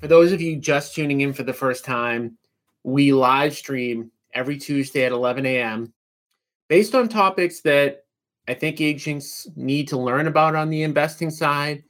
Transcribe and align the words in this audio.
For 0.00 0.08
those 0.08 0.32
of 0.32 0.42
you 0.42 0.56
just 0.56 0.94
tuning 0.94 1.22
in 1.22 1.32
for 1.32 1.42
the 1.42 1.54
first 1.54 1.84
time, 1.84 2.36
we 2.84 3.12
live 3.12 3.56
stream 3.56 4.10
every 4.34 4.58
Tuesday 4.58 5.04
at 5.04 5.12
11 5.12 5.46
a.m. 5.46 5.92
based 6.68 6.94
on 6.94 7.08
topics 7.08 7.60
that 7.62 8.04
I 8.46 8.54
think 8.54 8.80
agents 8.80 9.48
need 9.56 9.88
to 9.88 9.96
learn 9.96 10.26
about 10.26 10.54
on 10.54 10.68
the 10.68 10.82
investing 10.82 11.30
side 11.30 11.82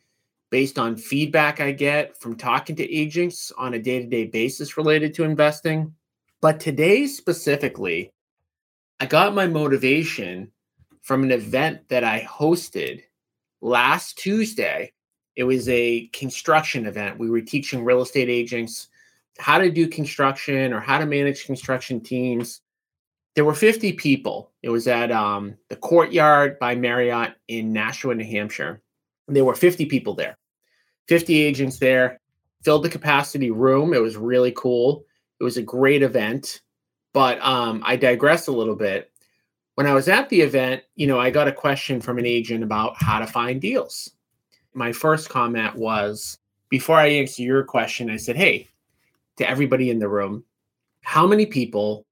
based 0.51 0.79
on 0.79 0.97
feedback 0.97 1.61
I 1.61 1.73
get 1.73 2.17
from 2.21 2.37
talking 2.37 2.77
to 2.77 2.95
agents 2.95 3.53
on 3.59 3.75
a 3.75 3.79
day 3.79 4.01
to 4.01 4.07
day 4.07 4.27
basis 4.27 4.77
related 4.77 5.13
to 5.15 5.25
investing. 5.25 5.93
But 6.41 6.61
today, 6.61 7.07
specifically, 7.09 8.13
I 9.01 9.07
got 9.07 9.35
my 9.35 9.49
motivation 9.49 10.53
from 11.03 11.25
an 11.25 11.33
event 11.33 11.89
that 11.89 12.05
I 12.05 12.21
hosted 12.21 13.03
last 13.61 14.17
Tuesday. 14.19 14.93
It 15.37 15.45
was 15.45 15.69
a 15.69 16.07
construction 16.09 16.87
event. 16.87 17.19
We 17.19 17.31
were 17.31 17.41
teaching 17.41 17.85
real 17.85 18.03
estate 18.03 18.29
agents 18.29 18.89
how 19.39 19.59
to 19.59 19.71
do 19.71 19.87
construction 19.87 20.73
or 20.73 20.81
how 20.81 20.99
to 20.99 21.07
manage 21.07 21.45
construction 21.45 22.01
teams 22.01 22.63
there 23.37 23.45
were 23.45 23.55
50 23.55 23.93
people. 23.93 24.51
It 24.63 24.71
was 24.71 24.89
at 24.89 25.13
um, 25.13 25.57
the 25.69 25.77
Courtyard 25.77 26.59
by 26.59 26.75
Marriott 26.75 27.35
in 27.49 27.73
Nashua, 27.73 28.15
New 28.15 28.25
Hampshire. 28.25 28.83
And 29.29 29.37
There 29.37 29.45
were 29.45 29.55
50 29.55 29.85
people 29.87 30.15
there, 30.15 30.39
50 31.09 31.41
agents 31.43 31.79
there, 31.79 32.19
filled 32.65 32.83
the 32.83 32.89
capacity 32.89 33.51
room. 33.51 33.93
It 33.93 34.01
was 34.01 34.17
really 34.17 34.53
cool. 34.53 35.05
It 35.39 35.45
was 35.45 35.59
a 35.59 35.63
great 35.63 36.03
event. 36.03 36.63
But 37.13 37.39
um, 37.43 37.83
I 37.85 37.97
digress 37.97 38.47
a 38.47 38.53
little 38.53 38.75
bit. 38.75 39.13
When 39.75 39.87
I 39.87 39.93
was 39.93 40.09
at 40.09 40.31
the 40.31 40.41
event, 40.41 40.83
you 40.95 41.07
know, 41.07 41.21
I 41.21 41.29
got 41.31 41.49
a 41.49 41.53
question 41.53 42.01
from 42.01 42.19
an 42.19 42.25
agent 42.25 42.65
about 42.65 42.95
how 42.97 43.19
to 43.19 43.27
find 43.27 43.61
deals. 43.61 44.11
My 44.77 44.93
first 44.93 45.31
comment 45.31 45.75
was 45.75 46.39
before 46.69 46.97
I 46.97 47.07
answer 47.07 47.43
your 47.43 47.65
question, 47.65 48.11
I 48.11 48.19
said, 48.19 48.37
Hey, 48.37 48.69
to 49.39 49.49
everybody 49.49 49.89
in 49.89 49.99
the 49.99 50.09
room, 50.09 50.45
how 51.01 51.27
many 51.27 51.47
people 51.47 52.05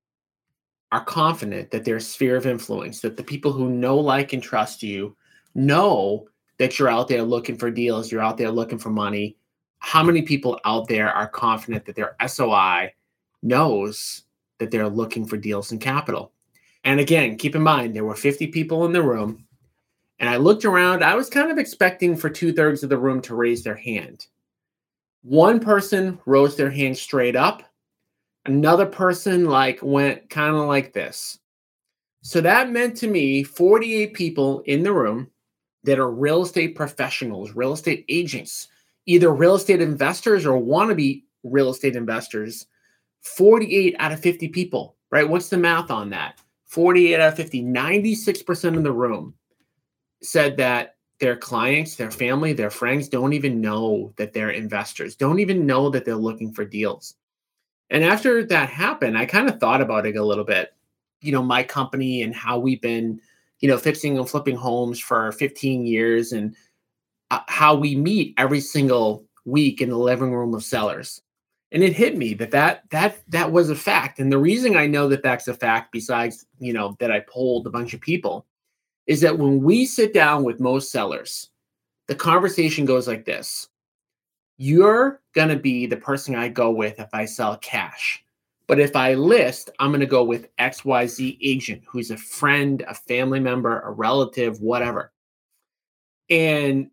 are 0.90 1.04
confident 1.04 1.70
that 1.72 1.84
their 1.84 2.00
sphere 2.00 2.36
of 2.36 2.46
influence, 2.46 3.00
that 3.00 3.18
the 3.18 3.22
people 3.22 3.52
who 3.52 3.68
know, 3.68 3.98
like, 3.98 4.32
and 4.32 4.42
trust 4.42 4.82
you 4.82 5.14
know 5.54 6.26
that 6.56 6.78
you're 6.78 6.88
out 6.88 7.06
there 7.06 7.22
looking 7.22 7.58
for 7.58 7.70
deals, 7.70 8.10
you're 8.10 8.22
out 8.22 8.38
there 8.38 8.50
looking 8.50 8.78
for 8.78 8.90
money. 8.90 9.36
How 9.80 10.02
many 10.02 10.22
people 10.22 10.58
out 10.64 10.88
there 10.88 11.10
are 11.10 11.28
confident 11.28 11.84
that 11.84 11.96
their 11.96 12.16
SOI 12.26 12.94
knows 13.42 14.22
that 14.58 14.70
they're 14.70 14.88
looking 14.88 15.26
for 15.26 15.36
deals 15.36 15.70
and 15.70 15.82
capital? 15.82 16.32
And 16.84 16.98
again, 16.98 17.36
keep 17.36 17.54
in 17.54 17.62
mind, 17.62 17.94
there 17.94 18.06
were 18.06 18.14
50 18.14 18.46
people 18.46 18.86
in 18.86 18.92
the 18.92 19.02
room. 19.02 19.46
And 20.18 20.28
I 20.28 20.36
looked 20.36 20.64
around, 20.64 21.02
I 21.02 21.14
was 21.14 21.28
kind 21.28 21.50
of 21.50 21.58
expecting 21.58 22.16
for 22.16 22.30
two 22.30 22.52
thirds 22.52 22.82
of 22.82 22.90
the 22.90 22.98
room 22.98 23.20
to 23.22 23.34
raise 23.34 23.62
their 23.62 23.74
hand. 23.74 24.26
One 25.22 25.58
person 25.58 26.18
rose 26.26 26.56
their 26.56 26.70
hand 26.70 26.96
straight 26.96 27.36
up, 27.36 27.62
another 28.44 28.86
person 28.86 29.46
like 29.46 29.80
went 29.82 30.28
kind 30.30 30.54
of 30.54 30.66
like 30.66 30.92
this. 30.92 31.38
So 32.22 32.40
that 32.40 32.70
meant 32.70 32.96
to 32.98 33.08
me 33.08 33.42
48 33.42 34.14
people 34.14 34.60
in 34.60 34.82
the 34.82 34.92
room 34.92 35.30
that 35.82 35.98
are 35.98 36.10
real 36.10 36.42
estate 36.42 36.74
professionals, 36.74 37.52
real 37.52 37.72
estate 37.72 38.04
agents, 38.08 38.68
either 39.06 39.32
real 39.32 39.54
estate 39.54 39.82
investors 39.82 40.46
or 40.46 40.60
wannabe 40.60 41.24
real 41.42 41.70
estate 41.70 41.96
investors. 41.96 42.66
48 43.24 43.96
out 43.98 44.12
of 44.12 44.20
50 44.20 44.48
people, 44.48 44.96
right? 45.10 45.28
What's 45.28 45.48
the 45.48 45.56
math 45.56 45.90
on 45.90 46.10
that? 46.10 46.40
48 46.66 47.20
out 47.20 47.32
of 47.32 47.36
50, 47.36 47.62
96% 47.62 48.76
of 48.76 48.82
the 48.82 48.92
room 48.92 49.34
said 50.24 50.56
that 50.56 50.96
their 51.20 51.36
clients, 51.36 51.96
their 51.96 52.10
family, 52.10 52.52
their 52.52 52.70
friends 52.70 53.08
don't 53.08 53.32
even 53.32 53.60
know 53.60 54.12
that 54.16 54.32
they're 54.32 54.50
investors, 54.50 55.14
don't 55.14 55.38
even 55.38 55.66
know 55.66 55.88
that 55.90 56.04
they're 56.04 56.16
looking 56.16 56.52
for 56.52 56.64
deals. 56.64 57.14
And 57.90 58.02
after 58.02 58.44
that 58.44 58.68
happened, 58.68 59.16
I 59.16 59.26
kind 59.26 59.48
of 59.48 59.60
thought 59.60 59.80
about 59.80 60.06
it 60.06 60.16
a 60.16 60.24
little 60.24 60.44
bit. 60.44 60.74
You 61.20 61.32
know, 61.32 61.42
my 61.42 61.62
company 61.62 62.22
and 62.22 62.34
how 62.34 62.58
we've 62.58 62.80
been, 62.80 63.20
you 63.60 63.68
know, 63.68 63.78
fixing 63.78 64.18
and 64.18 64.28
flipping 64.28 64.56
homes 64.56 64.98
for 64.98 65.32
15 65.32 65.86
years 65.86 66.32
and 66.32 66.56
uh, 67.30 67.40
how 67.48 67.74
we 67.74 67.94
meet 67.94 68.34
every 68.36 68.60
single 68.60 69.24
week 69.44 69.80
in 69.80 69.90
the 69.90 69.98
living 69.98 70.32
room 70.32 70.54
of 70.54 70.64
sellers. 70.64 71.22
And 71.72 71.82
it 71.82 71.92
hit 71.92 72.16
me 72.16 72.34
that 72.34 72.50
that 72.52 72.88
that 72.90 73.22
that 73.28 73.50
was 73.50 73.70
a 73.70 73.74
fact. 73.74 74.20
And 74.20 74.30
the 74.30 74.38
reason 74.38 74.76
I 74.76 74.86
know 74.86 75.08
that 75.08 75.22
that's 75.22 75.48
a 75.48 75.54
fact 75.54 75.92
besides, 75.92 76.46
you 76.58 76.72
know, 76.72 76.96
that 77.00 77.10
I 77.10 77.20
polled 77.20 77.66
a 77.66 77.70
bunch 77.70 77.94
of 77.94 78.00
people 78.00 78.46
is 79.06 79.20
that 79.20 79.38
when 79.38 79.62
we 79.62 79.86
sit 79.86 80.14
down 80.14 80.44
with 80.44 80.60
most 80.60 80.90
sellers, 80.90 81.50
the 82.08 82.14
conversation 82.14 82.84
goes 82.84 83.06
like 83.08 83.24
this 83.24 83.68
you're 84.56 85.20
going 85.34 85.48
to 85.48 85.56
be 85.56 85.86
the 85.86 85.96
person 85.96 86.36
I 86.36 86.48
go 86.48 86.70
with 86.70 87.00
if 87.00 87.12
I 87.12 87.24
sell 87.24 87.56
cash. 87.56 88.24
But 88.66 88.80
if 88.80 88.96
I 88.96 89.14
list, 89.14 89.70
I'm 89.78 89.90
going 89.90 90.00
to 90.00 90.06
go 90.06 90.24
with 90.24 90.54
XYZ 90.56 91.38
agent 91.42 91.82
who's 91.86 92.10
a 92.10 92.16
friend, 92.16 92.82
a 92.88 92.94
family 92.94 93.40
member, 93.40 93.80
a 93.80 93.90
relative, 93.90 94.60
whatever. 94.60 95.12
And 96.30 96.90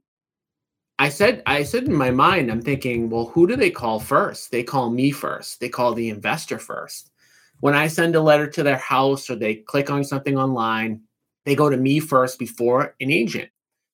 I 1.00 1.10
said, 1.10 1.42
I 1.46 1.64
said 1.64 1.86
in 1.86 1.96
my 1.96 2.12
mind, 2.12 2.52
I'm 2.52 2.62
thinking, 2.62 3.10
well, 3.10 3.28
who 3.28 3.48
do 3.48 3.56
they 3.56 3.72
call 3.72 4.00
first? 4.00 4.52
They 4.52 4.64
call 4.64 4.90
me 4.90 5.12
first. 5.12 5.60
They 5.60 5.70
call 5.70 5.94
the 5.94 6.10
investor 6.10 6.60
first. 6.60 7.10
When 7.62 7.74
I 7.74 7.88
send 7.88 8.16
a 8.16 8.22
letter 8.22 8.48
to 8.48 8.64
their 8.64 8.78
house 8.78 9.30
or 9.30 9.36
they 9.36 9.56
click 9.56 9.90
on 9.90 10.04
something 10.04 10.38
online, 10.38 11.02
they 11.46 11.56
go 11.56 11.70
to 11.70 11.78
me 11.78 12.00
first 12.00 12.40
before 12.40 12.96
an 13.00 13.12
agent. 13.12 13.50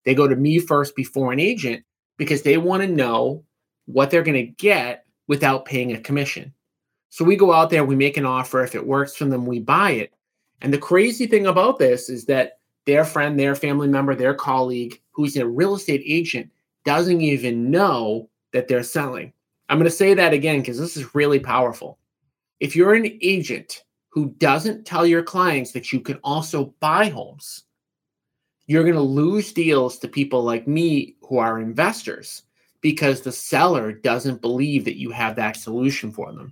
They 0.06 0.16
go 0.16 0.28
to 0.28 0.36
me 0.36 0.60
first 0.60 0.96
before 0.96 1.34
an 1.34 1.40
agent 1.40 1.84
because 2.18 2.42
they 2.42 2.58
want 2.58 2.84
to 2.84 2.88
know 2.88 3.44
what 3.86 4.12
they're 4.12 4.24
going 4.24 4.46
to 4.46 4.54
get 4.54 5.06
without 5.28 5.66
paying 5.66 5.94
a 5.94 6.00
commission. 6.00 6.54
So 7.10 7.24
we 7.24 7.36
go 7.36 7.54
out 7.54 7.70
there, 7.70 7.86
we 7.86 7.96
make 7.96 8.18
an 8.18 8.26
offer. 8.26 8.64
If 8.64 8.76
it 8.76 8.86
works 8.86 9.16
for 9.16 9.26
them, 9.26 9.46
we 9.46 9.60
buy 9.60 9.92
it. 9.92 10.14
And 10.62 10.74
the 10.74 10.78
crazy 10.78 11.28
thing 11.28 11.48
about 11.48 11.80
this 11.80 12.10
is 12.10 12.26
that 12.26 12.60
their 12.86 13.06
friend, 13.06 13.40
their 13.40 13.56
family 13.56 13.88
member, 13.88 14.16
their 14.16 14.34
colleague, 14.34 15.02
who's 15.12 15.36
a 15.36 15.48
real 15.48 15.76
estate 15.76 16.04
agent, 16.06 16.50
doesn't 16.86 17.22
even 17.22 17.70
know 17.70 18.30
that 18.54 18.68
they're 18.68 18.84
selling. 18.84 19.34
I'm 19.70 19.78
going 19.78 19.90
to 19.90 19.96
say 19.96 20.14
that 20.14 20.34
again 20.34 20.62
because 20.62 20.80
this 20.80 20.96
is 20.96 21.16
really 21.16 21.40
powerful. 21.40 22.00
If 22.60 22.76
you're 22.76 22.94
an 22.94 23.18
agent 23.22 23.84
who 24.18 24.34
doesn't 24.40 24.84
tell 24.84 25.06
your 25.06 25.22
clients 25.22 25.74
that 25.74 25.94
you 25.94 26.00
can 26.00 26.18
also 26.24 26.74
buy 26.80 27.08
homes, 27.08 27.66
you're 28.66 28.82
going 28.82 28.96
to 28.96 29.00
lose 29.00 29.54
deals 29.54 30.00
to 30.00 30.08
people 30.08 30.42
like 30.42 30.68
me 30.68 31.16
who 31.22 31.38
are 31.38 31.62
investors 31.62 32.42
because 32.82 33.22
the 33.22 33.32
seller 33.32 33.92
doesn't 33.92 34.42
believe 34.42 34.84
that 34.84 34.98
you 34.98 35.12
have 35.12 35.36
that 35.36 35.56
solution 35.56 36.12
for 36.12 36.34
them. 36.34 36.52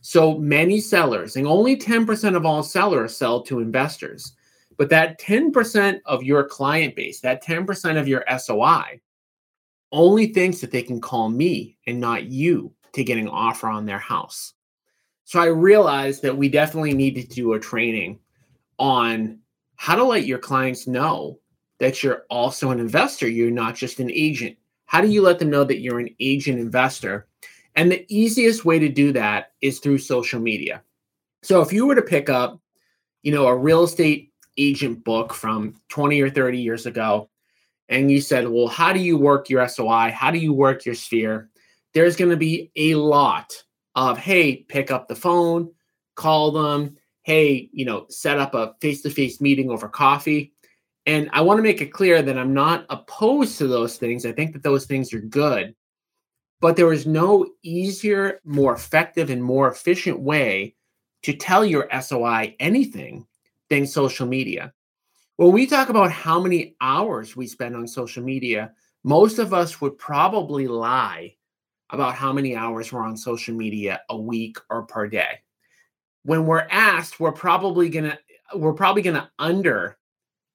So 0.00 0.36
many 0.36 0.80
sellers, 0.80 1.36
and 1.36 1.46
only 1.46 1.76
10% 1.76 2.34
of 2.34 2.44
all 2.44 2.64
sellers 2.64 3.16
sell 3.16 3.40
to 3.42 3.60
investors, 3.60 4.32
but 4.76 4.90
that 4.90 5.20
10% 5.20 6.00
of 6.06 6.24
your 6.24 6.42
client 6.42 6.96
base, 6.96 7.20
that 7.20 7.40
10% 7.40 8.00
of 8.00 8.08
your 8.08 8.24
SOI, 8.36 9.00
only 9.92 10.26
thinks 10.26 10.60
that 10.60 10.72
they 10.72 10.82
can 10.82 11.00
call 11.00 11.28
me 11.28 11.78
and 11.86 12.00
not 12.00 12.24
you 12.24 12.74
to 12.94 13.04
get 13.04 13.16
an 13.16 13.28
offer 13.28 13.68
on 13.68 13.86
their 13.86 14.00
house. 14.00 14.54
So 15.26 15.40
I 15.40 15.46
realized 15.46 16.22
that 16.22 16.36
we 16.36 16.48
definitely 16.48 16.94
need 16.94 17.16
to 17.16 17.26
do 17.26 17.54
a 17.54 17.60
training 17.60 18.20
on 18.78 19.40
how 19.74 19.96
to 19.96 20.04
let 20.04 20.24
your 20.24 20.38
clients 20.38 20.86
know 20.86 21.40
that 21.80 22.00
you're 22.00 22.22
also 22.30 22.70
an 22.70 22.78
investor. 22.78 23.28
You're 23.28 23.50
not 23.50 23.74
just 23.74 23.98
an 23.98 24.08
agent. 24.12 24.56
How 24.86 25.00
do 25.00 25.08
you 25.08 25.22
let 25.22 25.40
them 25.40 25.50
know 25.50 25.64
that 25.64 25.80
you're 25.80 25.98
an 25.98 26.14
agent 26.20 26.60
investor? 26.60 27.26
And 27.74 27.90
the 27.90 28.06
easiest 28.08 28.64
way 28.64 28.78
to 28.78 28.88
do 28.88 29.12
that 29.14 29.50
is 29.60 29.80
through 29.80 29.98
social 29.98 30.38
media. 30.38 30.82
So 31.42 31.60
if 31.60 31.72
you 31.72 31.86
were 31.86 31.96
to 31.96 32.02
pick 32.02 32.30
up, 32.30 32.60
you 33.24 33.32
know, 33.32 33.48
a 33.48 33.56
real 33.56 33.82
estate 33.82 34.32
agent 34.56 35.02
book 35.02 35.34
from 35.34 35.74
20 35.88 36.20
or 36.22 36.30
30 36.30 36.60
years 36.60 36.86
ago, 36.86 37.28
and 37.88 38.12
you 38.12 38.20
said, 38.20 38.46
well, 38.46 38.68
how 38.68 38.92
do 38.92 39.00
you 39.00 39.18
work 39.18 39.50
your 39.50 39.66
SOI? 39.66 40.12
How 40.12 40.30
do 40.30 40.38
you 40.38 40.52
work 40.52 40.84
your 40.84 40.94
sphere? 40.94 41.50
There's 41.94 42.14
going 42.14 42.30
to 42.30 42.36
be 42.36 42.70
a 42.76 42.94
lot 42.94 43.64
of, 43.96 44.18
hey, 44.18 44.58
pick 44.68 44.92
up 44.92 45.08
the 45.08 45.16
phone, 45.16 45.72
call 46.14 46.52
them, 46.52 46.96
hey, 47.22 47.68
you 47.72 47.84
know, 47.84 48.06
set 48.08 48.38
up 48.38 48.54
a 48.54 48.74
face 48.80 49.02
to 49.02 49.10
face 49.10 49.40
meeting 49.40 49.70
over 49.70 49.88
coffee. 49.88 50.52
And 51.06 51.28
I 51.32 51.40
want 51.40 51.58
to 51.58 51.62
make 51.62 51.80
it 51.80 51.92
clear 51.92 52.22
that 52.22 52.38
I'm 52.38 52.54
not 52.54 52.86
opposed 52.90 53.58
to 53.58 53.66
those 53.66 53.96
things. 53.96 54.24
I 54.24 54.32
think 54.32 54.52
that 54.52 54.62
those 54.62 54.86
things 54.86 55.12
are 55.12 55.20
good. 55.20 55.74
but 56.60 56.76
there 56.76 56.92
is 56.92 57.06
no 57.06 57.46
easier, 57.62 58.40
more 58.44 58.74
effective, 58.74 59.30
and 59.30 59.42
more 59.42 59.70
efficient 59.70 60.18
way 60.20 60.74
to 61.22 61.32
tell 61.34 61.64
your 61.64 61.88
SOI 62.00 62.54
anything 62.60 63.26
than 63.68 63.86
social 63.86 64.26
media. 64.26 64.72
When 65.36 65.52
we 65.52 65.66
talk 65.66 65.88
about 65.90 66.10
how 66.12 66.40
many 66.40 66.76
hours 66.80 67.36
we 67.36 67.46
spend 67.46 67.76
on 67.76 67.86
social 67.86 68.22
media, 68.22 68.72
most 69.04 69.38
of 69.38 69.52
us 69.52 69.80
would 69.80 69.98
probably 69.98 70.66
lie 70.66 71.36
about 71.90 72.14
how 72.14 72.32
many 72.32 72.56
hours 72.56 72.92
we're 72.92 73.04
on 73.04 73.16
social 73.16 73.54
media 73.54 74.00
a 74.08 74.16
week 74.16 74.58
or 74.70 74.82
per 74.82 75.06
day. 75.06 75.40
When 76.24 76.46
we're 76.46 76.66
asked, 76.70 77.20
we're 77.20 77.32
probably 77.32 77.88
gonna 77.88 78.18
we're 78.54 78.72
probably 78.72 79.02
gonna 79.02 79.30
under 79.38 79.96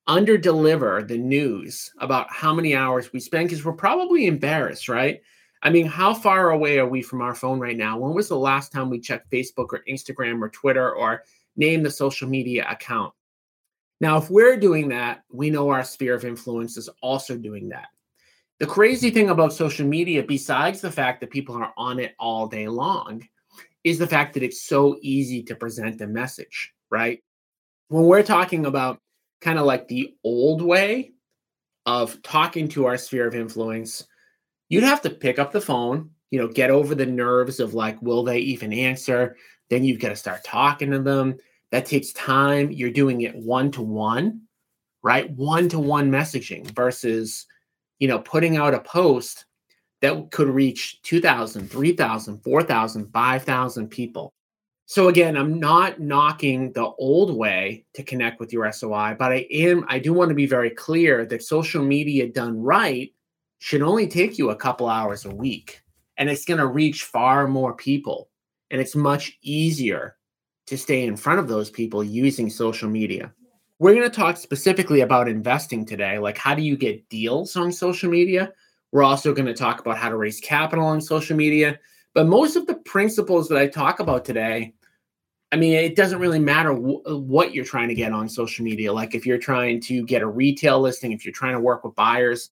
under 0.08 0.38
deliver 0.38 1.04
the 1.04 1.18
news 1.18 1.92
about 2.00 2.32
how 2.32 2.54
many 2.54 2.76
hours 2.76 3.14
we 3.14 3.20
spend 3.20 3.48
because 3.48 3.64
we're 3.64 3.74
probably 3.74 4.26
embarrassed, 4.26 4.90
right? 4.90 5.22
I 5.64 5.70
mean, 5.70 5.86
how 5.86 6.14
far 6.14 6.50
away 6.50 6.80
are 6.80 6.88
we 6.88 7.02
from 7.02 7.22
our 7.22 7.36
phone 7.36 7.60
right 7.60 7.78
now? 7.78 7.98
When 7.98 8.14
was 8.14 8.28
the 8.28 8.38
last 8.38 8.72
time 8.72 8.90
we 8.90 9.00
checked 9.00 9.32
Facebook 9.32 9.68
or 9.72 9.84
Instagram 9.88 10.42
or 10.42 10.50
Twitter 10.50 10.92
or 10.94 11.24
name 11.56 11.84
the 11.84 11.92
social 11.92 12.28
media 12.28 12.66
account? 12.70 13.14
Now, 14.00 14.18
if 14.18 14.32
we're 14.32 14.58
doing 14.58 14.90
that, 14.90 15.24
we 15.32 15.52
know 15.52 15.70
our 15.70 15.84
sphere 15.84 16.16
of 16.16 16.26
influence 16.26 16.76
is 16.78 16.90
also 17.04 17.38
doing 17.38 17.70
that. 17.70 17.88
The 18.62 18.68
crazy 18.68 19.10
thing 19.10 19.32
about 19.32 19.54
social 19.54 19.88
media, 19.88 20.22
besides 20.22 20.82
the 20.82 20.92
fact 20.92 21.20
that 21.20 21.32
people 21.32 21.56
are 21.56 21.74
on 21.78 21.98
it 21.98 22.14
all 22.20 22.46
day 22.46 22.68
long, 22.68 23.28
is 23.84 23.98
the 23.98 24.06
fact 24.06 24.36
that 24.36 24.44
it's 24.44 24.62
so 24.62 25.00
easy 25.02 25.42
to 25.42 25.56
present 25.56 26.00
a 26.00 26.06
message, 26.06 26.72
right? 26.92 27.24
When 27.88 28.04
we're 28.04 28.22
talking 28.22 28.68
about 28.68 29.00
kind 29.42 29.58
of 29.58 29.66
like 29.66 29.88
the 29.88 30.16
old 30.24 30.62
way 30.62 31.14
of 31.88 32.22
talking 32.22 32.68
to 32.68 32.86
our 32.86 32.98
sphere 32.98 33.26
of 33.26 33.34
influence, 33.34 34.06
you'd 34.70 34.84
have 34.84 35.02
to 35.02 35.10
pick 35.10 35.40
up 35.40 35.52
the 35.52 35.60
phone, 35.60 36.12
you 36.30 36.38
know, 36.38 36.48
get 36.48 36.70
over 36.70 36.94
the 36.94 37.08
nerves 37.08 37.60
of 37.60 37.74
like, 37.74 38.00
will 38.04 38.24
they 38.24 38.38
even 38.38 38.72
answer? 38.72 39.38
Then 39.72 39.84
you've 39.84 40.00
got 40.00 40.10
to 40.10 40.16
start 40.16 40.44
talking 40.44 40.92
to 40.92 41.00
them. 41.00 41.36
That 41.72 41.88
takes 41.88 42.14
time. 42.14 42.72
You're 42.72 42.92
doing 42.92 43.22
it 43.22 43.36
one 43.36 43.72
to 43.72 43.82
one, 43.82 44.42
right? 45.02 45.32
One 45.32 45.68
to 45.70 45.80
one 45.80 46.12
messaging 46.12 46.70
versus, 46.76 47.48
you 48.02 48.08
know, 48.08 48.18
putting 48.18 48.58
out 48.58 48.74
a 48.74 48.80
post 48.80 49.46
that 50.02 50.32
could 50.32 50.48
reach 50.48 51.00
2,000, 51.04 51.70
3,000, 51.70 52.44
4,000, 52.44 53.14
5,000 53.14 53.88
people. 53.90 54.34
So 54.88 55.08
again, 55.08 55.38
I'm 55.38 55.60
not 55.60 56.02
knocking 56.02 56.74
the 56.74 56.88
old 56.98 57.38
way 57.38 57.86
to 57.94 58.02
connect 58.02 58.40
with 58.40 58.52
your 58.52 58.70
SOI, 58.72 59.16
but 59.18 59.32
I 59.32 59.46
am 59.52 59.86
I 59.88 60.00
do 60.00 60.14
want 60.14 60.30
to 60.30 60.36
be 60.36 60.48
very 60.48 60.72
clear 60.72 61.26
that 61.28 61.44
social 61.44 61.84
media 61.84 62.28
done 62.28 62.60
right 62.60 63.14
should 63.60 63.84
only 63.84 64.08
take 64.08 64.40
you 64.40 64.50
a 64.50 64.56
couple 64.56 64.90
hours 64.90 65.26
a 65.26 65.34
week 65.34 65.84
and 66.18 66.28
it's 66.28 66.44
going 66.44 66.60
to 66.60 66.68
reach 66.68 67.04
far 67.04 67.48
more 67.48 67.76
people 67.76 68.30
and 68.72 68.82
it's 68.82 68.96
much 68.96 69.38
easier 69.44 70.18
to 70.66 70.76
stay 70.76 71.04
in 71.04 71.16
front 71.16 71.40
of 71.40 71.48
those 71.48 71.70
people 71.70 72.04
using 72.04 72.50
social 72.50 72.90
media 72.90 73.32
we're 73.82 73.96
going 73.96 74.08
to 74.08 74.16
talk 74.16 74.38
specifically 74.38 75.02
about 75.02 75.28
investing 75.28 75.84
today 75.84 76.20
like 76.20 76.38
how 76.38 76.54
do 76.54 76.62
you 76.62 76.78
get 76.78 77.10
deals 77.10 77.56
on 77.56 77.72
social 77.72 78.12
media 78.12 78.54
we're 78.92 79.02
also 79.02 79.34
going 79.34 79.48
to 79.48 79.56
talk 79.56 79.80
about 79.80 79.98
how 79.98 80.08
to 80.08 80.18
raise 80.18 80.40
capital 80.40 80.86
on 80.86 81.02
social 81.02 81.36
media 81.36 81.80
but 82.14 82.28
most 82.28 82.56
of 82.56 82.68
the 82.68 82.76
principles 82.76 83.50
that 83.50 83.58
i 83.58 83.68
talk 83.68 84.00
about 84.00 84.24
today 84.24 84.72
I 85.54 85.58
mean, 85.58 85.74
it 85.74 85.98
doesn't 85.98 86.20
really 86.20 86.40
matter 86.40 86.70
w- 86.70 87.02
what 87.04 87.54
you're 87.54 87.66
trying 87.66 87.90
to 87.90 87.94
get 87.94 88.14
on 88.14 88.30
social 88.30 88.64
media. 88.64 88.94
Like 88.94 89.14
if 89.14 89.26
you're 89.26 89.38
trying 89.38 89.82
to 89.82 90.06
get 90.06 90.22
a 90.22 90.26
retail 90.26 90.80
listing, 90.80 91.12
if 91.12 91.26
you're 91.26 91.34
trying 91.34 91.56
to 91.56 91.60
work 91.60 91.84
with 91.84 91.94
buyers, 91.94 92.52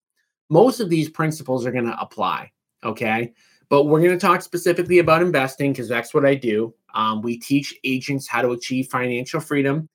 most 0.50 0.82
of 0.82 0.90
these 0.90 1.10
principles 1.10 1.66
are 1.66 1.72
going 1.72 1.86
to 1.86 1.98
apply. 1.98 2.52
Okay. 2.84 3.32
But 3.70 3.86
we're 3.86 4.02
going 4.02 4.12
to 4.12 4.18
talk 4.20 4.42
specifically 4.42 5.00
about 5.00 5.22
investing 5.22 5.72
because 5.72 5.88
that's 5.88 6.14
what 6.14 6.26
I 6.26 6.36
do. 6.36 6.74
Um, 6.94 7.22
we 7.22 7.40
teach 7.40 7.74
agents 7.86 8.28
how 8.28 8.42
to 8.42 8.50
achieve 8.50 8.90
financial 8.90 9.40
freedom 9.40 9.88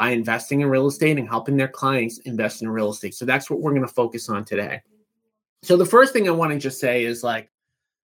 by 0.00 0.12
investing 0.12 0.62
in 0.62 0.70
real 0.70 0.86
estate 0.86 1.18
and 1.18 1.28
helping 1.28 1.58
their 1.58 1.68
clients 1.68 2.20
invest 2.20 2.62
in 2.62 2.70
real 2.70 2.88
estate. 2.88 3.14
So 3.14 3.26
that's 3.26 3.50
what 3.50 3.60
we're 3.60 3.72
going 3.72 3.86
to 3.86 3.92
focus 3.92 4.30
on 4.30 4.46
today. 4.46 4.80
So 5.62 5.76
the 5.76 5.84
first 5.84 6.14
thing 6.14 6.26
I 6.26 6.30
want 6.30 6.54
to 6.54 6.58
just 6.58 6.80
say 6.80 7.04
is 7.04 7.22
like 7.22 7.50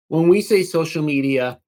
when 0.08 0.28
we 0.28 0.42
say 0.42 0.64
social 0.64 1.04
media, 1.04 1.60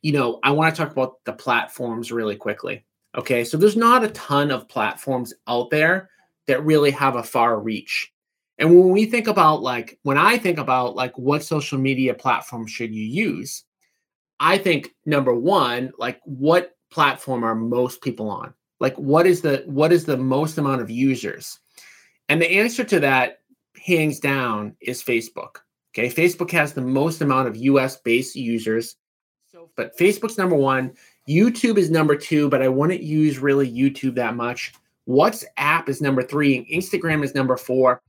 you 0.00 0.12
know, 0.12 0.40
I 0.42 0.52
want 0.52 0.74
to 0.74 0.82
talk 0.82 0.90
about 0.90 1.22
the 1.26 1.34
platforms 1.34 2.10
really 2.10 2.34
quickly. 2.34 2.86
Okay. 3.14 3.44
So 3.44 3.58
there's 3.58 3.76
not 3.76 4.02
a 4.02 4.08
ton 4.08 4.50
of 4.50 4.70
platforms 4.70 5.34
out 5.48 5.68
there 5.68 6.08
that 6.46 6.64
really 6.64 6.90
have 6.92 7.16
a 7.16 7.22
far 7.22 7.60
reach. 7.60 8.10
And 8.56 8.70
when 8.70 8.88
we 8.88 9.04
think 9.04 9.26
about 9.26 9.60
like 9.60 9.98
when 10.02 10.16
I 10.16 10.38
think 10.38 10.56
about 10.56 10.96
like 10.96 11.18
what 11.18 11.44
social 11.44 11.76
media 11.76 12.14
platform 12.14 12.66
should 12.66 12.94
you 12.94 13.04
use, 13.04 13.64
I 14.40 14.56
think 14.56 14.94
number 15.04 15.34
1, 15.34 15.92
like 15.98 16.22
what 16.24 16.74
platform 16.90 17.44
are 17.44 17.54
most 17.54 18.00
people 18.00 18.30
on? 18.30 18.54
Like 18.84 18.96
what 18.96 19.26
is 19.26 19.40
the 19.40 19.62
what 19.64 19.92
is 19.92 20.04
the 20.04 20.18
most 20.18 20.58
amount 20.58 20.82
of 20.82 20.90
users? 20.90 21.58
And 22.28 22.42
the 22.42 22.58
answer 22.58 22.84
to 22.84 23.00
that 23.00 23.38
hands 23.82 24.20
down 24.20 24.76
is 24.82 25.02
Facebook. 25.02 25.56
Okay, 25.96 26.08
Facebook 26.08 26.50
has 26.50 26.74
the 26.74 26.82
most 26.82 27.22
amount 27.22 27.48
of 27.48 27.56
US 27.56 27.96
based 27.96 28.36
users. 28.36 28.96
But 29.74 29.96
Facebook's 29.96 30.36
number 30.36 30.56
1, 30.56 30.92
YouTube 31.26 31.78
is 31.78 31.90
number 31.90 32.14
2, 32.14 32.50
but 32.50 32.60
I 32.60 32.68
wouldn't 32.68 33.02
use 33.02 33.38
really 33.38 33.72
YouTube 33.72 34.16
that 34.16 34.36
much. 34.36 34.74
WhatsApp 35.08 35.88
is 35.88 36.02
number 36.02 36.22
3 36.22 36.58
and 36.58 36.66
Instagram 36.66 37.24
is 37.24 37.34
number 37.34 37.56
4 37.56 38.02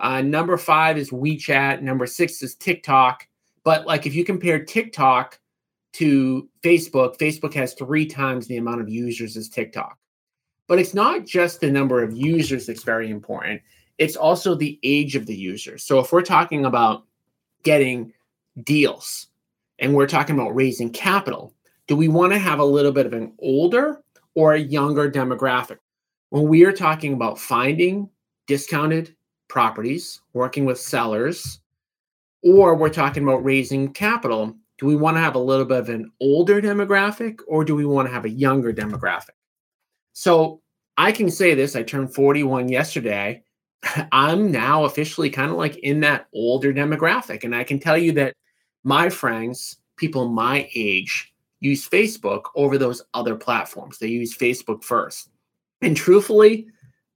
uh, 0.00 0.22
number 0.22 0.56
five 0.56 0.96
is 0.96 1.10
WeChat. 1.10 1.82
Number 1.82 2.06
six 2.06 2.42
is 2.42 2.54
TikTok. 2.56 3.26
But 3.64 3.86
like 3.86 4.06
if 4.06 4.14
you 4.14 4.24
compare 4.24 4.64
TikTok 4.64 5.38
to 5.94 6.48
Facebook, 6.62 7.18
Facebook 7.18 7.52
has 7.54 7.74
three 7.74 8.06
times 8.06 8.46
the 8.46 8.56
amount 8.56 8.80
of 8.80 8.88
users 8.88 9.36
as 9.36 9.50
TikTok. 9.50 9.99
But 10.70 10.78
it's 10.78 10.94
not 10.94 11.26
just 11.26 11.60
the 11.60 11.68
number 11.68 12.00
of 12.00 12.16
users 12.16 12.66
that's 12.66 12.84
very 12.84 13.10
important, 13.10 13.60
it's 13.98 14.14
also 14.14 14.54
the 14.54 14.78
age 14.84 15.16
of 15.16 15.26
the 15.26 15.34
user. 15.34 15.78
So 15.78 15.98
if 15.98 16.12
we're 16.12 16.22
talking 16.22 16.64
about 16.64 17.02
getting 17.64 18.12
deals 18.62 19.26
and 19.80 19.92
we're 19.92 20.06
talking 20.06 20.38
about 20.38 20.54
raising 20.54 20.90
capital, 20.90 21.52
do 21.88 21.96
we 21.96 22.06
want 22.06 22.32
to 22.34 22.38
have 22.38 22.60
a 22.60 22.64
little 22.64 22.92
bit 22.92 23.04
of 23.04 23.14
an 23.14 23.32
older 23.40 24.00
or 24.36 24.54
a 24.54 24.60
younger 24.60 25.10
demographic? 25.10 25.78
When 26.28 26.46
we 26.46 26.64
are 26.64 26.72
talking 26.72 27.14
about 27.14 27.40
finding 27.40 28.08
discounted 28.46 29.16
properties, 29.48 30.20
working 30.34 30.66
with 30.66 30.78
sellers, 30.78 31.58
or 32.44 32.76
we're 32.76 32.90
talking 32.90 33.24
about 33.24 33.44
raising 33.44 33.92
capital, 33.92 34.54
do 34.78 34.86
we 34.86 34.94
want 34.94 35.16
to 35.16 35.20
have 35.20 35.34
a 35.34 35.40
little 35.40 35.64
bit 35.64 35.80
of 35.80 35.88
an 35.88 36.12
older 36.20 36.62
demographic 36.62 37.40
or 37.48 37.64
do 37.64 37.74
we 37.74 37.84
want 37.84 38.06
to 38.06 38.14
have 38.14 38.24
a 38.24 38.30
younger 38.30 38.72
demographic? 38.72 39.30
So 40.12 40.60
I 40.96 41.12
can 41.12 41.30
say 41.30 41.54
this 41.54 41.76
I 41.76 41.82
turned 41.82 42.14
41 42.14 42.68
yesterday. 42.68 43.42
I'm 44.12 44.50
now 44.50 44.84
officially 44.84 45.30
kind 45.30 45.50
of 45.50 45.56
like 45.56 45.76
in 45.78 46.00
that 46.00 46.26
older 46.34 46.72
demographic. 46.72 47.44
And 47.44 47.54
I 47.54 47.64
can 47.64 47.78
tell 47.78 47.96
you 47.96 48.12
that 48.12 48.34
my 48.84 49.08
friends, 49.08 49.78
people 49.96 50.28
my 50.28 50.68
age, 50.74 51.32
use 51.60 51.88
Facebook 51.88 52.44
over 52.54 52.78
those 52.78 53.02
other 53.14 53.36
platforms. 53.36 53.98
They 53.98 54.08
use 54.08 54.36
Facebook 54.36 54.82
first. 54.82 55.30
And 55.82 55.96
truthfully, 55.96 56.66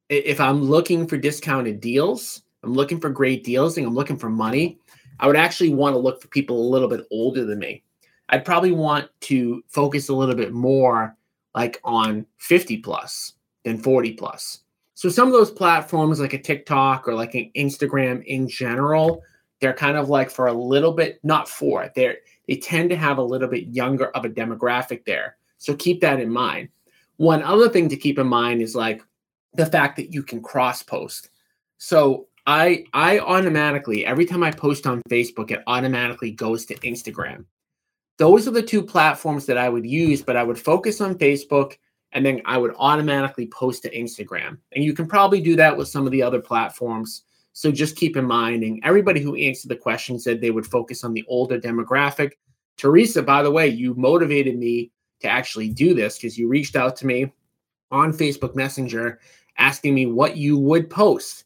if 0.08 0.40
I'm 0.40 0.62
looking 0.62 1.06
for 1.06 1.16
discounted 1.16 1.80
deals, 1.80 2.42
I'm 2.62 2.72
looking 2.72 3.00
for 3.00 3.10
great 3.10 3.44
deals 3.44 3.76
and 3.76 3.86
I'm 3.86 3.94
looking 3.94 4.18
for 4.18 4.30
money, 4.30 4.78
I 5.20 5.26
would 5.26 5.36
actually 5.36 5.72
want 5.72 5.94
to 5.94 5.98
look 5.98 6.20
for 6.20 6.28
people 6.28 6.60
a 6.60 6.70
little 6.70 6.88
bit 6.88 7.06
older 7.10 7.44
than 7.44 7.58
me. 7.58 7.82
I'd 8.30 8.44
probably 8.44 8.72
want 8.72 9.08
to 9.22 9.62
focus 9.68 10.08
a 10.08 10.14
little 10.14 10.34
bit 10.34 10.52
more 10.52 11.16
like 11.54 11.80
on 11.84 12.26
50 12.38 12.78
plus 12.78 13.34
than 13.64 13.78
40 13.78 14.12
plus. 14.14 14.60
So 14.94 15.08
some 15.08 15.26
of 15.26 15.32
those 15.32 15.50
platforms 15.50 16.20
like 16.20 16.32
a 16.32 16.38
TikTok 16.38 17.08
or 17.08 17.14
like 17.14 17.34
an 17.34 17.50
Instagram 17.56 18.24
in 18.24 18.48
general, 18.48 19.22
they're 19.60 19.72
kind 19.72 19.96
of 19.96 20.08
like 20.08 20.30
for 20.30 20.46
a 20.46 20.52
little 20.52 20.92
bit, 20.92 21.20
not 21.22 21.48
for 21.48 21.90
they 21.94 22.16
they 22.46 22.56
tend 22.56 22.90
to 22.90 22.96
have 22.96 23.18
a 23.18 23.22
little 23.22 23.48
bit 23.48 23.68
younger 23.68 24.08
of 24.08 24.24
a 24.24 24.28
demographic 24.28 25.04
there. 25.04 25.36
So 25.58 25.74
keep 25.74 26.00
that 26.02 26.20
in 26.20 26.30
mind. 26.30 26.68
One 27.16 27.42
other 27.42 27.68
thing 27.68 27.88
to 27.88 27.96
keep 27.96 28.18
in 28.18 28.26
mind 28.26 28.60
is 28.60 28.74
like 28.74 29.02
the 29.54 29.66
fact 29.66 29.96
that 29.96 30.12
you 30.12 30.22
can 30.22 30.42
cross 30.42 30.82
post. 30.82 31.30
So 31.78 32.26
I 32.46 32.84
I 32.92 33.18
automatically 33.18 34.04
every 34.04 34.26
time 34.26 34.42
I 34.42 34.50
post 34.50 34.86
on 34.86 35.02
Facebook, 35.08 35.50
it 35.50 35.62
automatically 35.66 36.30
goes 36.30 36.66
to 36.66 36.74
Instagram. 36.80 37.46
Those 38.18 38.46
are 38.46 38.52
the 38.52 38.62
two 38.62 38.82
platforms 38.82 39.46
that 39.46 39.58
I 39.58 39.68
would 39.68 39.86
use, 39.86 40.22
but 40.22 40.36
I 40.36 40.42
would 40.42 40.58
focus 40.58 41.00
on 41.00 41.16
Facebook 41.16 41.74
and 42.12 42.24
then 42.24 42.40
I 42.44 42.58
would 42.58 42.74
automatically 42.78 43.48
post 43.48 43.82
to 43.82 43.90
Instagram. 43.90 44.58
And 44.72 44.84
you 44.84 44.92
can 44.92 45.06
probably 45.06 45.40
do 45.40 45.56
that 45.56 45.76
with 45.76 45.88
some 45.88 46.06
of 46.06 46.12
the 46.12 46.22
other 46.22 46.40
platforms. 46.40 47.24
So 47.52 47.72
just 47.72 47.96
keep 47.96 48.16
in 48.16 48.24
mind, 48.24 48.64
and 48.64 48.80
everybody 48.84 49.20
who 49.20 49.36
answered 49.36 49.68
the 49.68 49.76
question 49.76 50.18
said 50.18 50.40
they 50.40 50.50
would 50.50 50.66
focus 50.66 51.04
on 51.04 51.12
the 51.12 51.24
older 51.28 51.58
demographic. 51.58 52.32
Teresa, 52.76 53.22
by 53.22 53.42
the 53.42 53.50
way, 53.50 53.68
you 53.68 53.94
motivated 53.94 54.58
me 54.58 54.90
to 55.20 55.28
actually 55.28 55.68
do 55.68 55.94
this 55.94 56.16
because 56.16 56.36
you 56.36 56.48
reached 56.48 56.74
out 56.74 56.96
to 56.96 57.06
me 57.06 57.32
on 57.90 58.12
Facebook 58.12 58.56
Messenger 58.56 59.20
asking 59.58 59.94
me 59.94 60.06
what 60.06 60.36
you 60.36 60.58
would 60.58 60.90
post, 60.90 61.44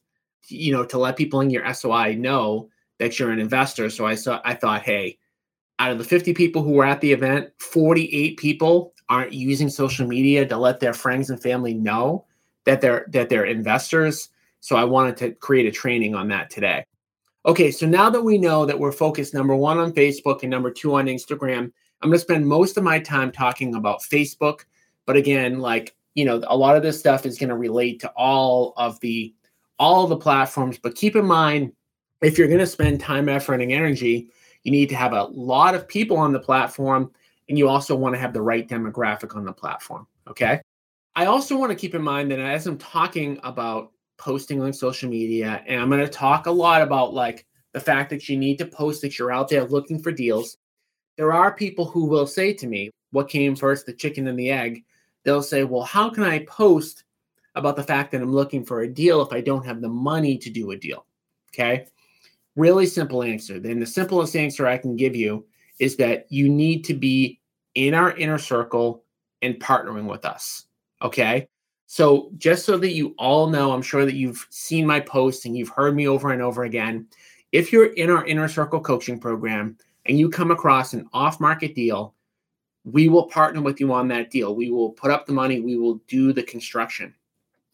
you 0.48 0.72
know, 0.72 0.84
to 0.84 0.98
let 0.98 1.16
people 1.16 1.42
in 1.42 1.50
your 1.50 1.72
SOI 1.74 2.14
know 2.14 2.70
that 2.98 3.18
you're 3.18 3.30
an 3.30 3.38
investor. 3.38 3.90
So 3.90 4.06
I 4.06 4.14
saw, 4.14 4.40
I 4.44 4.54
thought, 4.54 4.82
hey, 4.82 5.18
out 5.78 5.92
of 5.92 5.98
the 5.98 6.04
50 6.04 6.34
people 6.34 6.62
who 6.62 6.72
were 6.72 6.84
at 6.84 7.00
the 7.00 7.12
event, 7.12 7.50
48 7.58 8.36
people 8.36 8.94
aren't 9.08 9.32
using 9.32 9.68
social 9.68 10.06
media 10.06 10.46
to 10.46 10.56
let 10.56 10.80
their 10.80 10.92
friends 10.92 11.30
and 11.30 11.40
family 11.40 11.74
know 11.74 12.26
that 12.64 12.80
they're 12.80 13.06
that 13.08 13.28
they're 13.28 13.44
investors. 13.44 14.28
So 14.60 14.76
I 14.76 14.84
wanted 14.84 15.16
to 15.18 15.32
create 15.32 15.66
a 15.66 15.70
training 15.70 16.14
on 16.14 16.28
that 16.28 16.50
today. 16.50 16.84
Okay, 17.46 17.70
so 17.70 17.86
now 17.86 18.10
that 18.10 18.22
we 18.22 18.36
know 18.36 18.66
that 18.66 18.78
we're 18.78 18.92
focused 18.92 19.32
number 19.32 19.56
one 19.56 19.78
on 19.78 19.92
Facebook 19.92 20.42
and 20.42 20.50
number 20.50 20.70
two 20.70 20.94
on 20.94 21.06
Instagram, 21.06 21.72
I'm 22.02 22.10
going 22.10 22.12
to 22.12 22.18
spend 22.18 22.46
most 22.46 22.76
of 22.76 22.84
my 22.84 22.98
time 22.98 23.32
talking 23.32 23.74
about 23.74 24.02
Facebook. 24.02 24.64
But 25.06 25.16
again, 25.16 25.60
like 25.60 25.94
you 26.14 26.24
know, 26.24 26.42
a 26.48 26.56
lot 26.56 26.76
of 26.76 26.82
this 26.82 26.98
stuff 26.98 27.24
is 27.24 27.38
going 27.38 27.48
to 27.48 27.56
relate 27.56 28.00
to 28.00 28.08
all 28.16 28.74
of 28.76 28.98
the 29.00 29.34
all 29.78 30.02
of 30.02 30.10
the 30.10 30.16
platforms. 30.16 30.76
But 30.76 30.96
keep 30.96 31.14
in 31.14 31.24
mind, 31.24 31.72
if 32.20 32.36
you're 32.36 32.48
going 32.48 32.58
to 32.58 32.66
spend 32.66 33.00
time, 33.00 33.28
effort, 33.28 33.60
and 33.60 33.70
energy, 33.70 34.30
you 34.64 34.72
need 34.72 34.88
to 34.88 34.96
have 34.96 35.12
a 35.12 35.24
lot 35.24 35.74
of 35.74 35.88
people 35.88 36.16
on 36.16 36.32
the 36.32 36.40
platform, 36.40 37.10
and 37.48 37.56
you 37.56 37.68
also 37.68 37.96
want 37.96 38.14
to 38.14 38.20
have 38.20 38.32
the 38.32 38.42
right 38.42 38.68
demographic 38.68 39.36
on 39.36 39.44
the 39.44 39.52
platform. 39.52 40.06
Okay. 40.28 40.60
I 41.16 41.26
also 41.26 41.56
want 41.56 41.70
to 41.70 41.76
keep 41.76 41.94
in 41.94 42.02
mind 42.02 42.30
that 42.30 42.38
as 42.38 42.66
I'm 42.66 42.78
talking 42.78 43.40
about 43.42 43.92
posting 44.18 44.60
on 44.60 44.72
social 44.72 45.08
media, 45.08 45.62
and 45.66 45.80
I'm 45.80 45.88
going 45.88 46.00
to 46.00 46.08
talk 46.08 46.46
a 46.46 46.50
lot 46.50 46.82
about 46.82 47.14
like 47.14 47.46
the 47.72 47.80
fact 47.80 48.10
that 48.10 48.28
you 48.28 48.36
need 48.36 48.58
to 48.58 48.66
post 48.66 49.02
that 49.02 49.18
you're 49.18 49.32
out 49.32 49.48
there 49.48 49.64
looking 49.64 50.00
for 50.02 50.12
deals. 50.12 50.56
There 51.16 51.32
are 51.32 51.54
people 51.54 51.84
who 51.84 52.04
will 52.04 52.26
say 52.26 52.52
to 52.52 52.66
me, 52.66 52.90
What 53.10 53.28
came 53.28 53.56
first, 53.56 53.86
the 53.86 53.92
chicken 53.92 54.28
and 54.28 54.38
the 54.38 54.50
egg? 54.50 54.84
they'll 55.24 55.42
say, 55.42 55.64
Well, 55.64 55.82
how 55.82 56.08
can 56.10 56.22
I 56.22 56.40
post 56.44 57.04
about 57.54 57.76
the 57.76 57.82
fact 57.82 58.12
that 58.12 58.22
I'm 58.22 58.32
looking 58.32 58.64
for 58.64 58.80
a 58.80 58.88
deal 58.88 59.20
if 59.20 59.32
I 59.32 59.40
don't 59.40 59.66
have 59.66 59.80
the 59.80 59.88
money 59.88 60.38
to 60.38 60.50
do 60.50 60.70
a 60.70 60.76
deal? 60.76 61.04
Okay. 61.52 61.86
Really 62.58 62.86
simple 62.86 63.22
answer. 63.22 63.60
Then 63.60 63.78
the 63.78 63.86
simplest 63.86 64.34
answer 64.34 64.66
I 64.66 64.78
can 64.78 64.96
give 64.96 65.14
you 65.14 65.46
is 65.78 65.94
that 65.98 66.26
you 66.28 66.48
need 66.48 66.82
to 66.86 66.94
be 66.94 67.40
in 67.76 67.94
our 67.94 68.16
inner 68.16 68.36
circle 68.36 69.04
and 69.42 69.60
partnering 69.60 70.06
with 70.06 70.24
us. 70.24 70.66
Okay. 71.00 71.48
So, 71.86 72.32
just 72.36 72.66
so 72.66 72.76
that 72.78 72.94
you 72.94 73.14
all 73.16 73.46
know, 73.46 73.70
I'm 73.70 73.80
sure 73.80 74.04
that 74.04 74.16
you've 74.16 74.44
seen 74.50 74.84
my 74.84 74.98
posts 74.98 75.44
and 75.44 75.56
you've 75.56 75.68
heard 75.68 75.94
me 75.94 76.08
over 76.08 76.32
and 76.32 76.42
over 76.42 76.64
again. 76.64 77.06
If 77.52 77.72
you're 77.72 77.92
in 77.94 78.10
our 78.10 78.26
inner 78.26 78.48
circle 78.48 78.80
coaching 78.80 79.20
program 79.20 79.78
and 80.06 80.18
you 80.18 80.28
come 80.28 80.50
across 80.50 80.94
an 80.94 81.08
off 81.12 81.38
market 81.38 81.76
deal, 81.76 82.12
we 82.82 83.08
will 83.08 83.28
partner 83.28 83.62
with 83.62 83.78
you 83.78 83.92
on 83.92 84.08
that 84.08 84.32
deal. 84.32 84.56
We 84.56 84.72
will 84.72 84.90
put 84.90 85.12
up 85.12 85.26
the 85.26 85.32
money, 85.32 85.60
we 85.60 85.76
will 85.76 86.00
do 86.08 86.32
the 86.32 86.42
construction. 86.42 87.14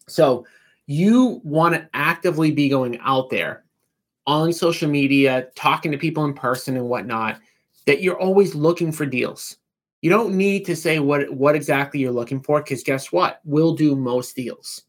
So 0.08 0.46
you 0.84 1.40
want 1.42 1.74
to 1.74 1.88
actively 1.94 2.50
be 2.50 2.68
going 2.68 2.98
out 2.98 3.30
there 3.30 3.63
on 4.26 4.52
social 4.52 4.88
media, 4.88 5.48
talking 5.54 5.92
to 5.92 5.98
people 5.98 6.24
in 6.24 6.34
person 6.34 6.76
and 6.76 6.88
whatnot, 6.88 7.40
that 7.86 8.02
you're 8.02 8.18
always 8.18 8.54
looking 8.54 8.92
for 8.92 9.06
deals. 9.06 9.56
You 10.00 10.10
don't 10.10 10.36
need 10.36 10.64
to 10.66 10.76
say 10.76 10.98
what, 10.98 11.32
what 11.32 11.54
exactly 11.54 12.00
you're 12.00 12.12
looking 12.12 12.42
for 12.42 12.62
because 12.62 12.82
guess 12.82 13.12
what? 13.12 13.40
We'll 13.44 13.74
do 13.74 13.96
most 13.96 14.36
deals, 14.36 14.82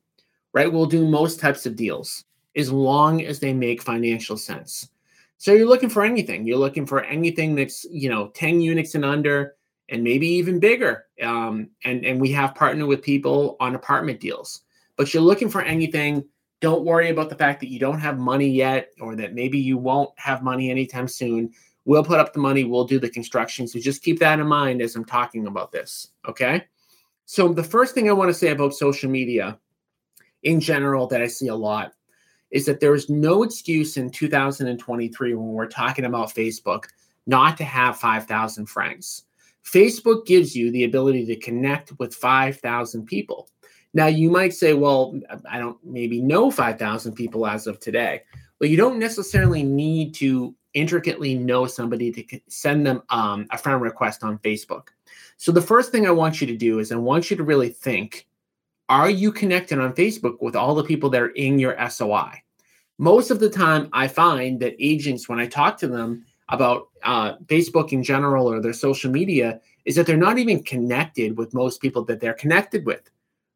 right? 0.53 0.71
We'll 0.71 0.85
do 0.85 1.07
most 1.07 1.39
types 1.39 1.65
of 1.65 1.75
deals 1.75 2.25
as 2.55 2.71
long 2.71 3.23
as 3.23 3.39
they 3.39 3.53
make 3.53 3.81
financial 3.81 4.37
sense. 4.37 4.89
So 5.37 5.53
you're 5.53 5.67
looking 5.67 5.89
for 5.89 6.03
anything. 6.03 6.45
You're 6.47 6.57
looking 6.57 6.85
for 6.85 7.03
anything 7.03 7.55
that's, 7.55 7.85
you 7.89 8.09
know, 8.09 8.29
10 8.29 8.61
units 8.61 8.95
and 8.95 9.05
under 9.05 9.55
and 9.89 10.03
maybe 10.03 10.27
even 10.27 10.59
bigger. 10.59 11.05
Um, 11.21 11.69
and 11.83 12.05
and 12.05 12.19
we 12.19 12.31
have 12.31 12.55
partnered 12.55 12.87
with 12.87 13.01
people 13.01 13.57
on 13.59 13.75
apartment 13.75 14.19
deals. 14.19 14.61
But 14.97 15.13
you're 15.13 15.23
looking 15.23 15.49
for 15.49 15.61
anything. 15.61 16.25
Don't 16.65 16.83
worry 16.83 17.11
about 17.11 17.29
the 17.29 17.35
fact 17.35 17.59
that 17.59 17.69
you 17.69 17.77
don't 17.77 17.99
have 17.99 18.17
money 18.17 18.49
yet, 18.49 18.89
or 18.99 19.15
that 19.17 19.35
maybe 19.35 19.59
you 19.59 19.77
won't 19.77 20.09
have 20.17 20.41
money 20.41 20.71
anytime 20.71 21.07
soon. 21.07 21.51
We'll 21.85 22.03
put 22.03 22.19
up 22.19 22.33
the 22.33 22.39
money. 22.39 22.63
We'll 22.63 22.85
do 22.85 22.97
the 22.97 23.07
construction. 23.07 23.67
So 23.67 23.79
just 23.79 24.01
keep 24.01 24.17
that 24.17 24.39
in 24.39 24.47
mind 24.47 24.81
as 24.81 24.95
I'm 24.95 25.05
talking 25.05 25.45
about 25.45 25.71
this. 25.71 26.07
Okay. 26.27 26.65
So 27.25 27.53
the 27.53 27.63
first 27.63 27.93
thing 27.93 28.09
I 28.09 28.13
want 28.13 28.29
to 28.29 28.33
say 28.33 28.49
about 28.49 28.73
social 28.73 29.11
media, 29.11 29.59
in 30.41 30.59
general, 30.59 31.05
that 31.09 31.21
I 31.21 31.27
see 31.27 31.49
a 31.49 31.55
lot, 31.55 31.93
is 32.49 32.65
that 32.65 32.79
there 32.79 32.95
is 32.95 33.11
no 33.11 33.43
excuse 33.43 33.95
in 33.95 34.09
2023 34.09 35.35
when 35.35 35.49
we're 35.49 35.67
talking 35.67 36.05
about 36.05 36.33
Facebook 36.33 36.85
not 37.27 37.57
to 37.57 37.63
have 37.63 37.99
5,000 37.99 38.65
friends. 38.65 39.25
Facebook 39.63 40.25
gives 40.25 40.55
you 40.55 40.71
the 40.71 40.85
ability 40.85 41.27
to 41.27 41.35
connect 41.35 41.91
with 41.99 42.15
5,000 42.15 43.05
people. 43.05 43.49
Now, 43.95 44.07
you 44.07 44.29
might 44.29 44.53
say, 44.53 44.73
well, 44.73 45.17
I 45.49 45.57
don't 45.57 45.77
maybe 45.83 46.21
know 46.21 46.51
5,000 46.51 47.13
people 47.13 47.47
as 47.47 47.65
of 47.65 47.79
today. 47.79 48.23
Well, 48.59 48.69
you 48.69 48.75
don't 48.75 48.99
necessarily 48.99 49.63
need 49.63 50.13
to 50.15 50.53
intricately 50.73 51.33
know 51.33 51.65
somebody 51.65 52.11
to 52.11 52.39
send 52.49 52.85
them 52.85 53.01
um, 53.09 53.47
a 53.51 53.57
friend 53.57 53.81
request 53.81 54.21
on 54.21 54.37
Facebook. 54.39 54.89
So, 55.37 55.51
the 55.53 55.61
first 55.61 55.91
thing 55.91 56.05
I 56.05 56.11
want 56.11 56.41
you 56.41 56.47
to 56.47 56.57
do 56.57 56.79
is 56.79 56.91
I 56.91 56.97
want 56.97 57.31
you 57.31 57.37
to 57.37 57.43
really 57.43 57.69
think 57.69 58.27
are 58.89 59.09
you 59.09 59.31
connected 59.31 59.79
on 59.79 59.93
Facebook 59.93 60.41
with 60.41 60.55
all 60.55 60.75
the 60.75 60.83
people 60.83 61.09
that 61.09 61.21
are 61.21 61.29
in 61.29 61.57
your 61.57 61.75
SOI? 61.89 62.43
Most 62.97 63.31
of 63.31 63.39
the 63.39 63.49
time, 63.49 63.89
I 63.93 64.07
find 64.07 64.59
that 64.59 64.75
agents, 64.77 65.27
when 65.27 65.39
I 65.39 65.47
talk 65.47 65.77
to 65.79 65.87
them, 65.87 66.25
about 66.49 66.89
uh, 67.03 67.35
Facebook 67.45 67.91
in 67.91 68.03
general 68.03 68.47
or 68.47 68.61
their 68.61 68.73
social 68.73 69.11
media 69.11 69.59
is 69.85 69.95
that 69.95 70.05
they're 70.05 70.17
not 70.17 70.37
even 70.37 70.63
connected 70.63 71.37
with 71.37 71.53
most 71.53 71.81
people 71.81 72.03
that 72.05 72.19
they're 72.19 72.33
connected 72.33 72.85
with, 72.85 73.09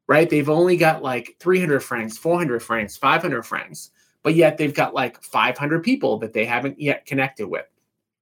right? 0.09 0.27
They've 0.27 0.49
only 0.49 0.75
got 0.75 1.03
like 1.03 1.37
300 1.39 1.81
friends, 1.81 2.17
400 2.17 2.63
friends, 2.63 2.97
500 2.97 3.43
friends, 3.43 3.91
but 4.23 4.33
yet 4.33 4.57
they've 4.57 4.73
got 4.73 4.95
like 4.95 5.21
500 5.21 5.83
people 5.83 6.17
that 6.17 6.33
they 6.33 6.45
haven't 6.45 6.81
yet 6.81 7.05
connected 7.05 7.47
with. 7.47 7.67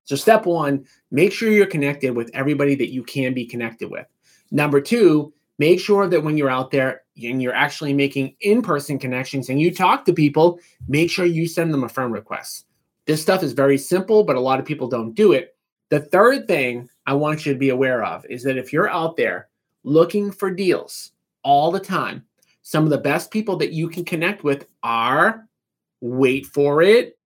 So, 0.03 0.17
step 0.17 0.45
one, 0.45 0.85
make 1.11 1.31
sure 1.31 1.49
you're 1.49 1.65
connected 1.65 2.13
with 2.13 2.29
everybody 2.33 2.75
that 2.75 2.91
you 2.91 3.03
can 3.03 3.33
be 3.33 3.45
connected 3.45 3.89
with. 3.89 4.05
Number 4.51 4.81
two, 4.81 5.33
make 5.59 5.79
sure 5.79 6.07
that 6.09 6.23
when 6.23 6.35
you're 6.35 6.49
out 6.49 6.71
there 6.71 7.03
and 7.23 7.41
you're 7.41 7.55
actually 7.55 7.93
making 7.93 8.35
in 8.41 8.61
person 8.61 8.99
connections 8.99 9.47
and 9.47 9.61
you 9.61 9.73
talk 9.73 10.03
to 10.05 10.13
people, 10.13 10.59
make 10.89 11.09
sure 11.09 11.25
you 11.25 11.47
send 11.47 11.73
them 11.73 11.85
a 11.85 11.89
friend 11.89 12.11
request. 12.11 12.65
This 13.05 13.21
stuff 13.21 13.43
is 13.43 13.53
very 13.53 13.77
simple, 13.77 14.25
but 14.25 14.35
a 14.35 14.41
lot 14.41 14.59
of 14.59 14.65
people 14.65 14.89
don't 14.89 15.13
do 15.13 15.31
it. 15.31 15.55
The 15.89 16.01
third 16.01 16.49
thing 16.49 16.89
I 17.05 17.13
want 17.13 17.45
you 17.45 17.53
to 17.53 17.59
be 17.59 17.69
aware 17.69 18.03
of 18.03 18.25
is 18.29 18.43
that 18.43 18.57
if 18.57 18.73
you're 18.73 18.89
out 18.89 19.15
there 19.15 19.47
looking 19.85 20.31
for 20.31 20.51
deals 20.51 21.13
all 21.47 21.71
the 21.71 21.79
time, 21.79 22.25
some 22.61 22.83
of 22.83 22.89
the 22.89 22.97
best 22.97 23.31
people 23.31 23.55
that 23.55 23.71
you 23.71 23.87
can 23.87 24.03
connect 24.03 24.43
with 24.43 24.67
are, 24.83 25.47
wait 26.01 26.45
for 26.45 26.81
it, 26.81 27.17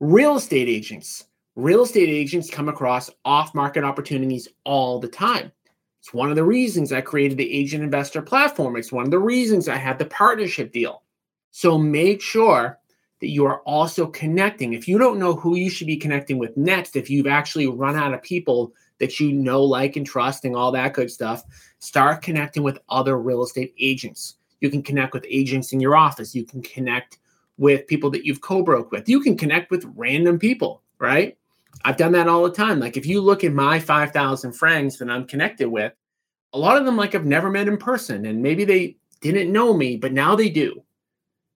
real 0.00 0.36
estate 0.36 0.66
agents. 0.66 1.26
Real 1.54 1.82
estate 1.82 2.08
agents 2.08 2.48
come 2.48 2.70
across 2.70 3.10
off 3.26 3.54
market 3.54 3.84
opportunities 3.84 4.48
all 4.64 4.98
the 4.98 5.08
time. 5.08 5.52
It's 6.00 6.14
one 6.14 6.30
of 6.30 6.36
the 6.36 6.44
reasons 6.44 6.90
I 6.90 7.02
created 7.02 7.36
the 7.36 7.52
agent 7.52 7.84
investor 7.84 8.22
platform. 8.22 8.76
It's 8.76 8.92
one 8.92 9.04
of 9.04 9.10
the 9.10 9.18
reasons 9.18 9.68
I 9.68 9.76
had 9.76 9.98
the 9.98 10.06
partnership 10.06 10.72
deal. 10.72 11.02
So 11.50 11.76
make 11.76 12.22
sure 12.22 12.78
that 13.20 13.28
you 13.28 13.44
are 13.44 13.60
also 13.62 14.06
connecting. 14.06 14.72
If 14.72 14.88
you 14.88 14.96
don't 14.96 15.18
know 15.18 15.34
who 15.34 15.54
you 15.54 15.68
should 15.68 15.86
be 15.86 15.98
connecting 15.98 16.38
with 16.38 16.56
next, 16.56 16.96
if 16.96 17.10
you've 17.10 17.26
actually 17.26 17.66
run 17.66 17.94
out 17.94 18.14
of 18.14 18.22
people 18.22 18.72
that 18.98 19.20
you 19.20 19.32
know, 19.32 19.62
like, 19.62 19.96
and 19.96 20.06
trust, 20.06 20.44
and 20.44 20.56
all 20.56 20.72
that 20.72 20.94
good 20.94 21.10
stuff, 21.10 21.44
start 21.78 22.22
connecting 22.22 22.62
with 22.62 22.78
other 22.88 23.18
real 23.18 23.42
estate 23.42 23.74
agents. 23.78 24.36
You 24.60 24.70
can 24.70 24.82
connect 24.82 25.14
with 25.14 25.24
agents 25.28 25.72
in 25.72 25.80
your 25.80 25.96
office. 25.96 26.34
You 26.34 26.44
can 26.44 26.62
connect 26.62 27.18
with 27.58 27.86
people 27.86 28.10
that 28.10 28.24
you've 28.24 28.40
co 28.40 28.62
broke 28.62 28.90
with. 28.90 29.08
You 29.08 29.20
can 29.20 29.36
connect 29.36 29.70
with 29.70 29.90
random 29.96 30.38
people, 30.38 30.82
right? 30.98 31.36
I've 31.84 31.96
done 31.96 32.12
that 32.12 32.28
all 32.28 32.42
the 32.42 32.50
time. 32.50 32.80
Like, 32.80 32.96
if 32.96 33.06
you 33.06 33.20
look 33.20 33.44
at 33.44 33.52
my 33.52 33.78
5,000 33.78 34.52
friends 34.52 34.98
that 34.98 35.10
I'm 35.10 35.26
connected 35.26 35.68
with, 35.68 35.92
a 36.52 36.58
lot 36.58 36.76
of 36.76 36.84
them, 36.84 36.96
like, 36.96 37.14
I've 37.14 37.26
never 37.26 37.50
met 37.50 37.68
in 37.68 37.76
person, 37.76 38.26
and 38.26 38.42
maybe 38.42 38.64
they 38.64 38.96
didn't 39.20 39.52
know 39.52 39.74
me, 39.74 39.96
but 39.96 40.12
now 40.12 40.34
they 40.34 40.48
do 40.48 40.82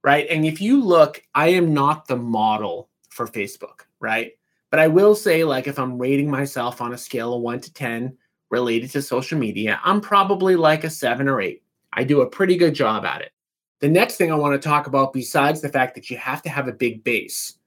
right? 0.03 0.27
And 0.29 0.45
if 0.45 0.61
you 0.61 0.83
look, 0.83 1.23
I 1.35 1.49
am 1.49 1.73
not 1.73 2.07
the 2.07 2.17
model 2.17 2.89
for 3.09 3.27
Facebook, 3.27 3.83
right? 4.01 4.33
But 4.73 4.81
I 4.81 4.89
will 4.89 5.15
say, 5.15 5.45
like, 5.45 5.67
if 5.67 5.79
I'm 5.79 5.99
rating 5.99 6.31
myself 6.31 6.81
on 6.81 6.95
a 6.95 6.99
scale 6.99 7.35
of 7.35 7.43
one 7.43 7.61
to 7.61 7.71
10 7.75 8.17
related 8.49 8.91
to 8.93 9.03
social 9.03 9.39
media, 9.39 9.79
I'm 9.85 10.01
probably 10.01 10.57
like 10.57 10.83
a 10.83 10.89
seven 10.89 11.29
or 11.29 11.43
eight. 11.43 11.63
I 11.93 12.05
do 12.05 12.23
a 12.23 12.27
pretty 12.27 12.57
good 12.57 12.75
job 12.75 13.05
at 13.05 13.21
it. 13.21 13.33
The 13.81 13.89
next 13.89 14.17
thing 14.17 14.33
I 14.33 14.37
want 14.37 14.55
to 14.61 14.69
talk 14.69 14.87
about, 14.87 15.13
besides 15.13 15.61
the 15.61 15.69
fact 15.69 15.95
that 15.97 16.09
you 16.09 16.17
have 16.17 16.41
to 16.45 16.49
have 16.49 16.69
a 16.69 16.73
big 16.73 17.05
base, 17.05 17.59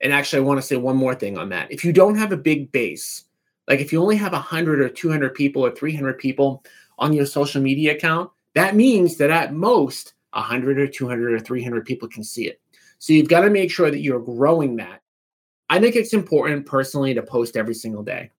and 0.00 0.10
actually, 0.10 0.38
I 0.38 0.46
want 0.46 0.58
to 0.58 0.66
say 0.66 0.76
one 0.76 0.96
more 0.96 1.14
thing 1.14 1.36
on 1.36 1.50
that. 1.50 1.70
If 1.70 1.84
you 1.84 1.92
don't 1.92 2.16
have 2.16 2.32
a 2.32 2.36
big 2.38 2.72
base, 2.72 3.24
like 3.66 3.80
if 3.80 3.92
you 3.92 4.00
only 4.00 4.16
have 4.16 4.32
100 4.32 4.80
or 4.80 4.88
200 4.88 5.34
people 5.34 5.66
or 5.66 5.70
300 5.70 6.18
people 6.18 6.64
on 6.98 7.12
your 7.12 7.26
social 7.26 7.60
media 7.60 7.92
account, 7.92 8.30
that 8.54 8.74
means 8.74 9.18
that 9.18 9.28
at 9.28 9.52
most 9.52 10.14
100 10.32 10.78
or 10.78 10.86
200 10.86 11.34
or 11.34 11.40
300 11.40 11.84
people 11.84 12.08
can 12.08 12.24
see 12.24 12.46
it. 12.46 12.58
So 13.00 13.12
you've 13.12 13.28
got 13.28 13.42
to 13.42 13.50
make 13.50 13.70
sure 13.70 13.90
that 13.90 14.00
you're 14.00 14.18
growing 14.18 14.76
that. 14.76 15.02
I 15.70 15.80
think 15.80 15.96
it's 15.96 16.14
important 16.14 16.66
personally 16.66 17.14
to 17.14 17.22
post 17.22 17.56
every 17.56 17.74
single 17.74 18.02
day. 18.02 18.30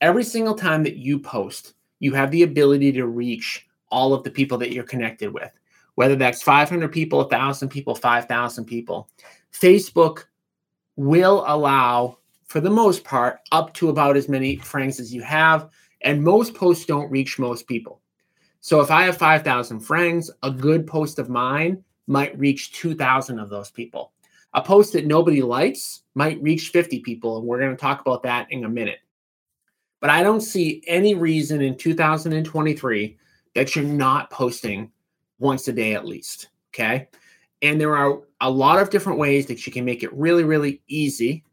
Every 0.00 0.24
single 0.24 0.54
time 0.54 0.82
that 0.84 0.96
you 0.96 1.18
post, 1.18 1.74
you 1.98 2.14
have 2.14 2.30
the 2.30 2.42
ability 2.42 2.92
to 2.92 3.06
reach 3.06 3.66
all 3.90 4.12
of 4.12 4.22
the 4.22 4.30
people 4.30 4.58
that 4.58 4.72
you're 4.72 4.84
connected 4.84 5.32
with, 5.32 5.50
whether 5.94 6.14
that's 6.14 6.42
500 6.42 6.92
people, 6.92 7.18
1,000 7.20 7.68
people, 7.68 7.94
5,000 7.94 8.64
people. 8.64 9.08
Facebook 9.52 10.24
will 10.96 11.44
allow 11.46 12.18
for 12.48 12.60
the 12.60 12.70
most 12.70 13.04
part, 13.04 13.40
up 13.52 13.74
to 13.74 13.90
about 13.90 14.16
as 14.16 14.28
many 14.28 14.56
friends 14.56 14.98
as 14.98 15.14
you 15.14 15.22
have. 15.22 15.68
And 16.02 16.22
most 16.22 16.54
posts 16.54 16.86
don't 16.86 17.10
reach 17.10 17.38
most 17.38 17.66
people. 17.66 18.00
So 18.60 18.80
if 18.80 18.90
I 18.90 19.02
have 19.04 19.16
5,000 19.16 19.80
friends, 19.80 20.30
a 20.42 20.50
good 20.50 20.86
post 20.86 21.18
of 21.18 21.28
mine 21.28 21.84
might 22.06 22.38
reach 22.38 22.72
2,000 22.72 23.38
of 23.38 23.50
those 23.50 23.70
people. 23.70 24.12
A 24.54 24.62
post 24.62 24.92
that 24.94 25.06
nobody 25.06 25.42
likes 25.42 26.02
might 26.14 26.42
reach 26.42 26.70
50 26.70 27.00
people. 27.00 27.38
And 27.38 27.46
we're 27.46 27.60
going 27.60 27.70
to 27.70 27.76
talk 27.76 28.00
about 28.00 28.22
that 28.22 28.50
in 28.50 28.64
a 28.64 28.68
minute. 28.68 28.98
But 30.00 30.10
I 30.10 30.22
don't 30.22 30.40
see 30.40 30.82
any 30.86 31.14
reason 31.14 31.60
in 31.60 31.76
2023 31.76 33.18
that 33.54 33.74
you're 33.74 33.84
not 33.84 34.30
posting 34.30 34.90
once 35.38 35.68
a 35.68 35.72
day 35.72 35.94
at 35.94 36.06
least. 36.06 36.48
Okay. 36.74 37.08
And 37.62 37.80
there 37.80 37.96
are 37.96 38.20
a 38.40 38.50
lot 38.50 38.78
of 38.78 38.90
different 38.90 39.18
ways 39.18 39.46
that 39.46 39.66
you 39.66 39.72
can 39.72 39.84
make 39.84 40.02
it 40.02 40.12
really, 40.12 40.44
really 40.44 40.80
easy 40.86 41.44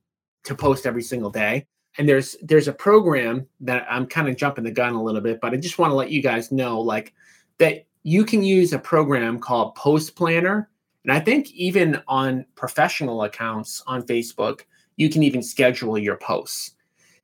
to 0.43 0.55
post 0.55 0.85
every 0.85 1.01
single 1.01 1.31
day. 1.31 1.65
And 1.97 2.07
there's 2.07 2.35
there's 2.41 2.67
a 2.67 2.73
program 2.73 3.47
that 3.61 3.87
I'm 3.89 4.05
kind 4.05 4.27
of 4.27 4.35
jumping 4.35 4.65
the 4.65 4.71
gun 4.71 4.93
a 4.93 5.01
little 5.01 5.21
bit, 5.21 5.39
but 5.41 5.53
I 5.53 5.57
just 5.57 5.79
want 5.79 5.91
to 5.91 5.95
let 5.95 6.11
you 6.11 6.21
guys 6.21 6.51
know 6.51 6.79
like 6.79 7.13
that 7.57 7.85
you 8.03 8.25
can 8.25 8.43
use 8.43 8.73
a 8.73 8.79
program 8.79 9.39
called 9.39 9.75
Post 9.75 10.15
Planner. 10.15 10.69
And 11.05 11.13
I 11.13 11.19
think 11.19 11.51
even 11.51 12.01
on 12.07 12.47
professional 12.55 13.21
accounts 13.21 13.83
on 13.85 14.01
Facebook, 14.01 14.61
you 14.95 15.07
can 15.07 15.21
even 15.21 15.43
schedule 15.43 15.99
your 15.99 16.17
posts. 16.17 16.71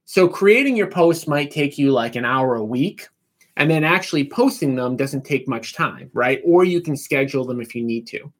So 0.05 0.27
creating 0.27 0.77
your 0.77 0.85
posts 0.85 1.27
might 1.27 1.49
take 1.49 1.79
you 1.79 1.91
like 1.91 2.15
an 2.15 2.23
hour 2.23 2.55
a 2.55 2.63
week, 2.63 3.07
and 3.57 3.71
then 3.71 3.83
actually 3.83 4.29
posting 4.29 4.75
them 4.75 4.95
doesn't 4.95 5.25
take 5.25 5.47
much 5.47 5.73
time, 5.73 6.11
right? 6.13 6.41
Or 6.45 6.63
you 6.63 6.79
can 6.79 6.95
schedule 6.95 7.43
them 7.43 7.59
if 7.59 7.73
you 7.73 7.83
need 7.83 8.05
to. 8.07 8.31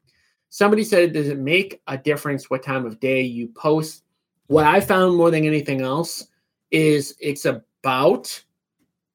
Somebody 0.49 0.83
said, 0.83 1.13
Does 1.13 1.27
it 1.27 1.39
make 1.39 1.81
a 1.87 1.97
difference 1.97 2.49
what 2.49 2.61
time 2.61 2.85
of 2.85 2.99
day 2.99 3.23
you 3.23 3.47
post? 3.47 4.03
What 4.45 4.65
I 4.65 4.79
found 4.79 5.15
more 5.15 5.31
than 5.31 5.45
anything 5.45 5.81
else 5.81 6.27
is 6.69 7.15
it's 7.19 7.45
about 7.45 8.43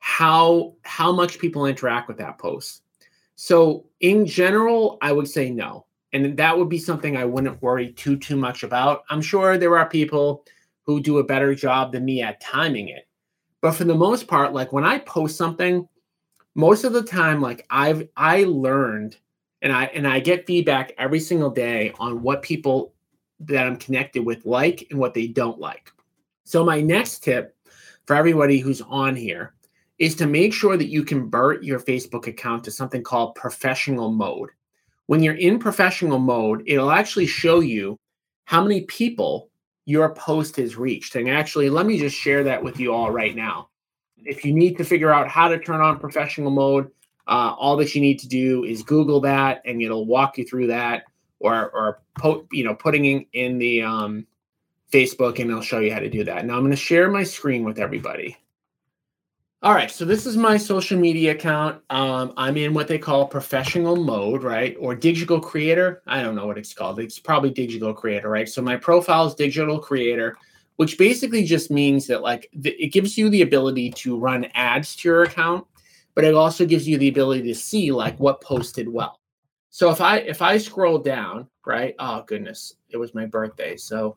how 0.01 0.75
how 0.83 1.13
much 1.13 1.39
people 1.39 1.67
interact 1.67 2.09
with 2.09 2.19
that 2.19 2.39
post. 2.39 2.83
So 3.37 3.87
in 4.01 4.27
general, 4.27 4.99
I 5.03 5.13
would 5.13 5.29
say 5.29 5.51
no. 5.51 5.87
And 6.17 6.35
that 6.39 6.57
would 6.57 6.71
be 6.71 6.79
something 6.79 7.15
I 7.15 7.27
wouldn't 7.27 7.61
worry 7.61 7.93
too 7.93 8.17
too 8.17 8.37
much 8.37 8.63
about. 8.63 9.05
I'm 9.11 9.21
sure 9.21 9.59
there 9.59 9.77
are 9.77 9.87
people 9.87 10.47
who 10.85 10.99
do 10.99 11.19
a 11.19 11.25
better 11.25 11.55
job 11.55 11.93
than 11.93 12.07
me 12.07 12.23
at 12.23 12.41
timing 12.41 12.89
it. 12.89 13.07
But 13.61 13.73
for 13.73 13.85
the 13.85 13.95
most 13.95 14.27
part, 14.27 14.55
like 14.55 14.73
when 14.73 14.85
I 14.85 14.99
post 15.01 15.37
something, 15.37 15.87
most 16.55 16.85
of 16.85 16.95
the 16.95 17.03
time, 17.03 17.43
like 17.43 17.67
I've 17.69 18.09
I 18.17 18.45
learned 18.45 19.19
and 19.61 19.71
I 19.71 19.85
and 19.87 20.09
I 20.09 20.21
get 20.21 20.47
feedback 20.47 20.93
every 20.97 21.21
single 21.21 21.51
day 21.51 21.93
on 21.99 22.23
what 22.23 22.41
people 22.41 22.95
that 23.41 23.67
I'm 23.67 23.77
connected 23.77 24.25
with 24.25 24.47
like 24.47 24.87
and 24.91 24.99
what 24.99 25.13
they 25.13 25.27
don't 25.27 25.59
like. 25.59 25.93
So 26.45 26.65
my 26.65 26.81
next 26.81 27.25
tip 27.25 27.55
for 28.07 28.17
everybody 28.17 28.59
who's 28.59 28.81
on 28.81 29.17
here 29.17 29.53
is 29.99 30.15
to 30.15 30.27
make 30.27 30.55
sure 30.55 30.79
that 30.79 30.89
you 30.89 31.05
convert 31.05 31.63
your 31.63 31.81
Facebook 31.81 32.27
account 32.27 32.65
to 32.65 32.71
something 32.71 33.03
called 33.03 33.35
professional 33.35 34.11
mode. 34.11 34.49
When 35.07 35.23
you're 35.23 35.35
in 35.35 35.59
professional 35.59 36.19
mode, 36.19 36.63
it'll 36.67 36.91
actually 36.91 37.27
show 37.27 37.61
you 37.61 37.99
how 38.45 38.63
many 38.63 38.83
people 38.83 39.51
your 39.85 40.15
post 40.15 40.57
has 40.57 40.77
reached. 40.77 41.15
And 41.15 41.29
actually, 41.29 41.71
let 41.71 41.87
me 41.87 41.99
just 41.99 42.17
share 42.17 42.43
that 42.45 42.63
with 42.63 42.81
you 42.81 42.93
all 42.93 43.11
right 43.11 43.35
now. 43.35 43.69
If 44.19 44.45
you 44.45 44.53
need 44.53 44.77
to 44.79 44.85
figure 44.85 45.13
out 45.13 45.29
how 45.29 45.49
to 45.49 45.59
turn 45.59 45.81
on 45.81 46.01
professional 46.01 46.51
mode, 46.51 46.91
uh, 47.29 47.55
all 47.59 47.77
that 47.77 47.95
you 47.95 48.01
need 48.01 48.19
to 48.21 48.29
do 48.29 48.65
is 48.65 48.83
Google 48.83 49.21
that, 49.21 49.63
and 49.65 49.81
it'll 49.83 50.07
walk 50.07 50.39
you 50.39 50.45
through 50.45 50.69
that, 50.69 51.05
or 51.41 51.71
or 51.71 52.01
po- 52.19 52.47
you 52.53 52.65
know 52.65 52.75
putting 52.75 53.05
in, 53.05 53.27
in 53.33 53.59
the 53.59 53.83
um, 53.83 54.27
Facebook, 54.93 55.39
and 55.41 55.51
it'll 55.51 55.63
show 55.63 55.81
you 55.81 55.93
how 55.93 55.99
to 55.99 56.11
do 56.11 56.25
that. 56.25 56.45
Now 56.45 56.55
I'm 56.55 56.61
going 56.61 56.71
to 56.71 56.77
share 56.77 57.11
my 57.11 57.25
screen 57.25 57.65
with 57.65 57.79
everybody. 57.79 58.37
All 59.67 59.75
right, 59.75 59.91
so 59.91 60.05
this 60.05 60.27
is 60.27 60.37
my 60.37 60.57
social 60.57 60.97
media 60.97 61.33
account. 61.33 61.83
Um, 61.91 62.33
I'm 62.37 62.57
in 62.57 62.73
what 62.73 62.87
they 62.87 62.99
call 62.99 63.27
professional 63.27 63.97
mode, 63.97 64.45
right? 64.45 64.77
Or 64.79 64.95
digital 64.95 65.41
creator. 65.41 66.05
I 66.07 66.23
don't 66.23 66.37
know 66.37 66.47
what 66.47 66.57
it's 66.57 66.73
called. 66.73 67.01
It's 67.01 67.19
probably 67.19 67.51
digital 67.51 67.93
creator, 67.93 68.29
right? 68.29 68.49
So 68.49 68.63
my 68.63 68.77
profile 68.77 69.27
is 69.27 69.35
digital 69.35 69.81
creator, 69.81 70.37
which 70.77 70.97
basically 70.99 71.43
just 71.43 71.73
means 71.73 72.07
that 72.07 72.23
like 72.23 72.49
th- 72.63 72.77
it 72.79 72.93
gives 72.93 73.19
you 73.19 73.29
the 73.29 73.43
ability 73.43 73.91
to 73.91 74.17
run 74.17 74.45
ads 74.55 74.95
to 74.95 75.09
your 75.09 75.25
account, 75.25 75.67
but 76.15 76.23
it 76.23 76.35
also 76.35 76.65
gives 76.65 76.87
you 76.87 76.97
the 76.97 77.09
ability 77.09 77.43
to 77.49 77.55
see 77.57 77.91
like 77.91 78.17
what 78.21 78.41
posted 78.41 78.89
well. 78.89 79.19
So 79.71 79.91
if 79.91 80.01
I 80.01 80.19
if 80.19 80.43
I 80.43 80.59
scroll 80.59 80.99
down, 80.99 81.49
right? 81.67 81.97
Oh 81.99 82.23
goodness, 82.29 82.77
it 82.91 82.99
was 82.99 83.17
my 83.17 83.27
birthday. 83.27 83.77
So 83.77 84.17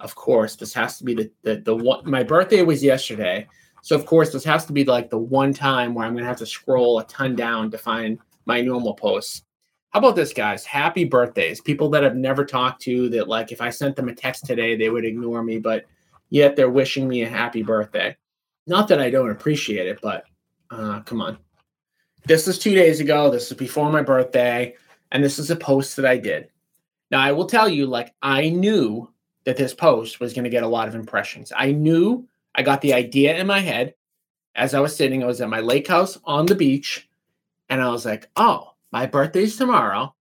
of 0.00 0.14
course, 0.14 0.56
this 0.56 0.72
has 0.72 0.96
to 0.96 1.04
be 1.04 1.12
the 1.12 1.30
the, 1.42 1.56
the 1.56 1.76
one 1.76 2.10
my 2.10 2.22
birthday 2.22 2.62
was 2.62 2.82
yesterday. 2.82 3.46
So 3.86 3.94
of 3.94 4.04
course, 4.04 4.32
this 4.32 4.42
has 4.42 4.66
to 4.66 4.72
be 4.72 4.84
like 4.84 5.10
the 5.10 5.16
one 5.18 5.54
time 5.54 5.94
where 5.94 6.04
I'm 6.04 6.14
going 6.14 6.24
to 6.24 6.28
have 6.28 6.38
to 6.38 6.46
scroll 6.46 6.98
a 6.98 7.04
ton 7.04 7.36
down 7.36 7.70
to 7.70 7.78
find 7.78 8.18
my 8.44 8.60
normal 8.60 8.94
posts. 8.94 9.44
How 9.90 10.00
about 10.00 10.16
this, 10.16 10.32
guys? 10.32 10.64
Happy 10.64 11.04
birthdays. 11.04 11.60
People 11.60 11.88
that 11.90 12.04
I've 12.04 12.16
never 12.16 12.44
talked 12.44 12.82
to 12.82 13.08
that, 13.10 13.28
like, 13.28 13.52
if 13.52 13.60
I 13.60 13.70
sent 13.70 13.94
them 13.94 14.08
a 14.08 14.12
text 14.12 14.44
today, 14.44 14.74
they 14.74 14.90
would 14.90 15.04
ignore 15.04 15.44
me, 15.44 15.60
but 15.60 15.84
yet 16.30 16.56
they're 16.56 16.68
wishing 16.68 17.06
me 17.06 17.22
a 17.22 17.28
happy 17.28 17.62
birthday. 17.62 18.16
Not 18.66 18.88
that 18.88 19.00
I 19.00 19.08
don't 19.08 19.30
appreciate 19.30 19.86
it, 19.86 20.00
but 20.02 20.24
uh, 20.72 21.02
come 21.02 21.20
on. 21.20 21.38
This 22.24 22.48
is 22.48 22.58
two 22.58 22.74
days 22.74 22.98
ago. 22.98 23.30
This 23.30 23.52
is 23.52 23.56
before 23.56 23.92
my 23.92 24.02
birthday. 24.02 24.74
And 25.12 25.22
this 25.22 25.38
is 25.38 25.52
a 25.52 25.56
post 25.56 25.94
that 25.94 26.06
I 26.06 26.16
did. 26.16 26.48
Now, 27.12 27.20
I 27.20 27.30
will 27.30 27.46
tell 27.46 27.68
you, 27.68 27.86
like, 27.86 28.12
I 28.20 28.48
knew 28.48 29.08
that 29.44 29.56
this 29.56 29.74
post 29.74 30.18
was 30.18 30.32
going 30.32 30.42
to 30.42 30.50
get 30.50 30.64
a 30.64 30.68
lot 30.68 30.88
of 30.88 30.96
impressions. 30.96 31.52
I 31.54 31.70
knew 31.70 32.26
I 32.56 32.62
got 32.62 32.80
the 32.80 32.94
idea 32.94 33.36
in 33.36 33.46
my 33.46 33.60
head 33.60 33.94
as 34.54 34.74
I 34.74 34.80
was 34.80 34.96
sitting. 34.96 35.22
I 35.22 35.26
was 35.26 35.40
at 35.40 35.50
my 35.50 35.60
lake 35.60 35.86
house 35.86 36.18
on 36.24 36.46
the 36.46 36.54
beach, 36.54 37.08
and 37.68 37.80
I 37.82 37.90
was 37.90 38.04
like, 38.04 38.28
oh, 38.36 38.72
my 38.90 39.06
birthday's 39.06 39.56
tomorrow. 39.56 40.14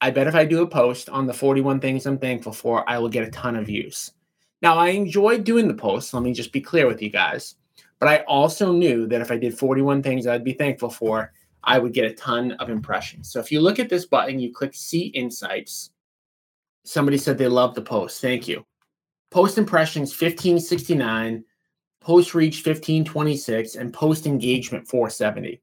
I 0.00 0.10
bet 0.10 0.26
if 0.26 0.34
I 0.34 0.44
do 0.44 0.62
a 0.62 0.66
post 0.66 1.08
on 1.08 1.26
the 1.26 1.34
41 1.34 1.80
things 1.80 2.06
I'm 2.06 2.18
thankful 2.18 2.52
for, 2.52 2.88
I 2.88 2.98
will 2.98 3.08
get 3.08 3.26
a 3.26 3.30
ton 3.30 3.56
of 3.56 3.66
views. 3.66 4.10
Now, 4.62 4.78
I 4.78 4.88
enjoyed 4.88 5.44
doing 5.44 5.68
the 5.68 5.74
post. 5.74 6.14
Let 6.14 6.22
me 6.22 6.32
just 6.32 6.52
be 6.52 6.60
clear 6.60 6.86
with 6.86 7.02
you 7.02 7.10
guys. 7.10 7.56
But 8.00 8.08
I 8.08 8.24
also 8.24 8.72
knew 8.72 9.06
that 9.06 9.20
if 9.20 9.30
I 9.30 9.36
did 9.36 9.58
41 9.58 10.02
things 10.02 10.26
I'd 10.26 10.44
be 10.44 10.52
thankful 10.52 10.90
for, 10.90 11.32
I 11.62 11.78
would 11.78 11.92
get 11.92 12.10
a 12.10 12.14
ton 12.14 12.52
of 12.52 12.68
impressions. 12.70 13.30
So 13.30 13.40
if 13.40 13.50
you 13.50 13.60
look 13.60 13.78
at 13.78 13.88
this 13.88 14.06
button, 14.06 14.38
you 14.38 14.52
click 14.52 14.74
See 14.74 15.06
Insights. 15.06 15.90
Somebody 16.84 17.16
said 17.16 17.38
they 17.38 17.48
love 17.48 17.74
the 17.74 17.82
post. 17.82 18.20
Thank 18.20 18.46
you. 18.46 18.64
Post 19.30 19.58
impressions 19.58 20.10
1569, 20.10 21.44
post 22.04 22.34
reach 22.34 22.56
1526, 22.56 23.76
and 23.76 23.92
post 23.92 24.26
engagement 24.26 24.86
470. 24.86 25.60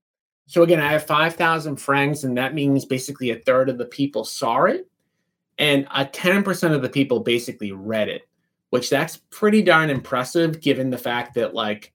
So 0.48 0.64
again, 0.64 0.82
I 0.82 0.92
have 0.92 1.06
5,000 1.06 1.76
friends, 1.76 2.24
and 2.24 2.36
that 2.38 2.56
means 2.56 2.84
basically 2.84 3.30
a 3.30 3.40
third 3.40 3.70
of 3.70 3.78
the 3.78 3.86
people 3.86 4.26
saw 4.26 4.64
it, 4.64 4.90
and 5.60 5.88
a 5.94 6.04
10% 6.04 6.74
of 6.74 6.82
the 6.82 6.90
people 6.90 7.20
basically 7.20 7.72
read 7.72 8.10
it, 8.10 8.24
which 8.72 8.90
that's 8.90 9.22
pretty 9.30 9.62
darn 9.62 9.92
impressive 9.92 10.62
given 10.62 10.90
the 10.90 10.98
fact 10.98 11.36
that 11.36 11.54
like 11.54 11.94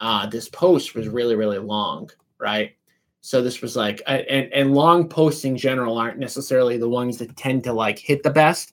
uh, 0.00 0.26
this 0.26 0.48
post 0.48 0.96
was 0.96 1.08
really, 1.08 1.36
really 1.36 1.58
long, 1.58 2.10
right? 2.38 2.72
So 3.20 3.42
this 3.42 3.62
was 3.62 3.76
like, 3.76 4.02
and, 4.06 4.52
and 4.52 4.74
long 4.74 5.08
posts 5.08 5.44
in 5.44 5.56
general 5.56 5.98
aren't 5.98 6.18
necessarily 6.18 6.78
the 6.78 6.88
ones 6.88 7.18
that 7.18 7.36
tend 7.36 7.62
to 7.64 7.72
like 7.72 7.98
hit 7.98 8.24
the 8.24 8.30
best. 8.30 8.72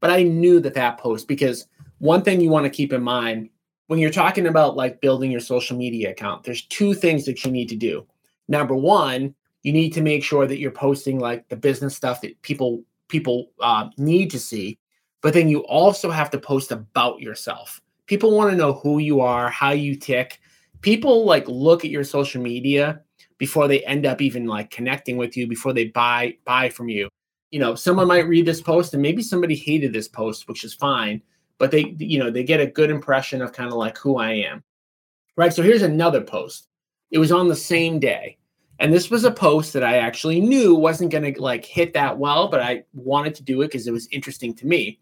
But 0.00 0.10
I 0.10 0.24
knew 0.24 0.58
that 0.60 0.74
that 0.74 0.98
post 0.98 1.28
because 1.28 1.66
one 1.98 2.22
thing 2.22 2.40
you 2.40 2.50
want 2.50 2.64
to 2.64 2.70
keep 2.70 2.92
in 2.92 3.02
mind 3.02 3.50
when 3.90 3.98
you're 3.98 4.08
talking 4.08 4.46
about 4.46 4.76
like 4.76 5.00
building 5.00 5.32
your 5.32 5.40
social 5.40 5.76
media 5.76 6.12
account, 6.12 6.44
there's 6.44 6.62
two 6.66 6.94
things 6.94 7.24
that 7.24 7.44
you 7.44 7.50
need 7.50 7.68
to 7.68 7.74
do. 7.74 8.06
Number 8.46 8.76
one, 8.76 9.34
you 9.64 9.72
need 9.72 9.90
to 9.94 10.00
make 10.00 10.22
sure 10.22 10.46
that 10.46 10.60
you're 10.60 10.70
posting 10.70 11.18
like 11.18 11.48
the 11.48 11.56
business 11.56 11.96
stuff 11.96 12.20
that 12.20 12.40
people 12.42 12.84
people 13.08 13.50
uh, 13.60 13.88
need 13.98 14.30
to 14.30 14.38
see, 14.38 14.78
but 15.22 15.34
then 15.34 15.48
you 15.48 15.64
also 15.64 16.08
have 16.08 16.30
to 16.30 16.38
post 16.38 16.70
about 16.70 17.18
yourself. 17.18 17.80
People 18.06 18.30
want 18.30 18.52
to 18.52 18.56
know 18.56 18.74
who 18.74 19.00
you 19.00 19.20
are, 19.20 19.50
how 19.50 19.70
you 19.70 19.96
tick. 19.96 20.38
People 20.82 21.24
like 21.24 21.48
look 21.48 21.84
at 21.84 21.90
your 21.90 22.04
social 22.04 22.40
media 22.40 23.00
before 23.38 23.66
they 23.66 23.84
end 23.86 24.06
up 24.06 24.22
even 24.22 24.46
like 24.46 24.70
connecting 24.70 25.16
with 25.16 25.36
you, 25.36 25.48
before 25.48 25.72
they 25.72 25.86
buy 25.86 26.36
buy 26.44 26.68
from 26.68 26.88
you. 26.88 27.08
You 27.50 27.58
know, 27.58 27.74
someone 27.74 28.06
might 28.06 28.28
read 28.28 28.46
this 28.46 28.60
post 28.60 28.94
and 28.94 29.02
maybe 29.02 29.20
somebody 29.20 29.56
hated 29.56 29.92
this 29.92 30.06
post, 30.06 30.46
which 30.46 30.62
is 30.62 30.74
fine 30.74 31.22
but 31.60 31.70
they 31.70 31.94
you 31.98 32.18
know 32.18 32.30
they 32.30 32.42
get 32.42 32.58
a 32.58 32.66
good 32.66 32.90
impression 32.90 33.42
of 33.42 33.52
kind 33.52 33.68
of 33.68 33.76
like 33.76 33.96
who 33.98 34.16
I 34.16 34.32
am. 34.32 34.64
Right? 35.36 35.52
So 35.52 35.62
here's 35.62 35.82
another 35.82 36.22
post. 36.22 36.66
It 37.12 37.18
was 37.18 37.30
on 37.30 37.46
the 37.48 37.54
same 37.54 38.00
day. 38.00 38.38
And 38.80 38.92
this 38.92 39.10
was 39.10 39.24
a 39.24 39.30
post 39.30 39.74
that 39.74 39.84
I 39.84 39.98
actually 39.98 40.40
knew 40.40 40.74
wasn't 40.74 41.12
going 41.12 41.34
to 41.34 41.40
like 41.40 41.66
hit 41.66 41.92
that 41.92 42.18
well, 42.18 42.48
but 42.48 42.60
I 42.60 42.84
wanted 42.94 43.34
to 43.34 43.42
do 43.42 43.60
it 43.60 43.66
because 43.66 43.86
it 43.86 43.92
was 43.92 44.08
interesting 44.10 44.54
to 44.54 44.66
me. 44.66 44.98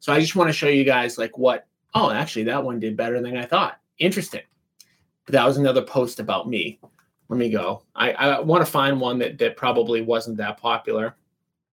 So 0.00 0.12
I 0.12 0.18
just 0.18 0.34
want 0.34 0.48
to 0.48 0.52
show 0.52 0.66
you 0.66 0.82
guys 0.82 1.16
like 1.16 1.38
what 1.38 1.66
oh, 1.94 2.10
actually 2.10 2.44
that 2.44 2.62
one 2.62 2.80
did 2.80 2.96
better 2.96 3.22
than 3.22 3.36
I 3.36 3.46
thought. 3.46 3.78
Interesting. 3.98 4.42
But 5.26 5.32
that 5.32 5.46
was 5.46 5.58
another 5.58 5.82
post 5.82 6.18
about 6.18 6.48
me. 6.48 6.80
Let 7.28 7.38
me 7.38 7.50
go. 7.50 7.84
I, 7.94 8.10
I 8.12 8.40
want 8.40 8.66
to 8.66 8.70
find 8.70 9.00
one 9.00 9.20
that 9.20 9.38
that 9.38 9.56
probably 9.56 10.02
wasn't 10.02 10.38
that 10.38 10.58
popular. 10.58 11.14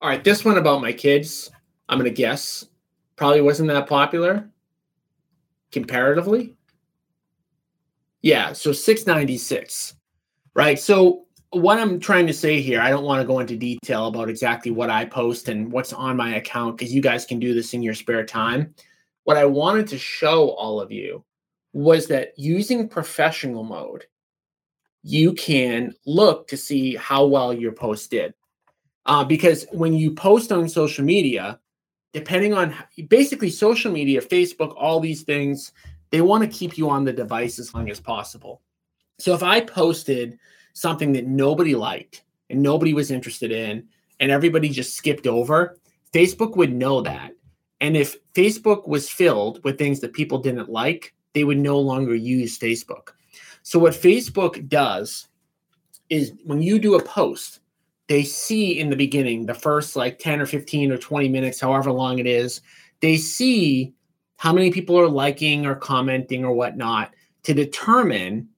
All 0.03 0.11
right, 0.11 0.23
this 0.23 0.45
one 0.45 0.59
about 0.59 0.83
my 0.83 0.93
kids. 0.93 1.51
I'm 1.89 1.97
gonna 1.97 2.11
guess 2.11 2.67
probably 3.17 3.41
wasn't 3.41 3.69
that 3.69 3.89
popular. 3.89 4.49
comparatively. 5.73 6.55
Yeah, 8.23 8.53
so 8.53 8.73
696, 8.73 9.95
right? 10.55 10.79
So 10.79 11.27
what 11.51 11.79
I'm 11.79 12.01
trying 12.01 12.27
to 12.27 12.33
say 12.33 12.61
here, 12.61 12.81
I 12.81 12.91
don't 12.91 13.05
want 13.05 13.21
to 13.21 13.27
go 13.27 13.41
into 13.41 13.57
detail 13.57 14.07
about 14.09 14.29
exactly 14.29 14.71
what 14.71 14.91
I 14.91 15.05
post 15.05 15.49
and 15.49 15.71
what's 15.71 15.93
on 15.93 16.17
my 16.17 16.35
account 16.35 16.77
because 16.77 16.95
you 16.95 17.01
guys 17.01 17.25
can 17.25 17.39
do 17.39 17.55
this 17.55 17.75
in 17.75 17.83
your 17.83 17.95
spare 17.95 18.25
time. 18.25 18.75
What 19.25 19.37
I 19.37 19.45
wanted 19.45 19.87
to 19.89 19.99
show 19.99 20.51
all 20.51 20.81
of 20.81 20.91
you 20.91 21.25
was 21.73 22.07
that 22.09 22.33
using 22.37 22.89
professional 22.89 23.65
mode, 23.65 24.07
you 25.03 25.33
can 25.35 25.95
look 26.05 26.49
to 26.49 26.57
see 26.57 26.97
how 26.97 27.27
well 27.27 27.53
your 27.53 27.73
post 27.73 28.11
did. 28.11 28.35
Uh, 29.05 29.25
because 29.25 29.67
when 29.71 29.95
you 29.95 30.11
post 30.13 30.51
on 30.51 30.69
social 30.69 31.05
media, 31.05 31.61
depending 32.17 32.55
on 32.55 32.75
basically 33.09 33.51
social 33.51 33.93
media, 33.93 34.23
Facebook, 34.23 34.73
all 34.75 35.01
these 35.01 35.23
things, 35.23 35.73
they 36.09 36.23
want 36.23 36.43
to 36.43 36.59
keep 36.59 36.79
you 36.79 36.89
on 36.89 37.05
the 37.05 37.13
device 37.13 37.59
as 37.59 37.75
long 37.75 37.91
as 37.91 38.01
possible. 38.01 38.63
So 39.19 39.35
if 39.35 39.43
I 39.43 39.61
posted 39.61 40.39
something 40.73 41.13
that 41.13 41.27
nobody 41.27 41.75
liked 41.75 42.25
and 42.49 42.63
nobody 42.63 42.95
was 42.95 43.11
interested 43.11 43.53
in, 43.53 43.87
and 44.19 44.31
everybody 44.31 44.71
just 44.71 44.95
skipped 44.95 45.27
over, 45.27 45.77
Facebook 46.11 46.57
would 46.57 46.73
know 46.73 47.03
that. 47.03 47.33
And 47.83 47.99
if 47.99 48.17
Facebook 48.33 48.89
was 48.89 49.11
filled 49.11 49.63
with 49.63 49.77
things 49.77 50.01
that 50.01 50.15
people 50.15 50.39
didn't 50.39 50.71
like, 50.71 51.13
they 51.35 51.45
would 51.45 51.59
no 51.59 51.79
longer 51.79 52.15
use 52.15 52.59
Facebook. 52.59 53.09
So 53.63 53.79
what 53.79 53.93
Facebook 53.93 54.71
does 54.71 55.29
is 56.09 56.33
when 56.47 56.63
you 56.63 56.79
do 56.79 56.95
a 56.95 57.05
post, 57.05 57.61
they 58.09 58.23
see 58.23 58.79
in 58.79 58.91
the 58.91 58.97
beginning, 58.97 59.47
the 59.47 59.55
first 59.55 59.97
like 59.97 60.19
10 60.19 60.41
or 60.41 60.47
15 60.47 60.93
or 60.93 60.99
20 60.99 61.29
minutes, 61.29 61.61
however 61.61 61.91
long 61.91 62.19
it 62.19 62.27
is, 62.27 62.61
they 63.01 63.17
see 63.17 63.93
how 64.37 64.53
many 64.53 64.71
people 64.71 64.99
are 64.99 65.09
liking 65.09 65.67
or 65.67 65.75
commenting 65.75 66.45
or 66.45 66.53
whatnot 66.53 67.13
to 67.43 67.55
determine 67.55 68.49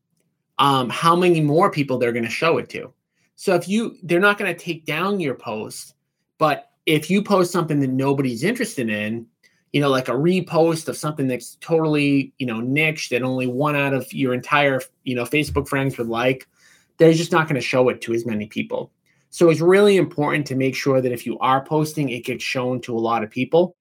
um, 0.59 0.89
how 0.91 1.15
many 1.15 1.41
more 1.41 1.71
people 1.71 1.99
they're 1.99 2.13
going 2.13 2.25
to 2.25 2.31
show 2.31 2.59
it 2.59 2.69
to. 2.71 2.93
So 3.37 3.55
if 3.55 3.69
you, 3.69 3.97
they're 4.03 4.21
not 4.21 4.39
going 4.39 4.53
to 4.53 4.59
take 4.59 4.85
down 4.85 5.21
your 5.21 5.35
post, 5.35 5.95
but 6.39 6.71
if 6.87 7.09
you 7.11 7.23
post 7.23 7.53
something 7.53 7.81
that 7.81 7.91
nobody's 7.91 8.43
interested 8.43 8.91
in, 8.91 9.27
you 9.73 9.81
know, 9.81 9.91
like 9.91 10.09
a 10.09 10.13
repost 10.13 10.89
of 10.89 10.97
something 10.97 11.29
that's 11.29 11.57
totally, 11.57 12.33
you 12.39 12.47
know, 12.47 12.61
niche 12.61 13.11
that 13.11 13.23
only 13.23 13.47
one 13.47 13.77
out 13.77 13.95
of 13.95 14.13
your 14.13 14.35
entire, 14.35 14.81
you 15.05 15.15
know, 15.15 15.25
Facebook 15.25 15.69
friends 15.69 15.99
would 15.99 16.09
like, 16.09 16.49
they're 16.97 17.13
just 17.13 17.31
not 17.31 17.47
going 17.47 17.55
to 17.55 17.61
show 17.61 17.89
it 17.91 18.01
to 18.01 18.15
as 18.15 18.27
many 18.27 18.47
people. 18.47 18.91
So 19.31 19.51
it's 19.51 19.61
really 19.61 19.97
important 19.97 20.47
to 20.47 20.57
make 20.57 20.75
sure 20.75 21.01
that 21.01 21.13
if 21.13 21.27
you 21.27 21.39
are 21.39 21.65
posting, 21.65 22.09
it 22.09 22.25
gets 22.25 22.43
shown 22.43 22.81
to 22.83 22.97
a 22.97 22.99
lot 22.99 23.23
of 23.23 23.31
people. 23.31 23.77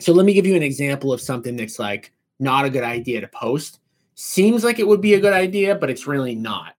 So 0.00 0.12
let 0.12 0.26
me 0.26 0.34
give 0.34 0.46
you 0.46 0.56
an 0.56 0.62
example 0.62 1.12
of 1.12 1.20
something 1.20 1.56
that's 1.56 1.78
like 1.78 2.12
not 2.38 2.64
a 2.64 2.70
good 2.70 2.84
idea 2.84 3.20
to 3.20 3.28
post. 3.28 3.80
Seems 4.14 4.64
like 4.64 4.78
it 4.78 4.86
would 4.86 5.00
be 5.00 5.14
a 5.14 5.20
good 5.20 5.32
idea, 5.32 5.74
but 5.74 5.90
it's 5.90 6.06
really 6.06 6.34
not. 6.34 6.74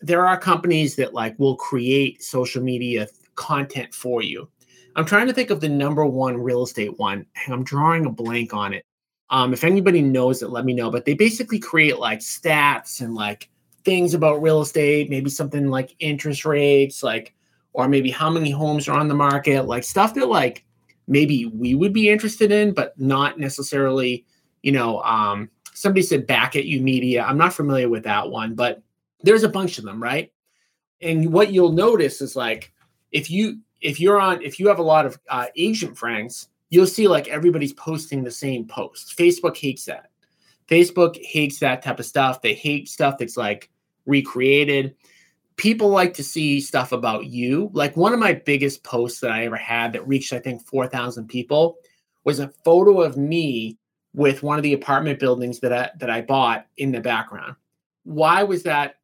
There 0.00 0.26
are 0.26 0.38
companies 0.38 0.96
that 0.96 1.14
like 1.14 1.38
will 1.38 1.56
create 1.56 2.22
social 2.22 2.62
media 2.62 3.08
content 3.34 3.94
for 3.94 4.22
you. 4.22 4.48
I'm 4.96 5.04
trying 5.04 5.28
to 5.28 5.32
think 5.32 5.50
of 5.50 5.60
the 5.60 5.68
number 5.68 6.04
one 6.04 6.36
real 6.36 6.64
estate 6.64 6.98
one. 6.98 7.26
I'm 7.48 7.64
drawing 7.64 8.06
a 8.06 8.10
blank 8.10 8.52
on 8.52 8.74
it. 8.74 8.84
Um, 9.30 9.52
if 9.52 9.64
anybody 9.64 10.02
knows 10.02 10.42
it, 10.42 10.50
let 10.50 10.64
me 10.64 10.74
know. 10.74 10.90
But 10.90 11.04
they 11.04 11.14
basically 11.14 11.58
create 11.58 11.98
like 11.98 12.20
stats 12.20 13.00
and 13.00 13.14
like 13.14 13.48
things 13.84 14.14
about 14.14 14.42
real 14.42 14.60
estate, 14.60 15.10
maybe 15.10 15.30
something 15.30 15.68
like 15.68 15.94
interest 15.98 16.44
rates, 16.44 17.02
like 17.02 17.34
or 17.78 17.88
maybe 17.88 18.10
how 18.10 18.28
many 18.28 18.50
homes 18.50 18.88
are 18.88 18.98
on 18.98 19.06
the 19.06 19.14
market, 19.14 19.66
like 19.66 19.84
stuff 19.84 20.12
that 20.14 20.28
like 20.28 20.64
maybe 21.06 21.46
we 21.46 21.76
would 21.76 21.92
be 21.92 22.08
interested 22.08 22.50
in, 22.50 22.74
but 22.74 22.98
not 22.98 23.38
necessarily, 23.38 24.26
you 24.62 24.72
know, 24.72 25.00
um, 25.02 25.48
somebody 25.74 26.02
said 26.02 26.26
BackAtYou 26.26 26.82
Media. 26.82 27.22
I'm 27.22 27.38
not 27.38 27.54
familiar 27.54 27.88
with 27.88 28.02
that 28.02 28.30
one, 28.30 28.56
but 28.56 28.82
there's 29.22 29.44
a 29.44 29.48
bunch 29.48 29.78
of 29.78 29.84
them, 29.84 30.02
right? 30.02 30.32
And 31.00 31.32
what 31.32 31.52
you'll 31.52 31.70
notice 31.70 32.20
is 32.20 32.34
like 32.34 32.72
if 33.12 33.30
you 33.30 33.60
if 33.80 34.00
you're 34.00 34.20
on 34.20 34.42
if 34.42 34.58
you 34.58 34.66
have 34.66 34.80
a 34.80 34.82
lot 34.82 35.06
of 35.06 35.16
uh, 35.30 35.46
agent 35.54 35.96
friends, 35.96 36.48
you'll 36.70 36.84
see 36.84 37.06
like 37.06 37.28
everybody's 37.28 37.74
posting 37.74 38.24
the 38.24 38.30
same 38.32 38.66
post. 38.66 39.16
Facebook 39.16 39.56
hates 39.56 39.84
that. 39.84 40.10
Facebook 40.66 41.16
hates 41.24 41.60
that 41.60 41.82
type 41.82 42.00
of 42.00 42.06
stuff. 42.06 42.42
They 42.42 42.54
hate 42.54 42.88
stuff 42.88 43.18
that's 43.18 43.36
like 43.36 43.70
recreated 44.04 44.96
people 45.58 45.88
like 45.88 46.14
to 46.14 46.24
see 46.24 46.60
stuff 46.60 46.92
about 46.92 47.26
you. 47.26 47.68
Like 47.74 47.96
one 47.96 48.14
of 48.14 48.18
my 48.18 48.32
biggest 48.32 48.84
posts 48.84 49.20
that 49.20 49.32
I 49.32 49.44
ever 49.44 49.56
had 49.56 49.92
that 49.92 50.06
reached, 50.08 50.32
I 50.32 50.38
think, 50.38 50.64
4,000 50.64 51.28
people 51.28 51.76
was 52.24 52.38
a 52.38 52.52
photo 52.64 53.02
of 53.02 53.16
me 53.16 53.76
with 54.14 54.42
one 54.42 54.56
of 54.56 54.62
the 54.62 54.72
apartment 54.72 55.18
buildings 55.18 55.60
that 55.60 55.72
I, 55.72 55.90
that 55.98 56.10
I 56.10 56.22
bought 56.22 56.66
in 56.78 56.92
the 56.92 57.00
background. 57.00 57.56
Why 58.04 58.42
was 58.42 58.62
that, 58.62 58.96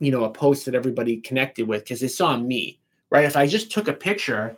you 0.00 0.10
know, 0.10 0.24
a 0.24 0.30
post 0.30 0.66
that 0.66 0.74
everybody 0.74 1.18
connected 1.18 1.66
with? 1.66 1.84
Because 1.84 2.00
they 2.00 2.08
saw 2.08 2.36
me, 2.36 2.80
right? 3.10 3.24
If 3.24 3.36
I 3.36 3.46
just 3.46 3.70
took 3.70 3.88
a 3.88 3.92
picture 3.92 4.56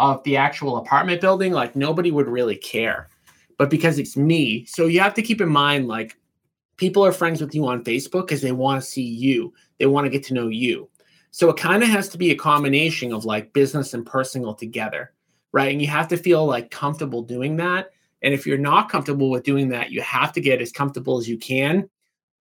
of 0.00 0.22
the 0.24 0.36
actual 0.36 0.78
apartment 0.78 1.20
building, 1.20 1.52
like 1.52 1.76
nobody 1.76 2.10
would 2.10 2.28
really 2.28 2.56
care. 2.56 3.08
But 3.56 3.70
because 3.70 3.98
it's 4.00 4.16
me, 4.16 4.64
so 4.64 4.86
you 4.86 4.98
have 4.98 5.14
to 5.14 5.22
keep 5.22 5.40
in 5.40 5.48
mind, 5.48 5.86
like, 5.86 6.16
people 6.76 7.04
are 7.04 7.12
friends 7.12 7.40
with 7.40 7.54
you 7.54 7.64
on 7.66 7.84
Facebook 7.84 8.26
because 8.26 8.42
they 8.42 8.50
want 8.50 8.82
to 8.82 8.88
see 8.88 9.02
you. 9.02 9.52
They 9.82 9.86
want 9.86 10.04
to 10.04 10.10
get 10.10 10.22
to 10.26 10.34
know 10.34 10.46
you. 10.46 10.88
So 11.32 11.50
it 11.50 11.56
kind 11.56 11.82
of 11.82 11.88
has 11.88 12.08
to 12.10 12.18
be 12.18 12.30
a 12.30 12.36
combination 12.36 13.12
of 13.12 13.24
like 13.24 13.52
business 13.52 13.94
and 13.94 14.06
personal 14.06 14.54
together, 14.54 15.12
right? 15.50 15.72
And 15.72 15.82
you 15.82 15.88
have 15.88 16.06
to 16.08 16.16
feel 16.16 16.46
like 16.46 16.70
comfortable 16.70 17.20
doing 17.20 17.56
that. 17.56 17.90
And 18.22 18.32
if 18.32 18.46
you're 18.46 18.58
not 18.58 18.88
comfortable 18.88 19.28
with 19.28 19.42
doing 19.42 19.70
that, 19.70 19.90
you 19.90 20.00
have 20.02 20.32
to 20.34 20.40
get 20.40 20.62
as 20.62 20.70
comfortable 20.70 21.18
as 21.18 21.28
you 21.28 21.36
can 21.36 21.90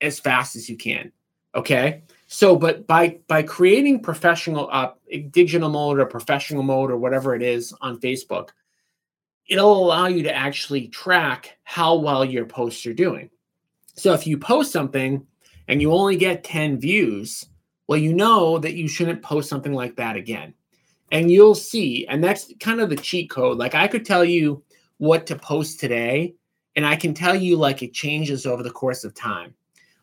as 0.01 0.19
fast 0.19 0.55
as 0.55 0.69
you 0.69 0.77
can. 0.77 1.11
Okay? 1.55 2.03
So 2.27 2.55
but 2.55 2.85
by 2.85 3.17
by 3.27 3.41
creating 3.41 4.03
professional 4.03 4.69
uh 4.71 4.91
digital 5.31 5.69
mode 5.69 5.99
or 5.99 6.05
professional 6.05 6.61
mode 6.61 6.91
or 6.91 6.97
whatever 6.97 7.33
it 7.33 7.41
is 7.41 7.73
on 7.81 7.99
Facebook, 7.99 8.49
it'll 9.47 9.83
allow 9.83 10.05
you 10.05 10.21
to 10.21 10.35
actually 10.35 10.89
track 10.89 11.57
how 11.63 11.95
well 11.95 12.23
your 12.23 12.45
posts 12.45 12.85
are 12.85 12.93
doing. 12.93 13.31
So 13.95 14.13
if 14.13 14.27
you 14.27 14.37
post 14.37 14.71
something 14.71 15.25
and 15.67 15.81
you 15.81 15.91
only 15.91 16.15
get 16.15 16.43
10 16.43 16.79
views, 16.79 17.45
well, 17.87 17.99
you 17.99 18.13
know 18.13 18.57
that 18.57 18.75
you 18.75 18.87
shouldn't 18.87 19.21
post 19.21 19.49
something 19.49 19.73
like 19.73 19.95
that 19.97 20.15
again. 20.15 20.53
And 21.11 21.29
you'll 21.29 21.55
see, 21.55 22.07
and 22.07 22.23
that's 22.23 22.53
kind 22.59 22.79
of 22.79 22.89
the 22.89 22.95
cheat 22.95 23.29
code. 23.29 23.57
Like 23.57 23.75
I 23.75 23.87
could 23.87 24.05
tell 24.05 24.23
you 24.23 24.63
what 24.97 25.27
to 25.27 25.35
post 25.35 25.79
today, 25.79 26.35
and 26.75 26.85
I 26.85 26.95
can 26.95 27.13
tell 27.13 27.35
you 27.35 27.57
like 27.57 27.83
it 27.83 27.93
changes 27.93 28.45
over 28.45 28.63
the 28.63 28.71
course 28.71 29.03
of 29.03 29.13
time. 29.13 29.53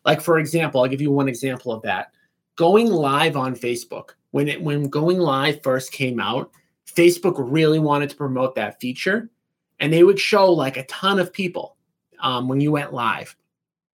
Like 0.05 0.21
for 0.21 0.37
example, 0.37 0.81
I'll 0.81 0.87
give 0.87 1.01
you 1.01 1.11
one 1.11 1.27
example 1.27 1.71
of 1.71 1.81
that. 1.81 2.11
Going 2.55 2.87
live 2.87 3.35
on 3.35 3.55
Facebook. 3.55 4.11
When 4.31 4.47
it 4.47 4.61
when 4.61 4.87
going 4.89 5.17
live 5.17 5.63
first 5.63 5.91
came 5.91 6.19
out, 6.19 6.51
Facebook 6.85 7.35
really 7.37 7.79
wanted 7.79 8.11
to 8.11 8.15
promote 8.15 8.53
that 8.55 8.79
feature, 8.79 9.31
and 9.79 9.91
they 9.91 10.03
would 10.03 10.19
show 10.19 10.51
like 10.51 10.77
a 10.77 10.85
ton 10.85 11.19
of 11.19 11.33
people 11.33 11.75
um, 12.19 12.47
when 12.47 12.61
you 12.61 12.71
went 12.71 12.93
live. 12.93 13.35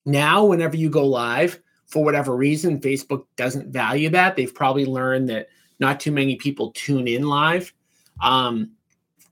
Now, 0.05 0.45
whenever 0.45 0.75
you 0.75 0.89
go 0.89 1.05
live, 1.05 1.59
for 1.87 2.03
whatever 2.03 2.35
reason, 2.35 2.79
Facebook 2.79 3.25
doesn't 3.35 3.71
value 3.71 4.09
that. 4.09 4.35
They've 4.35 4.53
probably 4.53 4.85
learned 4.85 5.29
that 5.29 5.47
not 5.79 5.99
too 5.99 6.11
many 6.11 6.35
people 6.35 6.71
tune 6.71 7.07
in 7.07 7.27
live. 7.27 7.73
Um, 8.21 8.71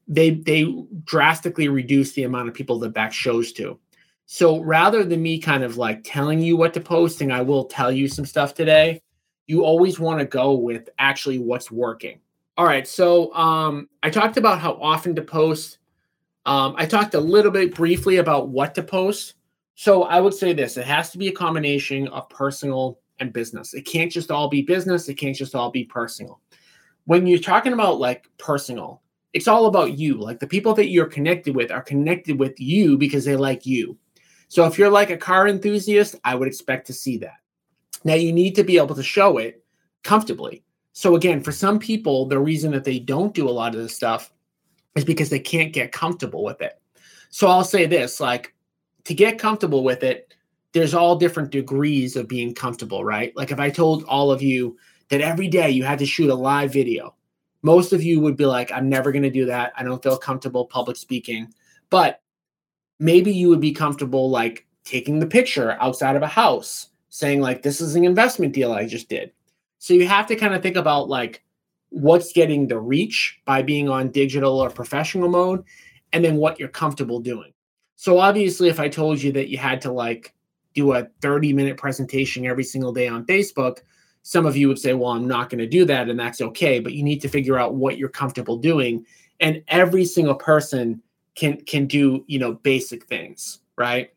they 0.07 0.31
they 0.31 0.73
drastically 1.03 1.69
reduce 1.69 2.13
the 2.13 2.23
amount 2.23 2.49
of 2.49 2.53
people 2.53 2.77
that 2.79 2.93
that 2.93 3.13
shows 3.13 3.51
to. 3.53 3.79
So 4.25 4.59
rather 4.59 5.03
than 5.03 5.21
me 5.21 5.39
kind 5.39 5.63
of 5.63 5.77
like 5.77 6.03
telling 6.03 6.39
you 6.39 6.55
what 6.55 6.73
to 6.75 6.81
post, 6.81 7.21
and 7.21 7.33
I 7.33 7.41
will 7.41 7.65
tell 7.65 7.91
you 7.91 8.07
some 8.07 8.25
stuff 8.25 8.53
today, 8.53 9.01
you 9.47 9.63
always 9.63 9.99
want 9.99 10.19
to 10.19 10.25
go 10.25 10.53
with 10.53 10.89
actually 10.99 11.39
what's 11.39 11.71
working. 11.71 12.19
All 12.57 12.65
right. 12.65 12.87
So 12.87 13.33
um, 13.33 13.89
I 14.03 14.09
talked 14.09 14.37
about 14.37 14.59
how 14.59 14.73
often 14.81 15.15
to 15.15 15.21
post. 15.21 15.79
Um, 16.45 16.75
I 16.77 16.85
talked 16.85 17.13
a 17.13 17.19
little 17.19 17.51
bit 17.51 17.73
briefly 17.75 18.17
about 18.17 18.49
what 18.49 18.75
to 18.75 18.83
post. 18.83 19.33
So 19.81 20.03
I 20.03 20.19
would 20.19 20.35
say 20.35 20.53
this 20.53 20.77
it 20.77 20.85
has 20.85 21.09
to 21.09 21.17
be 21.17 21.29
a 21.29 21.31
combination 21.31 22.07
of 22.09 22.29
personal 22.29 22.99
and 23.17 23.33
business. 23.33 23.73
It 23.73 23.81
can't 23.81 24.11
just 24.11 24.29
all 24.29 24.47
be 24.47 24.61
business, 24.61 25.09
it 25.09 25.15
can't 25.15 25.35
just 25.35 25.55
all 25.55 25.71
be 25.71 25.85
personal. 25.85 26.39
When 27.05 27.25
you're 27.25 27.39
talking 27.39 27.73
about 27.73 27.99
like 27.99 28.27
personal, 28.37 29.01
it's 29.33 29.47
all 29.47 29.65
about 29.65 29.97
you. 29.97 30.19
Like 30.19 30.39
the 30.39 30.45
people 30.45 30.75
that 30.75 30.89
you're 30.89 31.07
connected 31.07 31.55
with 31.55 31.71
are 31.71 31.81
connected 31.81 32.37
with 32.37 32.59
you 32.59 32.95
because 32.95 33.25
they 33.25 33.35
like 33.35 33.65
you. 33.65 33.97
So 34.49 34.67
if 34.67 34.77
you're 34.77 34.91
like 34.91 35.09
a 35.09 35.17
car 35.17 35.47
enthusiast, 35.47 36.13
I 36.23 36.35
would 36.35 36.47
expect 36.47 36.85
to 36.85 36.93
see 36.93 37.17
that. 37.17 37.39
Now 38.03 38.13
you 38.13 38.31
need 38.31 38.53
to 38.57 38.63
be 38.63 38.77
able 38.77 38.93
to 38.93 39.01
show 39.01 39.39
it 39.39 39.65
comfortably. 40.03 40.63
So 40.93 41.15
again, 41.15 41.41
for 41.41 41.51
some 41.51 41.79
people, 41.79 42.27
the 42.27 42.37
reason 42.37 42.69
that 42.73 42.83
they 42.83 42.99
don't 42.99 43.33
do 43.33 43.49
a 43.49 43.57
lot 43.59 43.73
of 43.73 43.81
this 43.81 43.95
stuff 43.95 44.31
is 44.95 45.05
because 45.05 45.31
they 45.31 45.39
can't 45.39 45.73
get 45.73 45.91
comfortable 45.91 46.43
with 46.43 46.61
it. 46.61 46.79
So 47.31 47.47
I'll 47.47 47.63
say 47.63 47.87
this 47.87 48.19
like 48.19 48.53
to 49.05 49.13
get 49.13 49.39
comfortable 49.39 49.83
with 49.83 50.03
it, 50.03 50.33
there's 50.73 50.93
all 50.93 51.15
different 51.15 51.51
degrees 51.51 52.15
of 52.15 52.27
being 52.27 52.53
comfortable, 52.53 53.03
right? 53.03 53.35
Like 53.35 53.51
if 53.51 53.59
I 53.59 53.69
told 53.69 54.03
all 54.05 54.31
of 54.31 54.41
you 54.41 54.77
that 55.09 55.21
every 55.21 55.47
day 55.47 55.69
you 55.69 55.83
had 55.83 55.99
to 55.99 56.05
shoot 56.05 56.29
a 56.29 56.35
live 56.35 56.71
video, 56.71 57.15
most 57.61 57.93
of 57.93 58.03
you 58.03 58.19
would 58.21 58.37
be 58.37 58.45
like, 58.45 58.71
I'm 58.71 58.89
never 58.89 59.11
going 59.11 59.23
to 59.23 59.29
do 59.29 59.45
that. 59.45 59.73
I 59.77 59.83
don't 59.83 60.01
feel 60.01 60.17
comfortable 60.17 60.65
public 60.65 60.97
speaking. 60.97 61.53
But 61.89 62.21
maybe 62.99 63.31
you 63.31 63.49
would 63.49 63.59
be 63.59 63.73
comfortable 63.73 64.29
like 64.29 64.65
taking 64.85 65.19
the 65.19 65.27
picture 65.27 65.77
outside 65.81 66.15
of 66.15 66.21
a 66.21 66.27
house, 66.27 66.87
saying 67.09 67.41
like 67.41 67.61
this 67.61 67.81
is 67.81 67.95
an 67.95 68.05
investment 68.05 68.53
deal 68.53 68.71
I 68.71 68.87
just 68.87 69.09
did. 69.09 69.31
So 69.79 69.93
you 69.93 70.07
have 70.07 70.27
to 70.27 70.35
kind 70.35 70.53
of 70.53 70.63
think 70.63 70.77
about 70.77 71.09
like 71.09 71.43
what's 71.89 72.31
getting 72.31 72.67
the 72.67 72.79
reach 72.79 73.39
by 73.45 73.61
being 73.61 73.89
on 73.89 74.11
digital 74.11 74.59
or 74.59 74.69
professional 74.69 75.27
mode 75.27 75.63
and 76.13 76.23
then 76.23 76.37
what 76.37 76.59
you're 76.59 76.69
comfortable 76.69 77.19
doing. 77.19 77.50
So 78.01 78.17
obviously 78.17 78.67
if 78.67 78.79
I 78.79 78.89
told 78.89 79.21
you 79.21 79.31
that 79.33 79.49
you 79.49 79.59
had 79.59 79.79
to 79.81 79.91
like 79.91 80.33
do 80.73 80.93
a 80.93 81.07
30 81.21 81.53
minute 81.53 81.77
presentation 81.77 82.47
every 82.47 82.63
single 82.63 82.91
day 82.91 83.07
on 83.07 83.27
Facebook, 83.27 83.81
some 84.23 84.47
of 84.47 84.57
you 84.57 84.67
would 84.69 84.79
say, 84.79 84.95
well, 84.95 85.11
I'm 85.11 85.27
not 85.27 85.51
going 85.51 85.59
to 85.59 85.67
do 85.67 85.85
that. 85.85 86.09
And 86.09 86.19
that's 86.19 86.41
okay. 86.41 86.79
But 86.79 86.93
you 86.93 87.03
need 87.03 87.21
to 87.21 87.29
figure 87.29 87.59
out 87.59 87.75
what 87.75 87.99
you're 87.99 88.09
comfortable 88.09 88.57
doing. 88.57 89.05
And 89.39 89.61
every 89.67 90.03
single 90.03 90.33
person 90.33 90.99
can 91.35 91.57
can 91.65 91.85
do, 91.85 92.25
you 92.25 92.39
know, 92.39 92.53
basic 92.53 93.05
things, 93.05 93.59
right? 93.75 94.11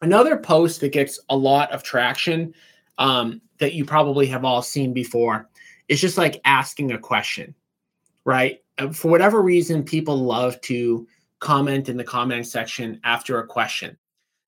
Another 0.00 0.38
post 0.38 0.80
that 0.80 0.92
gets 0.92 1.20
a 1.28 1.36
lot 1.36 1.70
of 1.72 1.82
traction 1.82 2.54
um, 2.96 3.42
that 3.58 3.74
you 3.74 3.84
probably 3.84 4.24
have 4.28 4.46
all 4.46 4.62
seen 4.62 4.94
before 4.94 5.50
is 5.88 6.00
just 6.00 6.16
like 6.16 6.40
asking 6.46 6.90
a 6.90 6.98
question, 6.98 7.54
right? 8.24 8.62
For 8.94 9.10
whatever 9.10 9.42
reason, 9.42 9.82
people 9.82 10.16
love 10.16 10.58
to 10.62 11.06
comment 11.40 11.88
in 11.88 11.96
the 11.96 12.04
comment 12.04 12.46
section 12.46 13.00
after 13.04 13.38
a 13.38 13.46
question. 13.46 13.96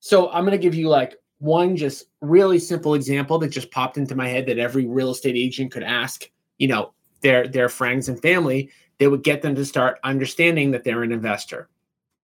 So 0.00 0.30
I'm 0.30 0.44
going 0.44 0.56
to 0.56 0.62
give 0.62 0.74
you 0.74 0.88
like 0.88 1.16
one 1.38 1.76
just 1.76 2.06
really 2.20 2.58
simple 2.58 2.94
example 2.94 3.38
that 3.38 3.48
just 3.48 3.70
popped 3.70 3.96
into 3.96 4.14
my 4.14 4.28
head 4.28 4.46
that 4.46 4.58
every 4.58 4.86
real 4.86 5.10
estate 5.10 5.36
agent 5.36 5.72
could 5.72 5.82
ask, 5.82 6.28
you 6.58 6.68
know, 6.68 6.92
their 7.20 7.48
their 7.48 7.68
friends 7.68 8.08
and 8.08 8.20
family, 8.20 8.70
they 8.98 9.08
would 9.08 9.22
get 9.22 9.42
them 9.42 9.54
to 9.54 9.64
start 9.64 9.98
understanding 10.04 10.70
that 10.70 10.84
they're 10.84 11.02
an 11.02 11.12
investor. 11.12 11.68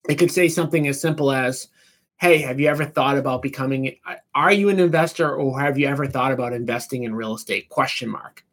They 0.07 0.15
could 0.15 0.31
say 0.31 0.49
something 0.49 0.87
as 0.89 1.01
simple 1.01 1.31
as, 1.31 1.69
"Hey, 2.17 2.39
have 2.39 2.61
you 2.61 2.69
ever 2.69 2.85
thought 2.85 3.17
about 3.17 3.43
becoming 3.43 3.97
are 4.35 4.53
you 4.53 4.69
an 4.69 4.81
investor 4.81 5.35
or 5.35 5.59
have 5.61 5.79
you 5.79 5.87
ever 5.87 6.07
thought 6.07 6.33
about 6.33 6.53
investing 6.53 7.05
in 7.05 7.15
real 7.15 7.35
estate?" 7.35 7.69
question 7.69 8.09
mark. 8.09 8.45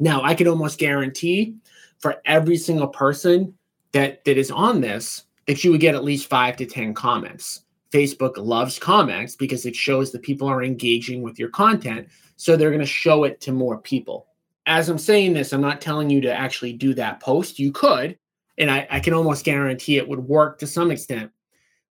Now, 0.00 0.22
I 0.22 0.34
can 0.34 0.48
almost 0.48 0.78
guarantee 0.78 1.56
for 1.98 2.20
every 2.24 2.56
single 2.56 2.88
person 2.88 3.54
that 3.92 4.24
that 4.24 4.36
is 4.36 4.50
on 4.50 4.80
this 4.80 5.24
that 5.48 5.64
you 5.64 5.72
would 5.72 5.80
get 5.80 5.96
at 5.96 6.04
least 6.04 6.28
5 6.28 6.56
to 6.58 6.66
10 6.66 6.94
comments 6.94 7.62
Facebook 7.92 8.36
loves 8.36 8.78
comments 8.78 9.34
because 9.34 9.64
it 9.64 9.74
shows 9.74 10.12
that 10.12 10.22
people 10.22 10.48
are 10.48 10.62
engaging 10.62 11.22
with 11.22 11.38
your 11.38 11.48
content. 11.48 12.08
So 12.36 12.56
they're 12.56 12.70
going 12.70 12.80
to 12.80 12.86
show 12.86 13.24
it 13.24 13.40
to 13.42 13.52
more 13.52 13.78
people. 13.78 14.26
As 14.66 14.88
I'm 14.88 14.98
saying 14.98 15.32
this, 15.32 15.52
I'm 15.52 15.62
not 15.62 15.80
telling 15.80 16.10
you 16.10 16.20
to 16.20 16.32
actually 16.32 16.74
do 16.74 16.92
that 16.94 17.20
post. 17.20 17.58
You 17.58 17.72
could, 17.72 18.18
and 18.58 18.70
I, 18.70 18.86
I 18.90 19.00
can 19.00 19.14
almost 19.14 19.44
guarantee 19.44 19.96
it 19.96 20.08
would 20.08 20.20
work 20.20 20.58
to 20.58 20.66
some 20.66 20.90
extent. 20.90 21.30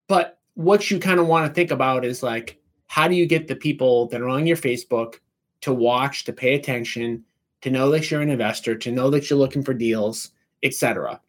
But 0.08 0.38
what 0.54 0.90
you 0.90 0.98
kind 0.98 1.18
of 1.18 1.26
want 1.26 1.46
to 1.46 1.54
think 1.54 1.70
about 1.70 2.04
is 2.04 2.22
like, 2.22 2.60
how 2.86 3.08
do 3.08 3.14
you 3.14 3.26
get 3.26 3.48
the 3.48 3.56
people 3.56 4.06
that 4.08 4.20
are 4.20 4.28
on 4.28 4.46
your 4.46 4.56
Facebook 4.56 5.16
to 5.62 5.72
watch, 5.72 6.24
to 6.24 6.32
pay 6.32 6.54
attention, 6.54 7.24
to 7.62 7.70
know 7.70 7.90
that 7.90 8.10
you're 8.10 8.20
an 8.20 8.30
investor, 8.30 8.76
to 8.76 8.92
know 8.92 9.08
that 9.10 9.28
you're 9.30 9.38
looking 9.38 9.62
for 9.62 9.74
deals, 9.74 10.32
etc. 10.62 11.20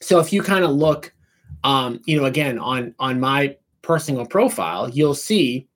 So 0.00 0.20
if 0.20 0.32
you 0.32 0.42
kind 0.42 0.64
of 0.64 0.70
look, 0.70 1.12
um, 1.64 2.00
you 2.04 2.18
know, 2.18 2.26
again 2.26 2.58
on 2.58 2.94
on 2.98 3.20
my 3.20 3.56
personal 3.82 4.26
profile, 4.26 4.88
you'll 4.90 5.14
see 5.14 5.68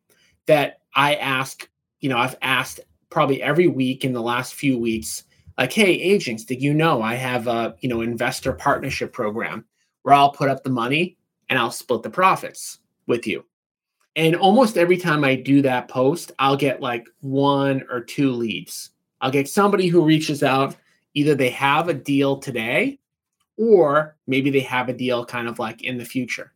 that 0.47 0.81
I 0.95 1.15
ask, 1.17 1.69
you 2.01 2.09
know, 2.09 2.19
I've 2.19 2.37
asked 2.43 2.81
probably 3.11 3.43
every 3.43 3.69
week 3.69 4.05
in 4.05 4.13
the 4.13 4.23
last 4.23 4.55
few 4.55 4.79
weeks, 4.79 5.25
like, 5.59 5.73
hey, 5.73 5.93
agents, 5.93 6.45
did 6.45 6.63
you 6.63 6.75
know 6.75 7.03
I 7.03 7.15
have 7.15 7.47
a, 7.47 7.75
you 7.81 7.89
know, 7.89 8.01
investor 8.01 8.53
partnership 8.53 9.13
program 9.13 9.65
where 10.03 10.15
I'll 10.15 10.33
put 10.33 10.49
up 10.49 10.65
the 10.65 10.71
money 10.71 11.17
and 11.49 11.59
I'll 11.59 11.71
split 11.71 12.03
the 12.03 12.11
profits 12.11 12.79
with 13.07 13.27
you. 13.27 13.45
And 14.17 14.37
almost 14.37 14.77
every 14.77 14.97
time 14.97 15.25
I 15.25 15.35
do 15.35 15.63
that 15.63 15.89
post, 15.89 16.33
I'll 16.39 16.57
get 16.57 16.81
like 16.81 17.07
one 17.21 17.85
or 17.91 18.01
two 18.01 18.31
leads. 18.33 18.91
I'll 19.21 19.31
get 19.31 19.49
somebody 19.49 19.87
who 19.87 20.05
reaches 20.05 20.43
out. 20.43 20.77
Either 21.15 21.35
they 21.35 21.51
have 21.51 21.89
a 21.89 21.95
deal 21.95 22.39
today 22.39 22.99
or 23.57 24.17
maybe 24.27 24.51
they 24.51 24.61
have 24.61 24.89
a 24.89 24.93
deal 24.93 25.25
kind 25.25 25.49
of 25.49 25.59
like 25.59 25.83
in 25.83 25.99
the 25.99 26.05
future. 26.05 26.53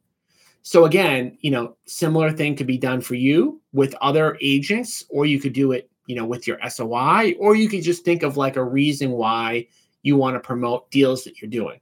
So 0.62 0.84
again, 0.84 1.38
you 1.42 1.50
know, 1.52 1.76
similar 1.86 2.32
thing 2.32 2.56
could 2.56 2.66
be 2.66 2.78
done 2.78 3.00
for 3.00 3.14
you 3.14 3.60
with 3.72 3.94
other 4.00 4.36
agents, 4.40 5.04
or 5.08 5.24
you 5.24 5.38
could 5.38 5.52
do 5.52 5.72
it, 5.72 5.88
you 6.06 6.16
know, 6.16 6.26
with 6.26 6.46
your 6.46 6.58
SOI, 6.68 7.36
or 7.38 7.54
you 7.54 7.68
could 7.68 7.82
just 7.82 8.04
think 8.04 8.24
of 8.24 8.36
like 8.36 8.56
a 8.56 8.64
reason 8.64 9.12
why 9.12 9.68
you 10.02 10.16
want 10.16 10.34
to 10.34 10.40
promote 10.40 10.90
deals 10.90 11.22
that 11.24 11.40
you're 11.40 11.50
doing. 11.50 11.78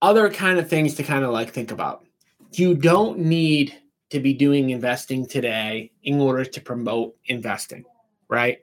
Other 0.00 0.30
kind 0.30 0.58
of 0.58 0.68
things 0.68 0.94
to 0.94 1.02
kind 1.02 1.24
of 1.24 1.30
like 1.30 1.50
think 1.50 1.70
about. 1.72 2.06
You 2.52 2.74
don't 2.74 3.18
need 3.18 3.74
to 4.08 4.20
be 4.20 4.34
doing 4.34 4.70
investing 4.70 5.26
today 5.26 5.90
in 6.02 6.20
order 6.20 6.44
to 6.44 6.60
promote 6.60 7.16
investing, 7.26 7.84
right? 8.28 8.58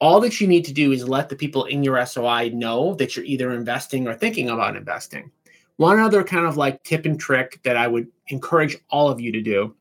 All 0.00 0.20
that 0.20 0.40
you 0.40 0.46
need 0.46 0.64
to 0.66 0.72
do 0.72 0.92
is 0.92 1.08
let 1.08 1.28
the 1.28 1.36
people 1.36 1.64
in 1.64 1.82
your 1.82 2.04
SOI 2.06 2.50
know 2.50 2.94
that 2.94 3.16
you're 3.16 3.24
either 3.24 3.52
investing 3.52 4.06
or 4.06 4.14
thinking 4.14 4.48
about 4.48 4.76
investing. 4.76 5.30
One 5.76 5.98
other 5.98 6.22
kind 6.22 6.46
of 6.46 6.56
like 6.56 6.82
tip 6.84 7.04
and 7.04 7.18
trick 7.18 7.60
that 7.64 7.76
I 7.76 7.88
would 7.88 8.08
encourage 8.28 8.76
all 8.90 9.08
of 9.08 9.20
you 9.20 9.32
to 9.32 9.40
do 9.40 9.74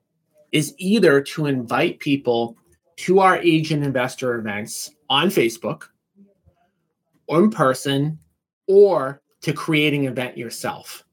is 0.52 0.74
either 0.78 1.22
to 1.22 1.46
invite 1.46 2.00
people 2.00 2.58
to 2.98 3.20
our 3.20 3.38
agent 3.38 3.84
investor 3.84 4.36
events 4.36 4.92
on 5.10 5.30
Facebook 5.30 5.84
or 7.28 7.44
in 7.44 7.52
person 7.52 8.18
or 8.68 9.22
to 9.42 9.54
creating 9.54 10.06
an 10.06 10.14
event 10.14 10.38
yourself. 10.38 11.04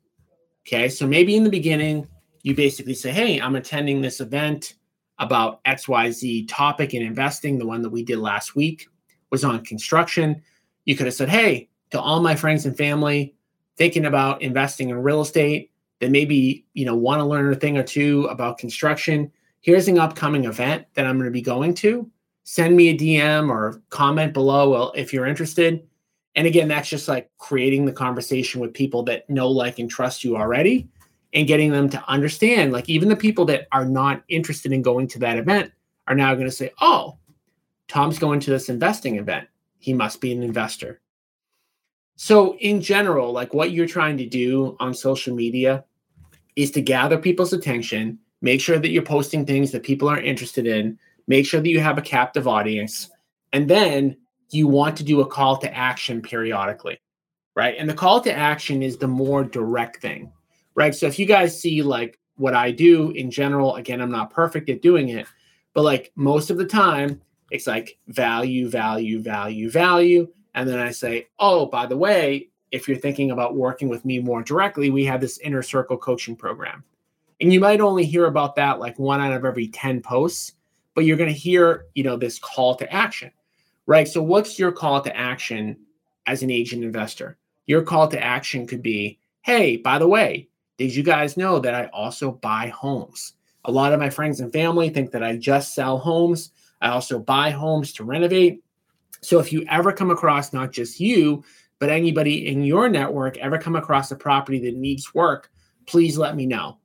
Okay, 0.67 0.89
so 0.89 1.07
maybe 1.07 1.37
in 1.37 1.45
the 1.45 1.51
beginning, 1.51 2.09
you 2.43 2.55
basically 2.55 2.95
say, 2.95 3.11
Hey, 3.11 3.41
I'm 3.41 3.57
attending 3.57 4.01
this 4.01 4.21
event 4.21 4.75
about 5.19 5.63
XYZ 5.65 6.49
topic 6.49 6.95
in 6.95 7.03
investing. 7.03 7.59
The 7.59 7.67
one 7.67 7.83
that 7.83 7.91
we 7.91 8.03
did 8.03 8.19
last 8.19 8.57
week 8.57 8.89
was 9.35 9.45
on 9.45 9.65
construction. 9.65 10.41
You 10.85 10.97
could 10.97 11.07
have 11.07 11.15
said, 11.15 11.29
Hey, 11.29 11.69
to 11.91 12.01
all 12.01 12.21
my 12.21 12.35
friends 12.35 12.65
and 12.67 12.77
family, 12.77 13.35
thinking 13.77 14.07
about 14.07 14.43
investing 14.43 14.91
in 14.91 15.03
real 15.03 15.21
estate 15.21 15.71
that 16.01 16.11
maybe 16.11 16.65
you 16.75 16.85
know 16.85 16.95
want 16.95 17.21
to 17.21 17.25
learn 17.25 17.53
a 17.53 17.57
thing 17.57 17.77
or 17.77 17.83
two 17.83 18.25
about 18.27 18.59
construction 18.59 19.31
here's 19.61 19.89
an 19.89 19.99
upcoming 19.99 20.45
event 20.45 20.87
that 20.95 21.07
i'm 21.07 21.17
going 21.17 21.25
to 21.27 21.31
be 21.31 21.43
going 21.43 21.75
to 21.75 22.11
send 22.45 22.77
me 22.77 22.89
a 22.89 22.97
dm 22.97 23.49
or 23.49 23.81
comment 23.91 24.33
below 24.33 24.91
if 24.93 25.13
you're 25.13 25.27
interested 25.27 25.87
and 26.37 26.47
again 26.47 26.69
that's 26.69 26.89
just 26.89 27.09
like 27.09 27.31
creating 27.39 27.85
the 27.85 27.93
conversation 27.93 28.61
with 28.61 28.75
people 28.75 29.03
that 29.03 29.29
know 29.31 29.49
like 29.49 29.79
and 29.79 29.91
trust 29.91 30.25
you 30.25 30.37
already 30.37 30.89
and 31.33 31.49
getting 31.49 31.73
them 31.73 31.89
to 31.89 32.03
understand 32.09 32.73
like 32.73 32.89
even 32.89 33.09
the 33.09 33.17
people 33.17 33.45
that 33.45 33.67
are 33.73 33.85
not 33.85 34.23
interested 34.29 34.73
in 34.73 34.83
going 34.83 35.07
to 35.07 35.19
that 35.19 35.39
event 35.39 35.73
are 36.07 36.15
now 36.15 36.35
going 36.35 36.47
to 36.47 36.53
say 36.53 36.71
oh 36.81 37.17
tom's 37.89 38.19
going 38.19 38.41
to 38.41 38.51
this 38.51 38.69
investing 38.69 39.17
event 39.17 39.49
he 39.79 39.93
must 39.93 40.21
be 40.21 40.33
an 40.33 40.43
investor 40.43 41.01
so, 42.17 42.57
in 42.59 42.81
general, 42.81 43.33
like 43.33 43.55
what 43.55 43.73
you're 43.73 43.87
trying 43.87 44.17
to 44.19 44.27
do 44.27 44.77
on 44.79 44.95
social 44.95 45.35
media 45.35 45.85
is 46.55 46.71
to 46.73 46.81
gather 46.81 47.19
people's 47.19 47.53
attention, 47.53 48.19
make 48.41 48.61
sure 48.61 48.79
that 48.79 48.91
you're 48.91 49.03
posting 49.03 49.45
things 49.45 49.73
that 49.73 49.83
people 49.83 50.09
are 50.09 50.21
interested 50.21 50.67
in, 50.67 50.99
make 51.27 51.45
sure 51.45 51.61
that 51.61 51.69
you 51.69 51.81
have 51.81 51.99
a 51.99 52.03
captive 52.03 52.47
audience, 52.47 53.11
and 53.53 53.69
then 53.69 54.17
you 54.51 54.69
want 54.69 54.97
to 54.97 55.05
do 55.05 55.21
a 55.21 55.27
call 55.27 55.57
to 55.57 55.77
action 55.77 56.23
periodically, 56.23 56.99
right? 57.57 57.75
And 57.77 57.91
the 57.91 57.95
call 57.95 58.21
to 58.21 58.33
action 58.33 58.83
is 58.83 58.97
the 58.97 59.09
more 59.09 59.43
direct 59.43 60.01
thing, 60.01 60.33
right? 60.77 60.95
So, 60.95 61.07
if 61.07 61.19
you 61.19 61.27
guys 61.27 61.61
see 61.61 61.83
like 61.83 62.21
what 62.37 62.55
I 62.55 62.71
do 62.71 63.11
in 63.11 63.29
general, 63.29 63.75
again, 63.75 64.01
I'm 64.01 64.13
not 64.13 64.31
perfect 64.31 64.69
at 64.69 64.83
doing 64.83 65.09
it, 65.09 65.27
but 65.73 65.83
like 65.83 66.13
most 66.15 66.51
of 66.51 66.59
the 66.59 66.65
time, 66.65 67.21
it's 67.55 67.67
like 67.67 67.97
value, 68.09 68.69
value, 68.69 69.21
value, 69.21 69.71
value 69.71 70.29
and 70.55 70.69
then 70.69 70.79
I 70.79 70.93
say, 70.93 71.29
oh, 71.39 71.67
by 71.67 71.87
the 71.87 71.97
way, 71.97 72.49
if 72.71 72.89
you're 72.89 72.97
thinking 72.97 73.31
about 73.31 73.57
working 73.57 73.89
with 73.89 74.05
me 74.05 74.21
more 74.21 74.43
directly, 74.43 74.91
we 74.91 75.05
have 75.05 75.21
this 75.21 75.39
inner 75.39 75.63
circle 75.63 75.97
coaching 75.97 76.37
program. 76.37 76.85
And 77.41 77.53
you 77.53 77.61
might 77.61 77.81
only 77.81 78.05
hear 78.05 78.27
about 78.27 78.57
that 78.57 78.79
like 78.79 78.99
one 78.99 79.21
out 79.21 79.33
of 79.33 79.45
every 79.45 79.69
10 79.69 80.01
posts, 80.01 80.53
but 80.95 81.05
you're 81.05 81.17
going 81.17 81.33
to 81.33 81.39
hear, 81.39 81.87
you 81.95 82.05
know, 82.05 82.17
this 82.17 82.39
call 82.39 82.77
to 82.77 82.93
action, 82.93 83.33
right? 83.87 84.07
So 84.07 84.23
what's 84.23 84.59
your 84.59 84.73
call 84.73 85.01
to 85.03 85.17
action 85.17 85.77
as 86.27 86.43
an 86.43 86.51
agent 86.51 86.85
investor? 86.85 87.37
Your 87.67 87.83
call 87.83 88.09
to 88.09 88.23
action 88.23 88.67
could 88.67 88.83
be, 88.83 89.19
hey, 89.43 89.77
by 89.77 89.99
the 89.99 90.09
way, 90.09 90.49
did 90.79 90.95
you 90.95 91.03
guys 91.03 91.37
know 91.37 91.59
that 91.59 91.75
I 91.75 91.87
also 91.87 92.31
buy 92.31 92.69
homes? 92.69 93.35
A 93.65 93.73
lot 93.73 93.93
of 93.93 94.01
my 94.01 94.11
friends 94.11 94.41
and 94.41 94.53
family 94.53 94.89
think 94.91 95.11
that 95.13 95.25
I 95.25 95.37
just 95.37 95.75
sell 95.75 95.99
homes. 95.99 96.51
I 96.85 96.91
also 96.91 97.19
buy 97.19 97.51
homes 97.51 97.95
to 97.95 98.05
renovate. 98.05 98.63
So 99.23 99.39
if 99.39 99.53
you 99.53 99.65
ever 99.71 99.91
come 99.91 100.11
across 100.11 100.53
not 100.53 100.71
just 100.71 101.01
you, 101.01 101.43
but 101.79 101.89
anybody 101.89 102.47
in 102.47 102.63
your 102.63 102.91
network 102.91 103.39
ever 103.39 103.57
come 103.57 103.75
across 103.75 104.11
a 104.11 104.17
property 104.17 104.59
that 104.61 104.77
needs 104.77 105.15
work, 105.15 105.51
please 105.87 106.19
let 106.19 106.37
me 106.37 106.45
know. 106.45 106.79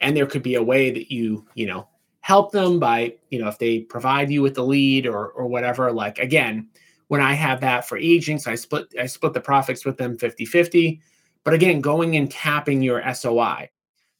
And 0.00 0.16
there 0.16 0.26
could 0.26 0.44
be 0.44 0.54
a 0.54 0.62
way 0.62 0.92
that 0.92 1.12
you, 1.12 1.44
you 1.54 1.66
know, 1.66 1.88
help 2.20 2.52
them 2.52 2.78
by, 2.78 3.16
you 3.30 3.40
know, 3.40 3.48
if 3.48 3.58
they 3.58 3.80
provide 3.80 4.30
you 4.30 4.40
with 4.40 4.54
the 4.54 4.64
lead 4.64 5.04
or 5.04 5.30
or 5.30 5.46
whatever. 5.46 5.90
Like 5.90 6.20
again, 6.20 6.68
when 7.08 7.20
I 7.20 7.32
have 7.32 7.60
that 7.62 7.88
for 7.88 7.98
agents, 7.98 8.46
I 8.46 8.54
split 8.54 8.86
I 9.00 9.06
split 9.06 9.32
the 9.32 9.40
profits 9.40 9.84
with 9.84 9.96
them 9.96 10.16
50-50. 10.16 11.00
But 11.42 11.54
again, 11.54 11.80
going 11.80 12.14
and 12.16 12.30
tapping 12.30 12.82
your 12.82 13.02
SOI. 13.14 13.68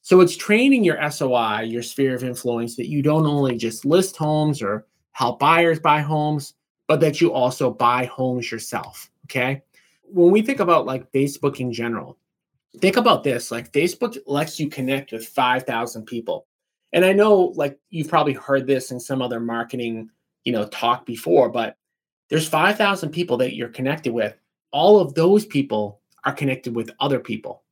So 0.02 0.20
it's 0.22 0.36
training 0.36 0.82
your 0.82 1.10
SOI, 1.10 1.60
your 1.60 1.84
sphere 1.84 2.16
of 2.16 2.24
influence, 2.24 2.74
that 2.76 2.88
you 2.88 3.00
don't 3.00 3.26
only 3.26 3.56
just 3.56 3.84
list 3.84 4.16
homes 4.16 4.60
or 4.60 4.86
help 5.12 5.38
buyers 5.38 5.80
buy 5.80 6.00
homes, 6.00 6.54
but 6.86 7.00
that 7.00 7.20
you 7.20 7.32
also 7.32 7.70
buy 7.70 8.04
homes 8.06 8.50
yourself. 8.50 9.10
Okay. 9.26 9.62
When 10.04 10.30
we 10.30 10.42
think 10.42 10.60
about 10.60 10.86
like 10.86 11.12
Facebook 11.12 11.60
in 11.60 11.72
general, 11.72 12.18
think 12.78 12.96
about 12.96 13.24
this 13.24 13.50
like 13.50 13.72
Facebook 13.72 14.18
lets 14.26 14.58
you 14.58 14.68
connect 14.68 15.12
with 15.12 15.26
5,000 15.26 16.04
people. 16.04 16.46
And 16.92 17.04
I 17.04 17.12
know 17.12 17.52
like 17.54 17.78
you've 17.90 18.08
probably 18.08 18.32
heard 18.32 18.66
this 18.66 18.90
in 18.90 18.98
some 18.98 19.22
other 19.22 19.40
marketing, 19.40 20.10
you 20.44 20.52
know, 20.52 20.66
talk 20.66 21.06
before, 21.06 21.48
but 21.48 21.76
there's 22.28 22.48
5,000 22.48 23.10
people 23.10 23.36
that 23.38 23.54
you're 23.54 23.68
connected 23.68 24.12
with. 24.12 24.34
All 24.72 25.00
of 25.00 25.14
those 25.14 25.44
people 25.44 26.00
are 26.24 26.32
connected 26.32 26.74
with 26.74 26.90
other 27.00 27.18
people. 27.18 27.62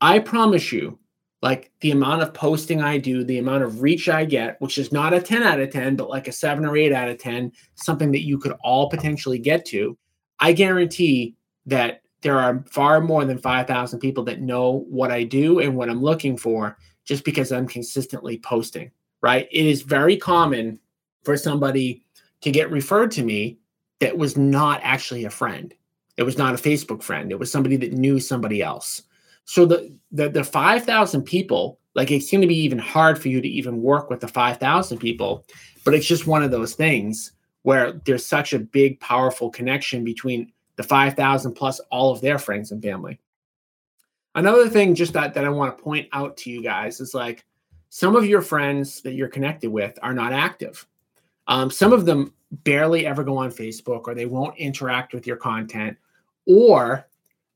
I 0.00 0.18
promise 0.18 0.72
you, 0.72 0.98
like 1.42 1.72
the 1.80 1.90
amount 1.90 2.22
of 2.22 2.32
posting 2.32 2.80
I 2.80 2.98
do, 2.98 3.24
the 3.24 3.38
amount 3.38 3.64
of 3.64 3.82
reach 3.82 4.08
I 4.08 4.24
get, 4.24 4.60
which 4.60 4.78
is 4.78 4.92
not 4.92 5.12
a 5.12 5.20
10 5.20 5.42
out 5.42 5.60
of 5.60 5.70
10, 5.70 5.96
but 5.96 6.08
like 6.08 6.28
a 6.28 6.32
seven 6.32 6.64
or 6.64 6.76
eight 6.76 6.92
out 6.92 7.08
of 7.08 7.18
10, 7.18 7.52
something 7.74 8.12
that 8.12 8.24
you 8.24 8.38
could 8.38 8.52
all 8.62 8.88
potentially 8.88 9.38
get 9.38 9.64
to. 9.66 9.98
I 10.38 10.52
guarantee 10.52 11.34
that 11.66 12.02
there 12.22 12.38
are 12.38 12.64
far 12.70 13.00
more 13.00 13.24
than 13.24 13.38
5,000 13.38 13.98
people 13.98 14.22
that 14.24 14.40
know 14.40 14.86
what 14.88 15.10
I 15.10 15.24
do 15.24 15.58
and 15.58 15.76
what 15.76 15.90
I'm 15.90 16.00
looking 16.00 16.36
for 16.36 16.78
just 17.04 17.24
because 17.24 17.50
I'm 17.50 17.66
consistently 17.66 18.38
posting, 18.38 18.92
right? 19.20 19.48
It 19.50 19.66
is 19.66 19.82
very 19.82 20.16
common 20.16 20.78
for 21.24 21.36
somebody 21.36 22.04
to 22.42 22.52
get 22.52 22.70
referred 22.70 23.10
to 23.12 23.24
me 23.24 23.58
that 23.98 24.16
was 24.16 24.36
not 24.36 24.80
actually 24.84 25.24
a 25.24 25.30
friend. 25.30 25.74
It 26.16 26.22
was 26.22 26.38
not 26.38 26.54
a 26.54 26.58
Facebook 26.58 27.02
friend. 27.02 27.32
It 27.32 27.38
was 27.38 27.50
somebody 27.50 27.76
that 27.78 27.92
knew 27.92 28.20
somebody 28.20 28.62
else. 28.62 29.02
So 29.44 29.66
the 29.66 29.94
the, 30.12 30.28
the 30.28 30.44
5,000 30.44 31.22
people, 31.22 31.78
like 31.94 32.10
it's 32.10 32.30
going 32.30 32.42
to 32.42 32.46
be 32.46 32.58
even 32.58 32.78
hard 32.78 33.20
for 33.20 33.28
you 33.28 33.40
to 33.40 33.48
even 33.48 33.82
work 33.82 34.10
with 34.10 34.20
the 34.20 34.28
5,000 34.28 34.98
people, 34.98 35.44
but 35.84 35.94
it's 35.94 36.06
just 36.06 36.26
one 36.26 36.42
of 36.42 36.50
those 36.50 36.74
things 36.74 37.32
where 37.62 37.92
there's 38.04 38.26
such 38.26 38.52
a 38.52 38.58
big 38.58 39.00
powerful 39.00 39.50
connection 39.50 40.04
between 40.04 40.52
the 40.76 40.82
5,000 40.82 41.52
plus 41.52 41.80
all 41.90 42.12
of 42.12 42.20
their 42.20 42.38
friends 42.38 42.72
and 42.72 42.82
family. 42.82 43.18
Another 44.34 44.68
thing 44.68 44.94
just 44.94 45.12
that 45.12 45.34
that 45.34 45.44
I 45.44 45.50
want 45.50 45.76
to 45.76 45.82
point 45.82 46.08
out 46.12 46.36
to 46.38 46.50
you 46.50 46.62
guys 46.62 47.00
is 47.00 47.14
like 47.14 47.44
some 47.90 48.16
of 48.16 48.24
your 48.26 48.40
friends 48.40 49.02
that 49.02 49.12
you're 49.12 49.28
connected 49.28 49.70
with 49.70 49.98
are 50.02 50.14
not 50.14 50.32
active. 50.32 50.86
Um, 51.46 51.70
some 51.70 51.92
of 51.92 52.06
them 52.06 52.32
barely 52.50 53.06
ever 53.06 53.24
go 53.24 53.36
on 53.36 53.50
Facebook 53.50 54.02
or 54.06 54.14
they 54.14 54.26
won't 54.26 54.56
interact 54.56 55.12
with 55.12 55.26
your 55.26 55.36
content 55.36 55.96
or 56.46 57.06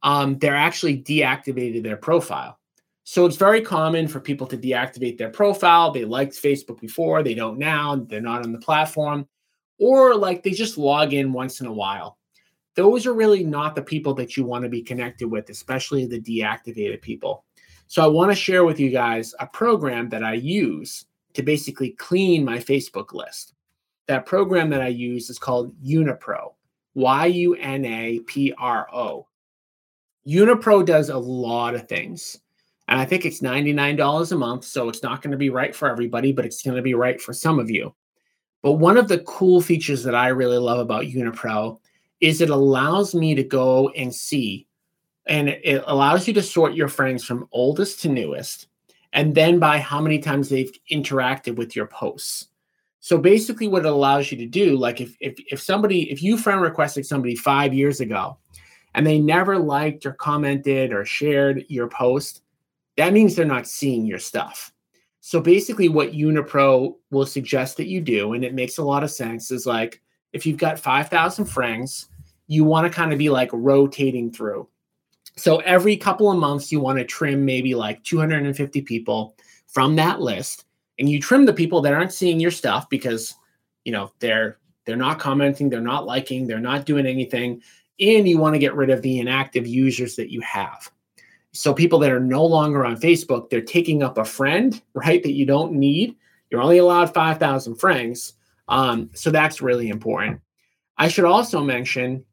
um, 0.06 0.38
they're 0.38 0.54
actually 0.54 1.02
deactivated 1.02 1.82
their 1.82 1.96
profile. 1.96 2.58
So 3.02 3.26
it's 3.26 3.36
very 3.36 3.60
common 3.60 4.06
for 4.06 4.20
people 4.20 4.46
to 4.46 4.56
deactivate 4.56 5.18
their 5.18 5.30
profile. 5.30 5.90
They 5.90 6.04
liked 6.04 6.32
Facebook 6.32 6.80
before, 6.80 7.22
they 7.22 7.34
don't 7.34 7.58
now, 7.58 7.96
they're 7.96 8.20
not 8.20 8.44
on 8.44 8.52
the 8.52 8.58
platform, 8.58 9.26
or 9.78 10.14
like 10.14 10.42
they 10.42 10.52
just 10.52 10.78
log 10.78 11.12
in 11.12 11.32
once 11.32 11.60
in 11.60 11.66
a 11.66 11.72
while. 11.72 12.18
Those 12.76 13.04
are 13.04 13.14
really 13.14 13.42
not 13.42 13.74
the 13.74 13.82
people 13.82 14.14
that 14.14 14.36
you 14.36 14.44
want 14.44 14.62
to 14.62 14.68
be 14.68 14.82
connected 14.82 15.28
with, 15.28 15.50
especially 15.50 16.06
the 16.06 16.20
deactivated 16.20 17.02
people. 17.02 17.44
So 17.88 18.02
I 18.02 18.06
want 18.06 18.30
to 18.30 18.36
share 18.36 18.64
with 18.64 18.78
you 18.78 18.90
guys 18.90 19.34
a 19.40 19.46
program 19.46 20.08
that 20.10 20.22
I 20.22 20.34
use 20.34 21.06
to 21.34 21.42
basically 21.42 21.90
clean 21.90 22.44
my 22.44 22.58
Facebook 22.58 23.12
list. 23.12 23.54
That 24.06 24.24
program 24.26 24.70
that 24.70 24.82
I 24.82 24.88
use 24.88 25.30
is 25.30 25.38
called 25.38 25.74
YunaPro, 25.82 26.54
Y 26.94 27.26
U 27.26 27.54
N 27.54 27.84
A 27.84 28.20
P 28.20 28.54
R 28.56 28.88
O. 28.94 29.26
YunaPro 30.26 30.84
does 30.84 31.08
a 31.08 31.18
lot 31.18 31.74
of 31.74 31.88
things. 31.88 32.38
And 32.88 33.00
I 33.00 33.04
think 33.04 33.24
it's 33.24 33.40
$99 33.40 34.32
a 34.32 34.36
month. 34.36 34.64
So 34.64 34.88
it's 34.88 35.02
not 35.02 35.22
going 35.22 35.32
to 35.32 35.36
be 35.36 35.50
right 35.50 35.74
for 35.74 35.88
everybody, 35.88 36.32
but 36.32 36.44
it's 36.44 36.62
going 36.62 36.76
to 36.76 36.82
be 36.82 36.94
right 36.94 37.20
for 37.20 37.32
some 37.32 37.58
of 37.58 37.70
you. 37.70 37.94
But 38.62 38.72
one 38.72 38.96
of 38.96 39.08
the 39.08 39.20
cool 39.20 39.60
features 39.60 40.02
that 40.04 40.14
I 40.14 40.28
really 40.28 40.58
love 40.58 40.78
about 40.78 41.04
YunaPro 41.04 41.78
is 42.20 42.40
it 42.40 42.50
allows 42.50 43.14
me 43.14 43.34
to 43.34 43.44
go 43.44 43.90
and 43.90 44.14
see, 44.14 44.66
and 45.26 45.48
it 45.48 45.84
allows 45.86 46.26
you 46.26 46.34
to 46.34 46.42
sort 46.42 46.74
your 46.74 46.88
friends 46.88 47.24
from 47.24 47.48
oldest 47.52 48.00
to 48.00 48.08
newest, 48.08 48.68
and 49.12 49.34
then 49.34 49.58
by 49.58 49.78
how 49.78 50.00
many 50.00 50.18
times 50.18 50.48
they've 50.48 50.72
interacted 50.90 51.56
with 51.56 51.76
your 51.76 51.86
posts. 51.86 52.48
So 53.00 53.18
basically, 53.18 53.68
what 53.68 53.84
it 53.84 53.92
allows 53.92 54.32
you 54.32 54.38
to 54.38 54.46
do, 54.46 54.76
like 54.76 55.00
if 55.00 55.14
if 55.20 55.34
if 55.50 55.60
somebody, 55.60 56.10
if 56.10 56.22
you 56.22 56.36
friend 56.36 56.60
requested 56.60 57.06
somebody 57.06 57.36
five 57.36 57.72
years 57.72 58.00
ago, 58.00 58.38
and 58.96 59.06
they 59.06 59.20
never 59.20 59.58
liked 59.58 60.06
or 60.06 60.12
commented 60.12 60.92
or 60.92 61.04
shared 61.04 61.66
your 61.68 61.86
post, 61.86 62.42
that 62.96 63.12
means 63.12 63.34
they're 63.34 63.44
not 63.44 63.68
seeing 63.68 64.06
your 64.06 64.18
stuff. 64.18 64.72
So 65.20 65.38
basically, 65.40 65.90
what 65.90 66.12
YunaPro 66.12 66.94
will 67.10 67.26
suggest 67.26 67.76
that 67.76 67.88
you 67.88 68.00
do, 68.00 68.32
and 68.32 68.42
it 68.42 68.54
makes 68.54 68.78
a 68.78 68.82
lot 68.82 69.04
of 69.04 69.10
sense, 69.10 69.50
is 69.50 69.66
like 69.66 70.00
if 70.32 70.46
you've 70.46 70.56
got 70.56 70.78
5,000 70.78 71.44
friends, 71.44 72.08
you 72.46 72.64
want 72.64 72.86
to 72.86 72.92
kind 72.96 73.12
of 73.12 73.18
be 73.18 73.28
like 73.28 73.50
rotating 73.52 74.32
through. 74.32 74.66
So 75.36 75.58
every 75.58 75.96
couple 75.96 76.30
of 76.30 76.38
months, 76.38 76.72
you 76.72 76.80
want 76.80 76.98
to 76.98 77.04
trim 77.04 77.44
maybe 77.44 77.74
like 77.74 78.02
250 78.04 78.80
people 78.82 79.36
from 79.66 79.96
that 79.96 80.22
list, 80.22 80.64
and 80.98 81.10
you 81.10 81.20
trim 81.20 81.44
the 81.44 81.52
people 81.52 81.82
that 81.82 81.92
aren't 81.92 82.14
seeing 82.14 82.40
your 82.40 82.50
stuff 82.50 82.88
because 82.88 83.34
you 83.84 83.92
know 83.92 84.10
they're 84.20 84.58
they're 84.86 84.96
not 84.96 85.18
commenting, 85.18 85.68
they're 85.68 85.80
not 85.82 86.06
liking, 86.06 86.46
they're 86.46 86.60
not 86.60 86.86
doing 86.86 87.04
anything, 87.04 87.60
and 88.00 88.28
you 88.28 88.38
want 88.38 88.54
to 88.54 88.58
get 88.58 88.74
rid 88.74 88.90
of 88.90 89.02
the 89.02 89.18
inactive 89.18 89.66
users 89.66 90.16
that 90.16 90.30
you 90.30 90.40
have. 90.42 90.90
So 91.52 91.72
people 91.72 91.98
that 92.00 92.12
are 92.12 92.20
no 92.20 92.44
longer 92.44 92.84
on 92.84 93.00
Facebook, 93.00 93.48
they're 93.48 93.62
taking 93.62 94.02
up 94.02 94.18
a 94.18 94.24
friend, 94.24 94.80
right? 94.94 95.22
That 95.22 95.32
you 95.32 95.46
don't 95.46 95.72
need. 95.72 96.16
You're 96.50 96.62
only 96.62 96.78
allowed 96.78 97.12
5,000 97.12 97.76
friends. 97.76 98.34
Um, 98.68 99.10
so 99.14 99.30
that's 99.30 99.62
really 99.62 99.88
important. 99.88 100.40
I 100.98 101.08
should 101.08 101.24
also 101.24 101.62
mention 101.62 102.24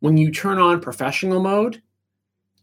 when 0.00 0.16
you 0.16 0.30
turn 0.30 0.58
on 0.58 0.80
professional 0.80 1.40
mode, 1.40 1.82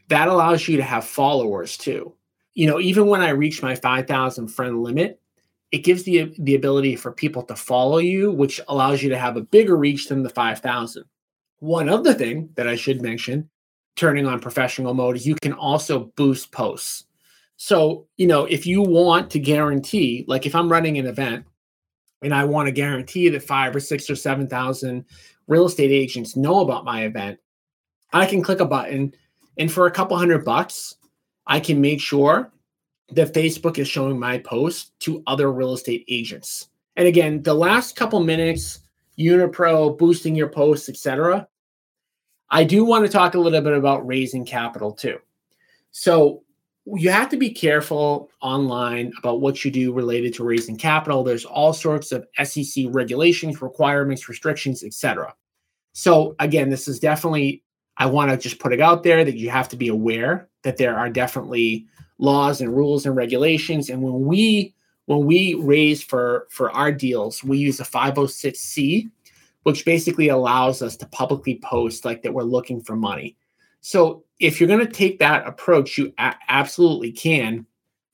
that 0.10 0.28
allows 0.28 0.68
you 0.68 0.78
to 0.78 0.84
have 0.84 1.06
followers 1.06 1.78
too. 1.78 2.14
You 2.54 2.68
know, 2.68 2.80
even 2.80 3.08
when 3.08 3.22
I 3.22 3.30
reach 3.30 3.64
my 3.64 3.76
5,000 3.76 4.48
friend 4.48 4.84
limit, 4.84 5.20
it 5.72 5.84
gives 5.84 6.04
the 6.04 6.32
the 6.38 6.54
ability 6.54 6.96
for 6.96 7.12
people 7.12 7.42
to 7.44 7.56
follow 7.56 7.98
you, 7.98 8.32
which 8.32 8.62
allows 8.68 9.02
you 9.02 9.10
to 9.10 9.18
have 9.18 9.38
a 9.38 9.42
bigger 9.42 9.76
reach 9.76 10.08
than 10.08 10.22
the 10.22 10.30
5,000. 10.30 11.04
One 11.64 11.88
other 11.88 12.14
thing 12.14 12.50
that 12.56 12.68
I 12.68 12.76
should 12.76 13.02
mention, 13.02 13.50
turning 13.96 14.28
on 14.28 14.42
professional 14.42 14.94
mode, 14.94 15.22
you 15.22 15.36
can 15.36 15.54
also 15.54 16.12
boost 16.18 16.52
posts. 16.52 17.06
So, 17.56 18.06
you 18.18 18.28
know, 18.28 18.44
if 18.44 18.68
you 18.68 18.82
want 18.82 19.32
to 19.32 19.40
guarantee, 19.40 20.26
like 20.28 20.46
if 20.46 20.56
I'm 20.56 20.70
running 20.70 20.98
an 20.98 21.06
event 21.06 21.46
and 22.22 22.34
I 22.34 22.44
want 22.44 22.68
to 22.68 22.74
guarantee 22.74 23.30
that 23.30 23.44
five 23.44 23.74
or 23.74 23.80
six 23.80 24.10
or 24.10 24.16
7,000 24.18 25.06
real 25.48 25.66
estate 25.66 25.90
agents 25.90 26.36
know 26.36 26.60
about 26.60 26.84
my 26.84 27.06
event, 27.06 27.40
I 28.12 28.26
can 28.26 28.44
click 28.44 28.60
a 28.60 28.66
button 28.66 29.14
and 29.58 29.72
for 29.72 29.88
a 29.88 29.92
couple 29.92 30.18
hundred 30.18 30.44
bucks, 30.44 30.98
I 31.48 31.62
can 31.62 31.80
make 31.80 32.02
sure 32.02 32.52
that 33.12 33.34
Facebook 33.34 33.78
is 33.78 33.88
showing 33.88 34.20
my 34.20 34.40
post 34.40 35.00
to 35.00 35.24
other 35.28 35.50
real 35.50 35.72
estate 35.72 36.04
agents. 36.10 36.68
And 36.98 37.08
again, 37.08 37.42
the 37.42 37.54
last 37.54 37.96
couple 37.96 38.20
minutes, 38.20 38.82
YunaPro, 39.18 39.98
boosting 39.98 40.36
your 40.36 40.50
posts, 40.50 40.90
etc. 40.90 41.48
I 42.54 42.64
do 42.64 42.86
want 42.86 43.04
to 43.04 43.12
talk 43.12 43.34
a 43.34 43.40
little 43.40 43.62
bit 43.62 43.74
about 43.74 44.06
raising 44.06 44.46
capital 44.46 44.92
too. 44.92 45.18
So 45.90 46.44
you 46.86 47.10
have 47.10 47.28
to 47.30 47.38
be 47.38 47.50
careful 47.50 48.30
online 48.42 49.12
about 49.18 49.42
what 49.42 49.66
you 49.66 49.72
do 49.72 49.92
related 49.92 50.36
to 50.36 50.44
raising 50.44 50.78
capital. 50.78 51.24
There's 51.24 51.46
all 51.46 51.74
sorts 51.74 52.12
of 52.12 52.28
SEC 52.44 52.86
regulations, 52.90 53.60
requirements, 53.60 54.30
restrictions, 54.30 54.84
etc. 54.84 55.34
So 55.94 56.36
again, 56.38 56.70
this 56.70 56.88
is 56.88 57.00
definitely 57.00 57.64
I 57.98 58.06
want 58.06 58.30
to 58.30 58.38
just 58.38 58.60
put 58.60 58.72
it 58.72 58.82
out 58.82 59.02
there 59.02 59.26
that 59.26 59.36
you 59.36 59.50
have 59.50 59.70
to 59.70 59.76
be 59.76 59.88
aware 59.88 60.48
that 60.62 60.78
there 60.78 60.96
are 60.96 61.10
definitely 61.10 61.88
laws 62.20 62.62
and 62.62 62.76
rules 62.76 63.08
and 63.08 63.16
regulations 63.16 63.90
and 63.90 64.04
when 64.04 64.26
we 64.26 64.76
when 65.06 65.26
we 65.26 65.56
raise 65.56 66.04
for 66.04 66.48
for 66.52 66.72
our 66.72 66.92
deals, 66.92 67.44
we 67.44 67.58
use 67.58 67.80
a 67.80 67.84
506c 67.84 69.10
which 69.64 69.86
basically 69.86 70.30
allows 70.30 70.82
us 70.82 70.96
to 70.98 71.08
publicly 71.08 71.60
post 71.64 72.06
like 72.06 72.22
that 72.22 72.34
we're 72.34 72.44
looking 72.44 72.82
for 72.82 72.96
money. 72.96 73.36
So 73.82 74.24
if 74.40 74.60
you're 74.60 74.68
going 74.68 74.86
to 74.86 74.92
take 74.92 75.20
that 75.20 75.48
approach, 75.48 75.98
you 75.98 76.14
a- 76.18 76.36
absolutely 76.50 77.12
can. 77.12 77.66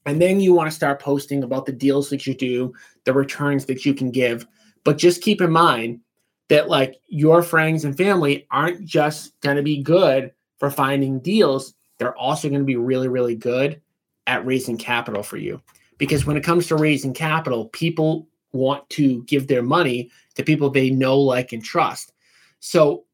And 0.05 0.21
then 0.21 0.39
you 0.39 0.53
want 0.53 0.69
to 0.69 0.75
start 0.75 1.01
posting 1.01 1.43
about 1.43 1.65
the 1.65 1.71
deals 1.71 2.09
that 2.09 2.25
you 2.25 2.33
do, 2.33 2.73
the 3.05 3.13
returns 3.13 3.65
that 3.65 3.85
you 3.85 3.93
can 3.93 4.11
give. 4.11 4.47
But 4.83 4.97
just 4.97 5.21
keep 5.21 5.41
in 5.41 5.51
mind 5.51 5.99
that 6.47 6.69
like 6.69 6.95
your 7.07 7.43
friends 7.43 7.85
and 7.85 7.95
family 7.95 8.47
aren't 8.49 8.85
just 8.85 9.39
going 9.41 9.57
to 9.57 9.63
be 9.63 9.83
good 9.83 10.31
for 10.57 10.71
finding 10.71 11.19
deals, 11.19 11.73
they're 11.97 12.17
also 12.17 12.49
going 12.49 12.61
to 12.61 12.65
be 12.65 12.75
really, 12.75 13.07
really 13.07 13.35
good 13.35 13.81
at 14.27 14.45
raising 14.45 14.77
capital 14.77 15.23
for 15.23 15.37
you. 15.37 15.61
Because 15.97 16.25
when 16.25 16.37
it 16.37 16.43
comes 16.43 16.67
to 16.67 16.75
raising 16.75 17.13
capital, 17.13 17.65
people 17.69 18.27
want 18.51 18.89
to 18.89 19.23
give 19.25 19.47
their 19.47 19.61
money 19.61 20.09
to 20.39 20.43
people 20.43 20.69
they 20.69 20.89
know, 20.89 21.19
like, 21.19 21.53
and 21.53 21.63
trust. 21.63 22.11
So 22.59 23.05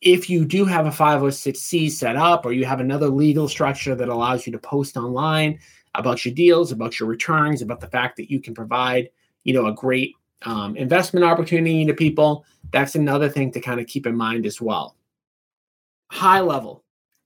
if 0.00 0.30
you 0.30 0.44
do 0.44 0.64
have 0.64 0.86
a 0.86 0.90
506c 0.90 1.90
set 1.90 2.16
up 2.16 2.46
or 2.46 2.52
you 2.52 2.64
have 2.64 2.80
another 2.80 3.08
legal 3.08 3.48
structure 3.48 3.94
that 3.94 4.08
allows 4.08 4.46
you 4.46 4.52
to 4.52 4.58
post 4.58 4.96
online, 4.96 5.58
about 5.94 6.24
your 6.24 6.34
deals, 6.34 6.72
about 6.72 6.98
your 6.98 7.08
returns, 7.08 7.62
about 7.62 7.80
the 7.80 7.88
fact 7.88 8.16
that 8.16 8.30
you 8.30 8.40
can 8.40 8.54
provide, 8.54 9.10
you 9.44 9.52
know, 9.52 9.66
a 9.66 9.72
great 9.72 10.14
um, 10.42 10.76
investment 10.76 11.24
opportunity 11.24 11.84
to 11.84 11.94
people. 11.94 12.44
That's 12.72 12.94
another 12.94 13.28
thing 13.28 13.50
to 13.52 13.60
kind 13.60 13.80
of 13.80 13.86
keep 13.86 14.06
in 14.06 14.16
mind 14.16 14.46
as 14.46 14.60
well. 14.60 14.96
High 16.10 16.40
level, 16.40 16.84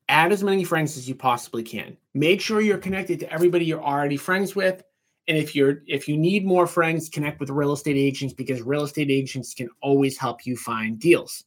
add 0.09 0.32
as 0.32 0.42
many 0.42 0.64
friends 0.64 0.96
as 0.96 1.09
you 1.09 1.14
possibly 1.14 1.62
can. 1.62 1.96
Make 2.14 2.40
sure 2.40 2.61
you're 2.61 2.78
connected 2.78 3.20
to 3.20 3.32
everybody 3.32 3.64
you're 3.64 3.82
already 3.82 4.16
friends 4.16 4.57
with. 4.57 4.82
And 5.28 5.38
if 5.38 5.54
you're 5.54 5.82
if 5.86 6.08
you 6.08 6.16
need 6.16 6.44
more 6.44 6.66
friends, 6.66 7.08
connect 7.08 7.40
with 7.40 7.50
real 7.50 7.72
estate 7.72 7.96
agents 7.96 8.34
because 8.34 8.62
real 8.62 8.84
estate 8.84 9.10
agents 9.10 9.54
can 9.54 9.68
always 9.80 10.18
help 10.18 10.44
you 10.44 10.56
find 10.56 10.98
deals. 10.98 11.44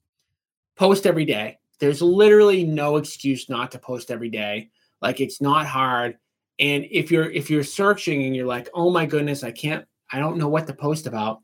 Post 0.76 1.06
every 1.06 1.26
day. 1.26 1.60
There's 1.80 2.02
literally 2.02 2.64
no 2.64 2.96
excuse 2.96 3.50
not 3.50 3.72
to 3.72 3.80
post 3.80 4.12
every 4.12 4.30
day. 4.30 4.70
Like 5.02 5.20
it's 5.20 5.42
not 5.42 5.66
hard. 5.66 6.18
And 6.58 6.86
if 6.90 7.12
you're 7.12 7.30
if 7.30 7.50
you're 7.50 7.64
searching 7.64 8.24
and 8.24 8.36
you're 8.36 8.46
like, 8.46 8.70
"Oh 8.74 8.90
my 8.90 9.06
goodness, 9.06 9.44
I 9.44 9.52
can't 9.52 9.86
I 10.12 10.20
don't 10.20 10.38
know 10.38 10.48
what 10.48 10.68
to 10.68 10.74
post 10.74 11.06
about." 11.06 11.42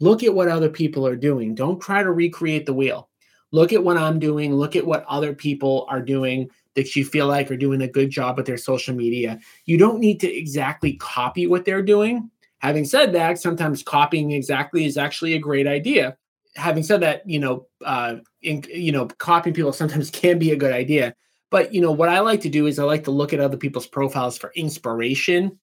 Look 0.00 0.22
at 0.22 0.34
what 0.34 0.48
other 0.48 0.70
people 0.70 1.06
are 1.06 1.16
doing. 1.16 1.54
Don't 1.54 1.80
try 1.80 2.02
to 2.02 2.12
recreate 2.12 2.66
the 2.66 2.72
wheel. 2.72 3.08
Look 3.50 3.72
at 3.72 3.82
what 3.82 3.96
I'm 3.96 4.18
doing, 4.18 4.54
look 4.54 4.76
at 4.76 4.86
what 4.86 5.04
other 5.08 5.34
people 5.34 5.86
are 5.88 6.02
doing 6.02 6.50
that 6.74 6.94
you 6.94 7.04
feel 7.04 7.26
like 7.26 7.50
are 7.50 7.56
doing 7.56 7.82
a 7.82 7.88
good 7.88 8.10
job 8.10 8.36
with 8.36 8.46
their 8.46 8.56
social 8.56 8.94
media. 8.94 9.38
You 9.64 9.78
don't 9.78 9.98
need 9.98 10.20
to 10.20 10.32
exactly 10.32 10.94
copy 10.94 11.46
what 11.46 11.64
they're 11.64 11.82
doing. 11.82 12.30
Having 12.58 12.84
said 12.86 13.12
that, 13.12 13.38
sometimes 13.38 13.82
copying 13.82 14.32
exactly 14.32 14.84
is 14.84 14.96
actually 14.96 15.34
a 15.34 15.38
great 15.38 15.66
idea. 15.66 16.16
Having 16.56 16.82
said 16.84 17.00
that, 17.02 17.28
you 17.28 17.38
know, 17.38 17.66
uh, 17.84 18.16
in, 18.42 18.64
you 18.72 18.92
know, 18.92 19.06
copying 19.06 19.54
people 19.54 19.72
sometimes 19.72 20.10
can 20.12 20.38
be 20.38 20.52
a 20.52 20.56
good 20.56 20.72
idea. 20.72 21.14
But 21.50 21.72
you 21.72 21.80
know, 21.80 21.92
what 21.92 22.08
I 22.08 22.20
like 22.20 22.40
to 22.42 22.48
do 22.48 22.66
is 22.66 22.78
I 22.78 22.84
like 22.84 23.04
to 23.04 23.10
look 23.10 23.32
at 23.32 23.40
other 23.40 23.56
people's 23.56 23.86
profiles 23.86 24.36
for 24.36 24.52
inspiration, 24.54 25.58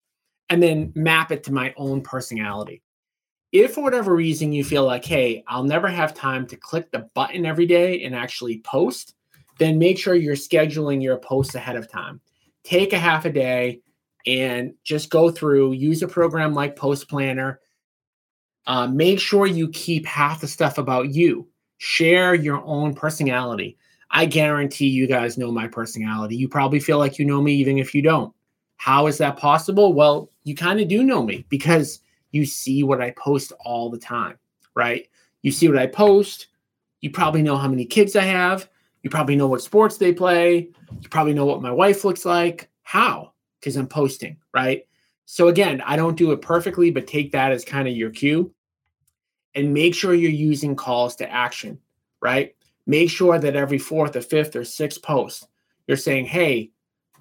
and 0.50 0.62
then 0.62 0.92
map 0.96 1.32
it 1.32 1.44
to 1.46 1.54
my 1.54 1.74
own 1.78 2.02
personality. 2.02 2.82
If 3.52 3.76
for 3.76 3.84
whatever 3.84 4.14
reason 4.16 4.52
you 4.52 4.64
feel 4.64 4.84
like, 4.84 5.06
hey, 5.06 5.44
I'll 5.48 5.64
never 5.64 5.88
have 5.88 6.14
time 6.14 6.46
to 6.48 6.58
click 6.58 6.92
the 6.92 7.08
button 7.14 7.46
every 7.46 7.66
day 7.66 8.04
and 8.04 8.14
actually 8.14 8.60
post, 8.60 9.15
then 9.58 9.78
make 9.80 9.98
sure 9.98 10.16
you're 10.16 10.36
scheduling 10.36 11.02
your 11.02 11.18
posts 11.18 11.56
ahead 11.56 11.76
of 11.76 11.90
time. 11.90 12.20
Take 12.64 12.94
a 12.94 13.00
half 13.00 13.26
a 13.26 13.32
day 13.32 13.82
and 14.26 14.74
just 14.84 15.10
go 15.10 15.30
through, 15.30 15.74
use 15.74 16.02
a 16.02 16.08
program 16.08 16.54
like 16.54 16.76
Post 16.76 17.08
Planner. 17.10 17.60
Uh, 18.68 18.88
make 18.88 19.20
sure 19.20 19.46
you 19.46 19.70
keep 19.70 20.06
half 20.06 20.42
the 20.42 20.48
stuff 20.48 20.78
about 20.78 21.14
you. 21.14 21.48
Share 21.78 22.34
your 22.34 22.64
own 22.66 22.96
personality. 22.96 23.78
I 24.10 24.26
guarantee 24.26 24.88
you 24.88 25.08
guys 25.08 25.38
know 25.38 25.52
my 25.52 25.68
personality. 25.68 26.36
You 26.36 26.48
probably 26.48 26.80
feel 26.80 26.98
like 26.98 27.20
you 27.20 27.26
know 27.26 27.42
me 27.42 27.54
even 27.54 27.78
if 27.78 27.94
you 27.94 28.02
don't. 28.02 28.34
How 28.78 29.08
is 29.08 29.18
that 29.20 29.38
possible? 29.38 29.94
Well, 29.94 30.30
you 30.44 30.56
kind 30.56 30.80
of 30.80 30.88
do 30.88 31.04
know 31.04 31.24
me 31.24 31.46
because 31.50 32.00
you 32.32 32.46
see 32.46 32.84
what 32.84 33.02
I 33.02 33.12
post 33.12 33.52
all 33.64 33.90
the 33.90 33.98
time, 33.98 34.38
right? 34.76 35.08
You 35.42 35.52
see 35.52 35.68
what 35.68 35.78
I 35.78 35.88
post. 35.88 36.48
You 37.02 37.12
probably 37.12 37.42
know 37.42 37.58
how 37.58 37.68
many 37.68 37.86
kids 37.86 38.16
I 38.16 38.24
have. 38.24 38.70
You 39.06 39.12
probably 39.12 39.36
know 39.36 39.46
what 39.46 39.62
sports 39.62 39.98
they 39.98 40.12
play. 40.12 40.68
You 41.00 41.10
probably 41.10 41.36
know 41.36 41.46
what 41.46 41.62
my 41.62 41.70
wife 41.70 42.04
looks 42.04 42.26
like. 42.26 42.72
How? 42.82 43.34
Because 43.60 43.76
I'm 43.76 43.86
posting, 43.86 44.38
right? 44.52 44.88
So 45.26 45.48
again, 45.48 45.80
I 45.82 45.96
don't 45.96 46.18
do 46.18 46.32
it 46.32 46.42
perfectly, 46.42 46.90
but 46.90 47.06
take 47.06 47.32
that 47.32 47.52
as 47.52 47.64
kind 47.64 47.88
of 47.88 47.96
your 47.96 48.10
cue 48.10 48.52
and 49.54 49.72
make 49.72 49.94
sure 49.94 50.16
you're 50.16 50.32
using 50.32 50.76
calls 50.76 51.16
to 51.18 51.32
action, 51.32 51.78
right? 52.20 52.56
Make 52.88 53.12
sure 53.12 53.38
that 53.38 53.56
every 53.56 53.78
fourth 53.78 54.16
or 54.16 54.22
fifth 54.22 54.56
or 54.56 54.66
sixth 54.66 55.04
post, 55.04 55.48
you're 55.86 55.98
saying, 55.98 56.26
Hey, 56.26 56.72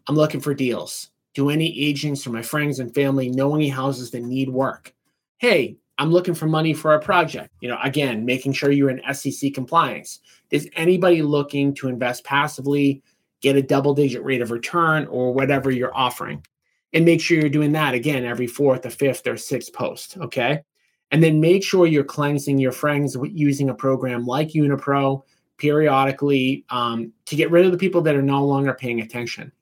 I'm 0.09 0.16
looking 0.16 0.41
for 0.41 0.55
deals. 0.55 1.11
Do 1.35 1.51
any 1.51 1.78
agents 1.78 2.26
or 2.26 2.30
my 2.30 2.41
friends 2.41 2.78
and 2.78 2.95
family 2.95 3.28
know 3.28 3.55
any 3.55 3.68
houses 3.68 4.11
that 4.12 4.22
need 4.22 4.49
work? 4.49 4.95
Hey, 5.37 5.76
I'm 5.99 6.11
looking 6.11 6.35
for 6.35 6.47
money 6.47 6.75
for 6.75 6.95
a 6.95 7.01
project. 7.01 7.51
You 7.61 7.69
know, 7.69 7.79
again, 7.83 8.25
making 8.25 8.53
sure 8.53 8.71
you're 8.71 8.91
in 8.91 9.15
SEC 9.15 9.55
compliance. 9.55 10.21
Is 10.51 10.69
anybody 10.75 11.23
looking 11.23 11.75
to 11.75 11.89
invest 11.89 12.25
passively, 12.25 13.03
get 13.41 13.57
a 13.57 13.63
double 13.63 13.95
digit 13.95 14.25
rate 14.25 14.43
of 14.43 14.51
return, 14.51 15.07
or 15.07 15.33
whatever 15.33 15.71
you're 15.71 15.97
offering? 15.97 16.45
And 16.93 17.05
make 17.05 17.21
sure 17.21 17.39
you're 17.39 17.49
doing 17.49 17.73
that 17.73 17.95
again 17.95 18.25
every 18.25 18.47
fourth 18.47 18.87
or 18.87 18.91
fifth 18.91 19.27
or 19.27 19.37
sixth 19.37 19.73
post. 19.73 20.17
Okay. 20.19 20.63
And 21.11 21.23
then 21.23 21.41
make 21.41 21.63
sure 21.63 21.87
you're 21.87 22.05
cleansing 22.05 22.59
your 22.59 22.73
friends 22.73 23.17
using 23.33 23.71
a 23.71 23.75
program 23.75 24.27
like 24.27 24.49
YunaPro 24.49 25.23
periodically 25.59 26.65
um, 26.71 27.13
to 27.27 27.37
get 27.37 27.51
rid 27.51 27.67
of 27.67 27.73
the 27.73 27.79
people 27.79 28.01
that 28.03 28.17
are 28.17 28.23
no 28.23 28.45
longer 28.45 28.75
paying 28.75 29.01
attention. 29.01 29.53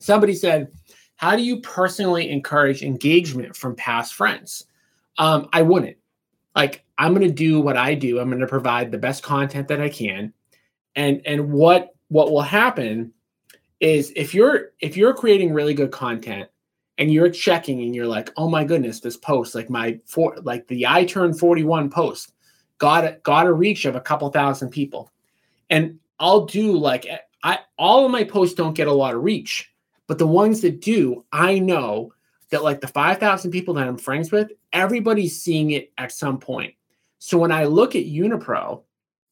Somebody 0.00 0.34
said, 0.34 0.68
How 1.16 1.36
do 1.36 1.42
you 1.42 1.60
personally 1.60 2.30
encourage 2.30 2.82
engagement 2.82 3.56
from 3.56 3.76
past 3.76 4.14
friends? 4.14 4.66
Um, 5.18 5.48
I 5.52 5.62
wouldn't. 5.62 5.96
Like 6.54 6.84
I'm 6.98 7.14
going 7.14 7.26
to 7.26 7.34
do 7.34 7.60
what 7.60 7.76
I 7.76 7.94
do. 7.94 8.18
I'm 8.18 8.28
going 8.28 8.40
to 8.40 8.46
provide 8.46 8.90
the 8.90 8.98
best 8.98 9.22
content 9.22 9.68
that 9.68 9.80
I 9.80 9.88
can, 9.88 10.32
and 10.94 11.20
and 11.26 11.52
what 11.52 11.94
what 12.08 12.30
will 12.30 12.42
happen 12.42 13.12
is 13.80 14.12
if 14.16 14.34
you're 14.34 14.72
if 14.80 14.96
you're 14.96 15.14
creating 15.14 15.52
really 15.52 15.74
good 15.74 15.90
content 15.90 16.48
and 16.98 17.12
you're 17.12 17.28
checking 17.28 17.82
and 17.82 17.94
you're 17.94 18.06
like, 18.06 18.32
oh 18.36 18.48
my 18.48 18.64
goodness, 18.64 19.00
this 19.00 19.16
post 19.16 19.54
like 19.54 19.68
my 19.68 20.00
for 20.06 20.36
like 20.42 20.66
the 20.68 20.86
I 20.86 21.04
turn 21.04 21.34
41 21.34 21.90
post 21.90 22.32
got 22.78 23.04
a, 23.04 23.18
got 23.22 23.46
a 23.46 23.52
reach 23.52 23.84
of 23.84 23.96
a 23.96 24.00
couple 24.00 24.30
thousand 24.30 24.70
people, 24.70 25.10
and 25.68 25.98
I'll 26.18 26.46
do 26.46 26.76
like 26.76 27.06
I 27.42 27.58
all 27.78 28.06
of 28.06 28.10
my 28.10 28.24
posts 28.24 28.54
don't 28.54 28.74
get 28.74 28.88
a 28.88 28.92
lot 28.92 29.14
of 29.14 29.22
reach, 29.22 29.70
but 30.06 30.18
the 30.18 30.26
ones 30.26 30.62
that 30.62 30.80
do, 30.80 31.24
I 31.32 31.58
know 31.58 32.12
that 32.50 32.62
like 32.62 32.80
the 32.80 32.88
5,000 32.88 33.50
people 33.50 33.74
that 33.74 33.88
I'm 33.88 33.98
friends 33.98 34.30
with, 34.30 34.52
everybody's 34.72 35.40
seeing 35.40 35.72
it 35.72 35.92
at 35.98 36.12
some 36.12 36.38
point. 36.38 36.74
So 37.18 37.38
when 37.38 37.52
I 37.52 37.64
look 37.64 37.96
at 37.96 38.04
YunaPro 38.04 38.82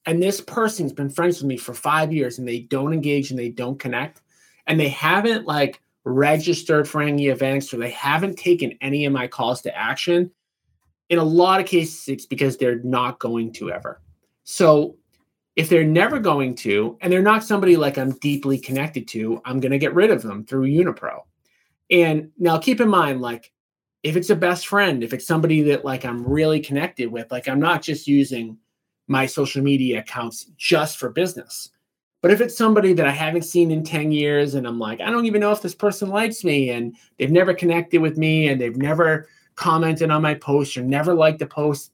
and 0.06 0.22
this 0.22 0.40
person's 0.40 0.92
been 0.92 1.10
friends 1.10 1.38
with 1.38 1.46
me 1.46 1.56
for 1.56 1.74
five 1.74 2.12
years 2.12 2.38
and 2.38 2.48
they 2.48 2.60
don't 2.60 2.92
engage 2.92 3.30
and 3.30 3.38
they 3.38 3.50
don't 3.50 3.78
connect 3.78 4.20
and 4.66 4.78
they 4.78 4.88
haven't 4.88 5.46
like 5.46 5.80
registered 6.04 6.88
for 6.88 7.02
any 7.02 7.28
events 7.28 7.72
or 7.72 7.78
they 7.78 7.90
haven't 7.90 8.36
taken 8.36 8.76
any 8.80 9.04
of 9.04 9.12
my 9.12 9.26
calls 9.26 9.62
to 9.62 9.76
action, 9.76 10.30
in 11.08 11.18
a 11.18 11.24
lot 11.24 11.60
of 11.60 11.66
cases, 11.66 12.08
it's 12.08 12.26
because 12.26 12.56
they're 12.56 12.80
not 12.80 13.18
going 13.18 13.52
to 13.52 13.70
ever. 13.70 14.00
So 14.44 14.96
if 15.56 15.68
they're 15.68 15.84
never 15.84 16.18
going 16.18 16.54
to, 16.56 16.98
and 17.00 17.12
they're 17.12 17.22
not 17.22 17.44
somebody 17.44 17.76
like 17.76 17.96
I'm 17.96 18.12
deeply 18.12 18.58
connected 18.58 19.06
to, 19.08 19.40
I'm 19.44 19.60
going 19.60 19.72
to 19.72 19.78
get 19.78 19.94
rid 19.94 20.10
of 20.10 20.22
them 20.22 20.44
through 20.44 20.68
YunaPro. 20.68 21.20
And 21.90 22.30
now 22.38 22.58
keep 22.58 22.80
in 22.80 22.88
mind, 22.88 23.20
like, 23.20 23.52
if 24.04 24.16
it's 24.16 24.30
a 24.30 24.36
best 24.36 24.66
friend, 24.66 25.02
if 25.02 25.12
it's 25.12 25.26
somebody 25.26 25.62
that 25.62 25.84
like 25.84 26.04
I'm 26.04 26.24
really 26.24 26.60
connected 26.60 27.10
with, 27.10 27.32
like 27.32 27.48
I'm 27.48 27.58
not 27.58 27.82
just 27.82 28.06
using 28.06 28.58
my 29.08 29.26
social 29.26 29.62
media 29.62 30.00
accounts 30.00 30.50
just 30.56 30.98
for 30.98 31.08
business. 31.08 31.70
But 32.20 32.30
if 32.30 32.40
it's 32.40 32.56
somebody 32.56 32.92
that 32.94 33.06
I 33.06 33.10
haven't 33.10 33.42
seen 33.42 33.70
in 33.70 33.82
10 33.82 34.12
years 34.12 34.54
and 34.54 34.66
I'm 34.66 34.78
like, 34.78 35.00
I 35.00 35.10
don't 35.10 35.26
even 35.26 35.40
know 35.40 35.52
if 35.52 35.62
this 35.62 35.74
person 35.74 36.10
likes 36.10 36.44
me 36.44 36.70
and 36.70 36.96
they've 37.18 37.30
never 37.30 37.52
connected 37.54 38.00
with 38.00 38.16
me 38.16 38.48
and 38.48 38.60
they've 38.60 38.76
never 38.76 39.28
commented 39.56 40.10
on 40.10 40.22
my 40.22 40.34
post 40.34 40.76
or 40.76 40.82
never 40.82 41.14
liked 41.14 41.42
a 41.42 41.46
post 41.46 41.92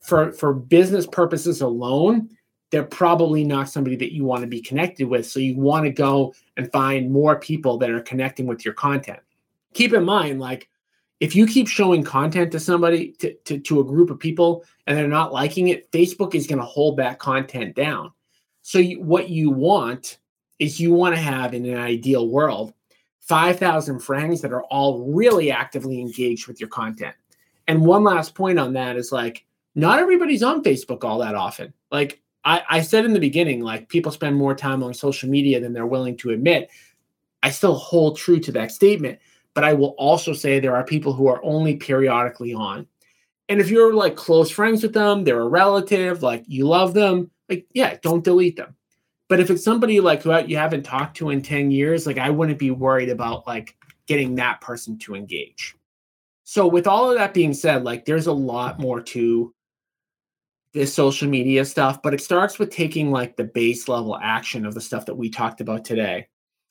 for 0.00 0.32
for 0.32 0.52
business 0.52 1.06
purposes 1.06 1.60
alone, 1.60 2.30
they're 2.70 2.84
probably 2.84 3.44
not 3.44 3.68
somebody 3.68 3.96
that 3.96 4.12
you 4.12 4.24
want 4.24 4.42
to 4.42 4.46
be 4.46 4.60
connected 4.60 5.08
with. 5.08 5.26
So 5.26 5.40
you 5.40 5.56
want 5.56 5.84
to 5.84 5.90
go 5.90 6.34
and 6.56 6.70
find 6.70 7.10
more 7.10 7.38
people 7.38 7.78
that 7.78 7.90
are 7.90 8.00
connecting 8.00 8.46
with 8.46 8.64
your 8.64 8.74
content. 8.74 9.20
Keep 9.74 9.92
in 9.92 10.04
mind, 10.04 10.40
like, 10.40 10.68
if 11.18 11.36
you 11.36 11.46
keep 11.46 11.68
showing 11.68 12.02
content 12.02 12.50
to 12.52 12.60
somebody, 12.60 13.12
to, 13.18 13.34
to, 13.34 13.58
to 13.58 13.80
a 13.80 13.84
group 13.84 14.10
of 14.10 14.18
people, 14.18 14.64
and 14.86 14.96
they're 14.96 15.06
not 15.06 15.32
liking 15.32 15.68
it, 15.68 15.90
Facebook 15.92 16.34
is 16.34 16.46
going 16.46 16.58
to 16.58 16.64
hold 16.64 16.96
that 16.96 17.18
content 17.18 17.74
down. 17.74 18.12
So, 18.62 18.78
you, 18.78 19.00
what 19.00 19.28
you 19.28 19.50
want 19.50 20.18
is 20.58 20.80
you 20.80 20.92
want 20.92 21.14
to 21.14 21.20
have 21.20 21.54
in 21.54 21.66
an 21.66 21.78
ideal 21.78 22.28
world 22.28 22.72
5,000 23.20 24.00
friends 24.00 24.40
that 24.40 24.52
are 24.52 24.64
all 24.64 25.12
really 25.12 25.50
actively 25.50 26.00
engaged 26.00 26.46
with 26.46 26.60
your 26.60 26.68
content. 26.68 27.14
And 27.68 27.84
one 27.84 28.02
last 28.02 28.34
point 28.34 28.58
on 28.58 28.72
that 28.72 28.96
is 28.96 29.12
like, 29.12 29.44
not 29.74 30.00
everybody's 30.00 30.42
on 30.42 30.64
Facebook 30.64 31.04
all 31.04 31.18
that 31.18 31.34
often. 31.34 31.72
Like, 31.90 32.20
I, 32.44 32.62
I 32.68 32.80
said 32.80 33.04
in 33.04 33.12
the 33.12 33.20
beginning, 33.20 33.60
like 33.60 33.88
people 33.88 34.12
spend 34.12 34.36
more 34.36 34.54
time 34.54 34.82
on 34.82 34.94
social 34.94 35.28
media 35.28 35.60
than 35.60 35.72
they're 35.72 35.86
willing 35.86 36.16
to 36.18 36.30
admit. 36.30 36.70
I 37.42 37.50
still 37.50 37.74
hold 37.74 38.16
true 38.16 38.40
to 38.40 38.52
that 38.52 38.72
statement, 38.72 39.18
but 39.54 39.64
I 39.64 39.72
will 39.72 39.94
also 39.98 40.32
say 40.32 40.58
there 40.58 40.76
are 40.76 40.84
people 40.84 41.12
who 41.12 41.28
are 41.28 41.42
only 41.44 41.76
periodically 41.76 42.54
on. 42.54 42.86
And 43.48 43.60
if 43.60 43.68
you're 43.68 43.94
like 43.94 44.16
close 44.16 44.50
friends 44.50 44.82
with 44.82 44.94
them, 44.94 45.24
they're 45.24 45.40
a 45.40 45.48
relative, 45.48 46.22
like 46.22 46.44
you 46.46 46.66
love 46.66 46.94
them, 46.94 47.30
like, 47.48 47.66
yeah, 47.72 47.96
don't 48.00 48.24
delete 48.24 48.56
them. 48.56 48.76
But 49.28 49.40
if 49.40 49.50
it's 49.50 49.64
somebody 49.64 50.00
like 50.00 50.22
who 50.22 50.36
you 50.44 50.56
haven't 50.56 50.82
talked 50.82 51.16
to 51.18 51.30
in 51.30 51.42
10 51.42 51.70
years, 51.70 52.06
like 52.06 52.18
I 52.18 52.30
wouldn't 52.30 52.58
be 52.58 52.70
worried 52.70 53.10
about 53.10 53.46
like 53.46 53.76
getting 54.06 54.34
that 54.36 54.60
person 54.60 54.98
to 54.98 55.14
engage. 55.14 55.76
So 56.44 56.66
with 56.66 56.86
all 56.86 57.10
of 57.10 57.16
that 57.16 57.34
being 57.34 57.54
said, 57.54 57.84
like 57.84 58.04
there's 58.04 58.26
a 58.26 58.32
lot 58.32 58.80
more 58.80 59.00
to 59.00 59.54
this 60.72 60.94
social 60.94 61.28
media 61.28 61.64
stuff, 61.64 62.00
but 62.02 62.14
it 62.14 62.20
starts 62.20 62.58
with 62.58 62.70
taking 62.70 63.10
like 63.10 63.36
the 63.36 63.44
base 63.44 63.88
level 63.88 64.16
action 64.22 64.64
of 64.64 64.74
the 64.74 64.80
stuff 64.80 65.06
that 65.06 65.16
we 65.16 65.28
talked 65.28 65.60
about 65.60 65.84
today. 65.84 66.28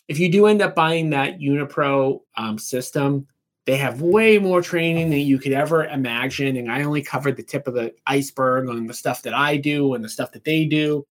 If 0.07 0.19
you 0.19 0.31
do 0.31 0.47
end 0.47 0.61
up 0.61 0.73
buying 0.73 1.09
that 1.09 1.39
YunaPro 1.39 2.21
um, 2.37 2.57
system, 2.57 3.27
They 3.69 3.77
have 3.77 4.01
way 4.01 4.39
more 4.39 4.63
training 4.63 5.11
than 5.11 5.19
you 5.19 5.37
could 5.37 5.51
ever 5.51 5.85
imagine. 5.85 6.57
And 6.57 6.71
I 6.71 6.81
only 6.81 7.03
covered 7.03 7.37
the 7.37 7.43
tip 7.43 7.67
of 7.67 7.75
the 7.75 7.93
iceberg 8.07 8.67
on 8.67 8.87
the 8.87 8.95
stuff 8.95 9.21
that 9.21 9.35
I 9.35 9.57
do 9.57 9.93
and 9.93 10.03
the 10.03 10.09
stuff 10.09 10.31
that 10.31 10.43
they 10.43 10.65
do. 10.65 11.05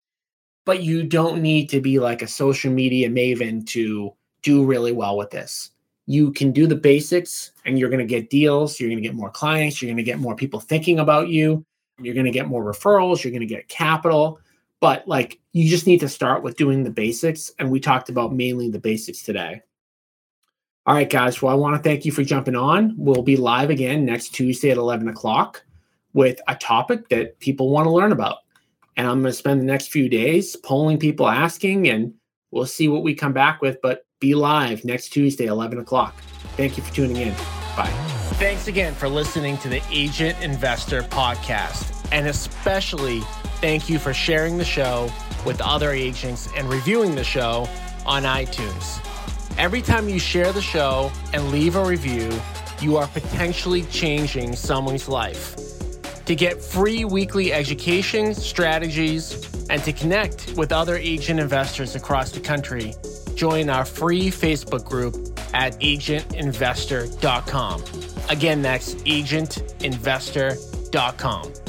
But 0.64 0.82
you 0.82 1.03
don't 1.03 1.43
need 1.43 1.68
to 1.68 1.82
be 1.82 1.99
like 1.99 2.22
a 2.22 2.26
social 2.26 2.72
media 2.72 3.11
maven 3.11 3.66
to 3.66 4.11
do 4.41 4.64
really 4.64 4.93
well 4.93 5.18
with 5.18 5.28
this. 5.30 5.70
You 6.07 6.32
can 6.32 6.51
do 6.51 6.66
the 6.66 6.76
basics 6.76 7.53
and 7.66 7.78
you're 7.78 7.91
going 7.91 7.99
to 7.99 8.07
get 8.07 8.30
deals. 8.30 8.80
You're 8.80 8.89
going 8.89 9.03
to 9.03 9.07
get 9.07 9.14
more 9.14 9.30
clients. 9.30 9.82
You're 9.82 9.91
going 9.91 9.99
to 9.99 10.03
get 10.03 10.18
more 10.18 10.34
people 10.34 10.61
thinking 10.61 10.99
about 10.99 11.28
you. 11.28 11.62
You're 12.01 12.14
going 12.14 12.26
to 12.26 12.32
get 12.32 12.49
more 12.49 12.64
referrals. 12.64 13.22
You're 13.22 13.32
going 13.32 13.40
to 13.40 13.47
get 13.47 13.68
capital. 13.68 14.40
But 14.80 15.09
like 15.09 15.40
you 15.53 15.68
just 15.68 15.86
need 15.86 16.01
to 16.01 16.09
start 16.09 16.42
with 16.42 16.57
doing 16.57 16.84
the 16.84 16.90
basics. 16.90 17.51
And 17.59 17.70
we 17.70 17.80
talked 17.80 18.09
about 18.09 18.34
mainly 18.34 18.70
the 18.70 18.78
basics 18.78 19.22
today. 19.22 19.62
All 20.86 20.94
right, 20.94 21.11
guys. 21.11 21.42
Well, 21.42 21.53
I 21.53 21.57
want 21.57 21.76
to 21.76 21.82
thank 21.82 22.05
you 22.05 22.12
for 22.12 22.22
jumping 22.22 22.55
on. 22.55 22.94
We'll 22.97 23.22
be 23.22 23.36
live 23.36 23.70
again 23.70 24.05
next 24.05 24.28
Tuesday 24.28 24.70
at 24.70 24.76
11 24.76 25.09
o'clock 25.09 25.64
with 26.12 26.40
a 26.47 26.55
topic 26.55 27.09
that 27.09 27.38
people 27.40 27.70
want 27.70 27.86
to 27.86 27.90
learn 27.90 28.12
about. 28.12 28.38
And 28.97 29.07
I'm 29.07 29.20
going 29.20 29.32
to 29.32 29.36
spend 29.36 29.61
the 29.61 29.66
next 29.66 29.88
few 29.88 30.09
days 30.09 30.57
polling 30.57 30.99
people, 30.99 31.28
asking, 31.28 31.88
and 31.88 32.14
we'll 32.51 32.66
see 32.66 32.88
what 32.88 33.03
we 33.03 33.14
come 33.14 33.32
back 33.32 33.61
with. 33.61 33.78
But 33.82 34.07
be 34.20 34.34
live 34.34 34.84
next 34.84 35.11
Tuesday, 35.11 35.47
11 35.47 35.78
o'clock. 35.78 36.16
Thank 36.57 36.76
you 36.76 36.82
for 36.82 36.94
tuning 36.94 37.16
in. 37.16 37.66
Bye. 37.77 37.91
Thanks 38.39 38.68
again 38.68 38.95
for 38.95 39.07
listening 39.07 39.59
to 39.59 39.68
the 39.68 39.83
Agent 39.91 40.41
Investor 40.43 41.03
Podcast. 41.03 41.93
And 42.11 42.27
especially 42.27 43.20
thank 43.61 43.91
you 43.91 43.99
for 43.99 44.14
sharing 44.14 44.57
the 44.57 44.64
show 44.64 45.11
with 45.45 45.61
other 45.61 45.91
agents 45.91 46.49
and 46.57 46.68
reviewing 46.70 47.14
the 47.14 47.24
show 47.24 47.68
on 48.07 48.22
iTunes. 48.22 49.03
Every 49.59 49.83
time 49.83 50.09
you 50.09 50.18
share 50.18 50.53
the 50.53 50.62
show 50.62 51.12
and 51.35 51.51
leave 51.51 51.77
a 51.77 51.85
review, 51.85 52.31
you 52.81 52.97
are 52.97 53.07
potentially 53.09 53.83
changing 53.85 54.57
someone's 54.57 55.09
life. 55.09 55.57
To 56.24 56.35
get 56.35 56.62
free 56.62 57.05
weekly 57.05 57.53
education, 57.53 58.35
strategies, 58.35 59.49
and 59.68 59.83
to 59.85 59.93
connect 59.93 60.55
with 60.57 60.72
other 60.72 60.97
agent 60.97 61.41
investors 61.41 61.95
across 61.95 62.33
the 62.33 62.41
country, 62.41 62.95
join 63.35 63.68
our 63.68 63.85
free 63.85 64.31
Facebook 64.31 64.85
group 64.85 65.36
at 65.55 65.80
agentinvestor.com. 65.80 67.84
Again, 68.28 68.62
that's 68.62 68.94
agentinvestor.com. 68.94 71.66